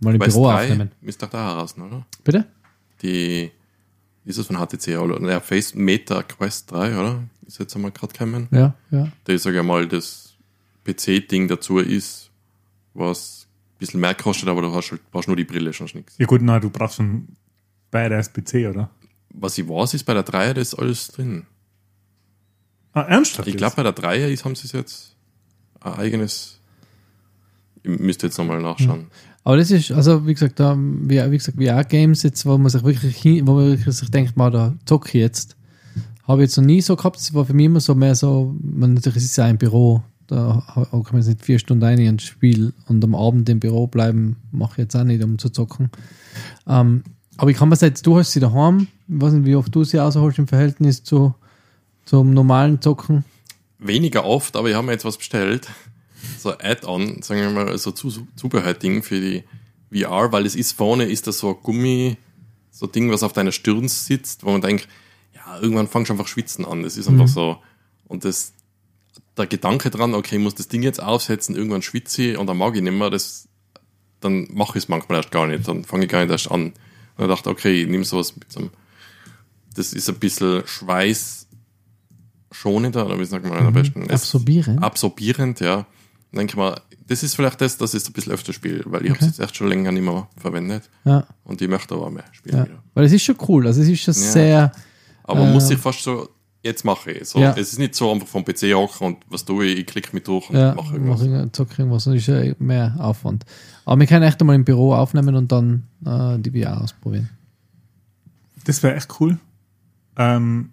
Mal 0.00 0.14
im 0.14 0.20
Quest 0.20 0.36
Büro 0.36 0.48
3 0.48 0.62
aufnehmen. 0.64 0.92
Müsste 1.00 1.26
doch 1.26 1.32
da 1.32 1.48
heraus, 1.48 1.76
oder? 1.76 2.06
Bitte? 2.24 2.46
Die, 3.02 3.50
ist 4.24 4.38
es 4.38 4.46
von 4.46 4.56
HTC, 4.56 4.98
oder? 4.98 5.20
Ja, 5.28 5.40
Face 5.40 5.74
Meta 5.74 6.22
Quest 6.22 6.70
3, 6.70 6.98
oder? 6.98 7.22
Ist 7.46 7.58
jetzt 7.58 7.74
einmal 7.74 7.92
gerade 7.92 8.12
gekommen. 8.12 8.48
Ja, 8.50 8.74
ja. 8.90 9.10
Der, 9.26 9.38
sage 9.38 9.58
ich 9.58 9.64
mal, 9.64 9.86
das 9.88 10.36
PC-Ding 10.84 11.48
dazu 11.48 11.78
ist, 11.78 12.30
was 12.94 13.46
ein 13.46 13.78
bisschen 13.78 14.00
mehr 14.00 14.14
kostet, 14.14 14.48
aber 14.48 14.62
du 14.62 14.74
hast 14.74 14.90
halt, 14.90 15.10
brauchst 15.10 15.28
nur 15.28 15.36
die 15.36 15.44
Brille, 15.44 15.72
schon 15.72 15.88
nichts. 15.94 16.16
Ja 16.18 16.26
gut, 16.26 16.42
na, 16.42 16.60
du 16.60 16.70
brauchst 16.70 16.96
schon 16.96 17.28
beides 17.90 18.32
PC, 18.32 18.68
oder? 18.68 18.90
Was 19.30 19.56
ich 19.58 19.68
weiß, 19.68 19.94
ist 19.94 20.04
bei 20.04 20.14
der 20.14 20.26
3er, 20.26 20.54
das 20.54 20.72
ist 20.72 20.74
alles 20.74 21.08
drin. 21.08 21.46
Ah, 22.92 23.02
ernsthaft? 23.02 23.48
Ich 23.48 23.56
glaube, 23.56 23.76
bei 23.76 23.82
der 23.82 23.94
3er 23.94 24.28
ist, 24.28 24.44
haben 24.44 24.54
sie 24.54 24.66
es 24.66 24.72
jetzt 24.72 25.16
ein 25.80 25.94
eigenes. 25.94 26.60
Ich 27.82 27.98
müsste 27.98 28.26
jetzt 28.26 28.38
nochmal 28.38 28.60
nachschauen. 28.60 29.10
Aber 29.44 29.56
das 29.56 29.70
ist, 29.70 29.90
also 29.92 30.26
wie 30.26 30.34
gesagt, 30.34 30.60
da, 30.60 30.76
wie, 30.78 31.30
wie 31.30 31.38
gesagt, 31.38 31.58
VR-Games 31.58 32.22
jetzt, 32.22 32.44
wo 32.44 32.58
man 32.58 32.70
sich 32.70 32.84
wirklich, 32.84 33.46
wo 33.46 33.54
man 33.54 33.76
sich 33.78 34.10
denkt, 34.10 34.36
mal, 34.36 34.50
da 34.50 34.74
zocke 34.84 35.08
ich 35.08 35.14
jetzt, 35.14 35.56
habe 36.26 36.42
ich 36.42 36.48
jetzt 36.48 36.56
noch 36.56 36.64
nie 36.64 36.82
so 36.82 36.96
gehabt. 36.96 37.16
Es 37.16 37.32
war 37.32 37.46
für 37.46 37.54
mich 37.54 37.66
immer 37.66 37.80
so 37.80 37.94
mehr 37.94 38.14
so, 38.14 38.54
man, 38.60 38.94
natürlich 38.94 39.18
ist 39.18 39.30
es 39.30 39.36
ja 39.36 39.44
ein 39.44 39.56
Büro, 39.56 40.02
da 40.26 40.62
kann 40.74 40.86
man 40.90 41.16
jetzt 41.16 41.28
nicht 41.28 41.44
vier 41.44 41.58
Stunden 41.58 41.82
rein 41.82 41.98
ins 41.98 42.24
Spiel 42.24 42.74
und 42.86 43.02
am 43.02 43.14
Abend 43.14 43.48
im 43.48 43.60
Büro 43.60 43.86
bleiben, 43.86 44.36
mache 44.52 44.72
ich 44.72 44.78
jetzt 44.78 44.94
auch 44.94 45.04
nicht, 45.04 45.22
um 45.24 45.38
zu 45.38 45.48
zocken. 45.48 45.90
Ähm, 46.66 47.02
aber 47.38 47.50
ich 47.50 47.56
kann 47.56 47.70
mir 47.70 47.76
jetzt, 47.80 48.06
du 48.06 48.18
hast 48.18 48.32
sie 48.32 48.40
daheim, 48.40 48.88
ich 49.08 49.20
weiß 49.22 49.32
nicht, 49.32 49.46
wie 49.46 49.56
oft 49.56 49.74
du 49.74 49.84
sie 49.84 49.96
rausholst 49.96 50.38
im 50.38 50.48
Verhältnis 50.48 51.02
zu, 51.02 51.34
zum 52.04 52.34
normalen 52.34 52.82
Zocken. 52.82 53.24
Weniger 53.78 54.24
oft, 54.24 54.56
aber 54.56 54.68
ich 54.68 54.74
habe 54.74 54.86
mir 54.86 54.92
jetzt 54.92 55.04
was 55.04 55.16
bestellt. 55.16 55.68
So 56.38 56.52
Add-on, 56.58 57.22
sagen 57.22 57.40
wir 57.40 57.50
mal, 57.50 57.78
so 57.78 57.90
Zu 57.92 58.26
Zubehörding 58.36 59.02
für 59.02 59.20
die 59.20 59.44
VR, 59.92 60.32
weil 60.32 60.46
es 60.46 60.54
ist 60.56 60.72
vorne, 60.72 61.04
ist 61.04 61.26
das 61.26 61.38
so 61.38 61.50
ein 61.50 61.62
Gummi, 61.62 62.16
so 62.70 62.86
ein 62.86 62.92
Ding, 62.92 63.10
was 63.10 63.22
auf 63.22 63.32
deiner 63.32 63.52
Stirn 63.52 63.88
sitzt, 63.88 64.44
wo 64.44 64.50
man 64.50 64.60
denkt, 64.60 64.88
ja, 65.34 65.58
irgendwann 65.60 65.88
fangst 65.88 66.08
du 66.10 66.14
einfach 66.14 66.28
schwitzen 66.28 66.64
an. 66.64 66.82
Das 66.82 66.96
ist 66.96 67.08
einfach 67.08 67.26
so. 67.28 67.58
Und 68.06 68.24
das, 68.24 68.52
der 69.36 69.46
Gedanke 69.46 69.90
dran, 69.90 70.14
okay, 70.14 70.36
ich 70.36 70.42
muss 70.42 70.54
das 70.54 70.68
Ding 70.68 70.82
jetzt 70.82 71.02
aufsetzen, 71.02 71.54
irgendwann 71.56 71.82
schwitze 71.82 72.22
ich 72.22 72.36
und 72.38 72.46
dann 72.46 72.56
mag 72.58 72.74
ich 72.76 72.82
nicht 72.82 72.92
mehr, 72.92 73.10
das, 73.10 73.48
dann 74.20 74.48
mache 74.52 74.78
ich 74.78 74.84
es 74.84 74.88
manchmal 74.88 75.18
erst 75.18 75.30
gar 75.30 75.46
nicht, 75.46 75.66
dann 75.68 75.84
fange 75.84 76.04
ich 76.04 76.10
gar 76.10 76.20
nicht 76.22 76.30
erst 76.30 76.50
an. 76.50 76.66
Und 76.66 76.74
dann 77.16 77.28
dachte 77.28 77.50
okay, 77.50 77.82
ich 77.82 77.88
nehme 77.88 78.04
sowas 78.04 78.34
mit 78.36 78.50
so 78.52 78.60
einem, 78.60 78.70
das 79.74 79.92
ist 79.92 80.08
ein 80.08 80.16
bisschen 80.18 80.62
schweißschonender, 80.66 81.46
oder 83.06 83.18
wie 83.18 83.24
sagt 83.24 83.44
man 83.46 83.58
am 83.58 83.72
besten? 83.72 84.02
Es- 84.02 84.22
Absorbieren. 84.22 84.78
absorbierend, 84.80 85.60
ja. 85.60 85.86
Denke 86.32 86.52
ich 86.52 86.56
mal, 86.56 86.78
das 87.06 87.22
ist 87.22 87.34
vielleicht 87.34 87.60
das, 87.60 87.78
dass 87.78 87.94
ich 87.94 88.02
es 88.02 88.08
ein 88.08 88.12
bisschen 88.12 88.32
öfter 88.34 88.52
spiele, 88.52 88.82
weil 88.86 89.04
ich 89.04 89.10
habe 89.10 89.20
es 89.20 89.26
jetzt 89.26 89.40
echt 89.40 89.56
schon 89.56 89.68
länger 89.68 89.92
nicht 89.92 90.04
mehr 90.04 90.28
verwendet 90.36 90.90
Ja, 91.04 91.26
und 91.44 91.62
ich 91.62 91.68
möchte 91.68 91.94
aber 91.94 92.10
mehr 92.10 92.24
spielen 92.32 92.56
ja. 92.58 92.66
Weil 92.94 93.04
es 93.06 93.12
ist 93.12 93.22
schon 93.22 93.36
cool, 93.48 93.66
also 93.66 93.80
es 93.80 93.88
ist 93.88 94.00
schon 94.02 94.14
Ja. 94.14 94.20
sehr, 94.20 94.72
Aber 95.24 95.40
man 95.40 95.48
Äh, 95.50 95.52
muss 95.54 95.68
sich 95.68 95.78
fast 95.78 96.02
so, 96.02 96.28
jetzt 96.62 96.84
mache 96.84 97.12
ich. 97.12 97.28
So, 97.28 97.38
Ja. 97.38 97.52
Es 97.52 97.72
ist 97.72 97.78
nicht 97.78 97.94
so 97.94 98.10
einfach 98.12 98.26
vom 98.26 98.44
PC 98.44 98.74
hocken 98.74 99.06
und 99.06 99.16
was 99.30 99.44
tue 99.44 99.64
ich, 99.66 99.78
ich 99.80 99.86
klicke 99.86 100.10
mich 100.14 100.24
durch 100.24 100.50
und 100.50 100.56
Ja, 100.56 100.74
mache 100.74 100.86
mach 100.88 100.92
irgendwas. 100.92 101.20
irgendwas. 101.22 101.48
Zock 101.52 101.78
irgendwas. 101.78 102.04
Das 102.04 102.14
ist 102.14 102.26
ja 102.26 102.42
mehr 102.58 102.94
Aufwand. 102.98 103.44
Aber 103.86 103.98
wir 104.00 104.06
können 104.06 104.24
echt 104.24 104.38
einmal 104.40 104.56
im 104.56 104.64
Büro 104.64 104.92
aufnehmen 104.94 105.34
und 105.34 105.50
dann 105.50 105.84
äh, 106.04 106.38
die 106.38 106.50
VR 106.62 106.82
ausprobieren. 106.82 107.30
Das 108.64 108.82
wäre 108.82 108.96
echt 108.96 109.08
cool. 109.20 109.38
Ähm, 110.16 110.72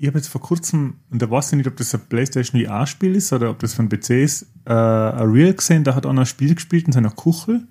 ich 0.00 0.06
habe 0.06 0.16
jetzt 0.16 0.28
vor 0.28 0.40
kurzem, 0.40 0.94
und 1.10 1.20
da 1.20 1.30
weiß 1.30 1.52
ich 1.52 1.56
nicht, 1.58 1.66
ob 1.66 1.76
das 1.76 1.94
ein 1.94 2.00
PlayStation 2.08 2.58
VR-Spiel 2.64 3.14
ist 3.14 3.34
oder 3.34 3.50
ob 3.50 3.58
das 3.58 3.74
von 3.74 3.90
PC 3.90 4.10
ist, 4.22 4.46
äh, 4.64 4.72
ein 4.72 5.30
Real 5.30 5.52
gesehen, 5.52 5.84
da 5.84 5.94
hat 5.94 6.06
einer 6.06 6.22
ein 6.22 6.26
Spiel 6.26 6.54
gespielt 6.54 6.86
in 6.86 6.92
seiner 6.92 7.10
Kuchel. 7.10 7.66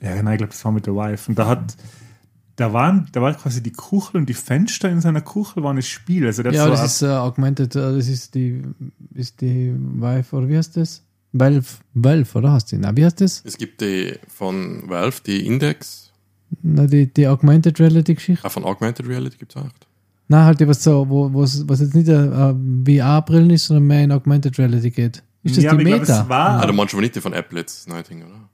Ja, 0.00 0.14
genau, 0.16 0.30
ich 0.30 0.38
glaube, 0.38 0.52
das 0.52 0.64
war 0.64 0.72
mit 0.72 0.86
der 0.86 0.94
Wife. 0.94 1.30
Und 1.30 1.38
da 1.38 1.46
hat, 1.46 1.76
da 2.56 2.72
waren, 2.72 3.06
da 3.12 3.20
war 3.20 3.34
quasi 3.34 3.62
die 3.62 3.70
Kuchel 3.72 4.16
und 4.16 4.28
die 4.30 4.34
Fenster 4.34 4.88
in 4.90 5.02
seiner 5.02 5.20
Kuchel 5.20 5.62
waren 5.62 5.76
das 5.76 5.86
Spiel. 5.86 6.24
Also 6.24 6.42
der 6.42 6.52
Ja, 6.54 6.64
hat 6.64 6.72
das 6.72 6.98
so 6.98 7.06
ist 7.06 7.12
äh, 7.12 7.14
Augmented, 7.16 7.76
äh, 7.76 7.92
das 7.96 8.08
ist 8.08 8.34
die, 8.34 8.62
ist 9.14 9.42
die 9.42 9.74
Vive, 9.76 10.34
oder 10.34 10.48
wie 10.48 10.56
heißt 10.56 10.76
das? 10.78 11.02
Valve, 11.32 11.66
Valve, 11.92 12.38
oder 12.38 12.52
hast 12.52 12.72
du 12.72 12.76
die? 12.76 12.82
Na, 12.82 12.96
wie 12.96 13.04
heißt 13.04 13.20
das? 13.20 13.42
Es 13.44 13.58
gibt 13.58 13.82
die 13.82 14.14
von 14.26 14.88
Valve, 14.88 15.20
die 15.26 15.46
Index, 15.46 16.10
Na, 16.62 16.86
die, 16.86 17.12
die 17.12 17.26
Augmented 17.28 17.78
Reality 17.78 18.14
Geschichte. 18.14 18.46
auch 18.46 18.52
von 18.52 18.64
Augmented 18.64 19.06
Reality 19.06 19.36
gibt 19.36 19.54
es 19.54 19.62
auch. 19.62 19.68
Na, 20.32 20.44
halt 20.46 20.66
was 20.66 20.82
so, 20.82 21.08
wo, 21.08 21.30
was 21.68 21.80
jetzt 21.80 21.94
nicht 21.94 22.08
eine 22.08 22.56
äh, 22.86 22.98
VR-Brillen 23.00 23.50
ist, 23.50 23.66
sondern 23.66 23.86
mehr 23.86 24.02
in 24.04 24.12
Augmented 24.12 24.58
Reality 24.58 24.90
geht. 24.90 25.22
Ist 25.42 25.56
das 25.56 25.64
Ja, 25.64 25.70
die 25.70 25.74
aber 25.74 25.82
ich 25.82 25.86
glaub, 25.88 26.00
Meta? 26.00 26.22
es 26.22 26.28
war- 26.28 26.62
Ah, 26.62 26.66
du 26.66 26.72
meinst 26.72 26.94
aber 26.94 27.02
nicht 27.02 27.14
die 27.14 27.20
von 27.20 27.32
Apple 27.32 27.58
jetzt, 27.60 27.86
Ding, 28.08 28.22
oder? 28.22 28.48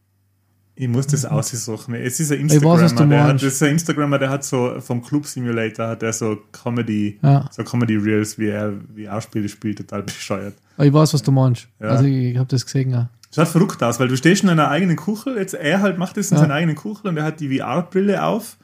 Ich 0.81 0.87
muss 0.89 1.07
das 1.09 1.24
aussuchen. 1.24 1.95
Es 1.95 2.20
ist 2.20 2.31
ein 2.31 2.39
weiß, 2.49 2.53
Instagrammer, 2.53 2.89
du 2.89 3.07
der 3.09 3.24
hat, 3.24 3.35
das 3.37 3.43
ist 3.43 3.62
ein 3.64 3.72
Instagrammer, 3.72 4.18
der 4.18 4.31
hat 4.31 4.45
so 4.45 4.74
vom 4.81 5.03
Club 5.03 5.26
Simulator 5.26 5.89
hat 5.89 6.03
der 6.03 6.12
so 6.12 6.37
Comedy, 6.53 7.18
Ja. 7.22 7.49
so 7.51 7.64
Comedy 7.64 7.97
Reels, 7.97 8.39
wie 8.39 8.47
er 8.49 8.72
wie 8.95 9.05
er 9.05 9.20
Spiele 9.20 9.49
spielt, 9.49 9.79
total 9.79 10.03
bescheuert. 10.05 10.55
Aber 10.76 10.87
ich 10.87 10.93
weiß, 10.93 11.14
was 11.14 11.22
du 11.22 11.33
meinst. 11.33 11.68
Ja. 11.81 11.89
Also 11.89 12.05
ich, 12.05 12.33
ich 12.33 12.37
habe 12.39 12.49
das 12.49 12.64
gesehen. 12.64 12.91
Ja. 12.91 13.11
Schaut 13.35 13.49
verrückt 13.49 13.83
aus, 13.83 13.99
weil 14.01 14.09
du 14.09 14.16
stehst 14.16 14.43
in 14.45 14.49
einer 14.51 14.68
eigenen 14.68 14.97
Kuchel, 14.97 15.37
jetzt 15.37 15.55
er 15.55 15.81
halt 15.83 15.99
macht 15.99 16.16
das 16.16 16.31
in 16.31 16.37
Ja. 16.37 16.43
seiner 16.43 16.55
eigenen 16.55 16.76
Kuchel 16.76 17.09
und 17.09 17.16
er 17.16 17.24
hat 17.24 17.41
die 17.41 17.59
VR-Brille 17.59 18.22
auf 18.24 18.57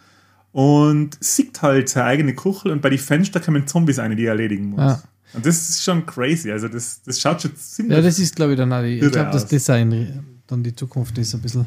und 0.55 1.17
sieht 1.19 1.63
halt 1.63 1.89
seine 1.89 2.07
eigene 2.07 2.33
Kuchel 2.33 2.71
und 2.71 2.81
bei 2.81 2.89
den 2.89 3.01
Fenstern 3.01 3.43
kommen 3.43 3.67
Zombies 3.67 3.99
eine, 3.99 4.15
die 4.15 4.27
er 4.27 4.35
erledigen 4.35 4.71
muss. 4.71 4.79
Ja. 4.79 5.03
Und 5.33 5.45
das 5.45 5.69
ist 5.69 5.83
schon 5.83 6.07
crazy, 6.07 6.53
also 6.53 6.69
das, 6.69 7.03
das 7.03 7.21
schaut 7.21 7.43
schon 7.43 7.57
ziemlich 7.57 7.97
Ja, 7.97 8.01
das 8.01 8.21
ist, 8.21 8.37
glaube 8.37 8.53
ich, 8.53 8.59
dann 8.59 8.73
auch 8.73 8.83
die, 8.83 9.01
ich 9.01 9.11
glaube, 9.11 9.33
das. 9.33 9.47
Design, 9.47 10.25
dann 10.47 10.63
die 10.63 10.73
Zukunft 10.73 11.19
ist 11.19 11.35
ein 11.35 11.41
bisschen. 11.41 11.67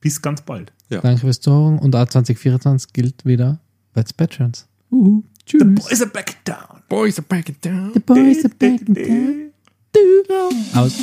Bis 0.00 0.22
ganz 0.22 0.42
bald. 0.42 0.72
Ja. 0.90 1.00
Danke 1.00 1.20
fürs 1.22 1.40
Zuhören. 1.40 1.78
Und 1.78 1.94
auch 1.96 2.06
2024 2.06 2.92
gilt 2.92 3.24
wieder 3.24 3.58
Let's 3.94 4.12
Patrons. 4.12 4.66
Uhu. 4.90 5.24
Tschüss. 5.44 5.62
Boys 5.64 6.00
are 6.00 6.10
back 6.10 6.36
down. 6.44 6.82
Boys 6.88 7.18
are 7.18 7.26
back 7.28 7.48
in 7.48 7.60
town. 7.60 7.90
The 7.94 8.00
boys 8.00 8.44
are 8.44 8.54
back. 8.54 8.80
Du. 8.86 10.78
Aus. 10.78 10.94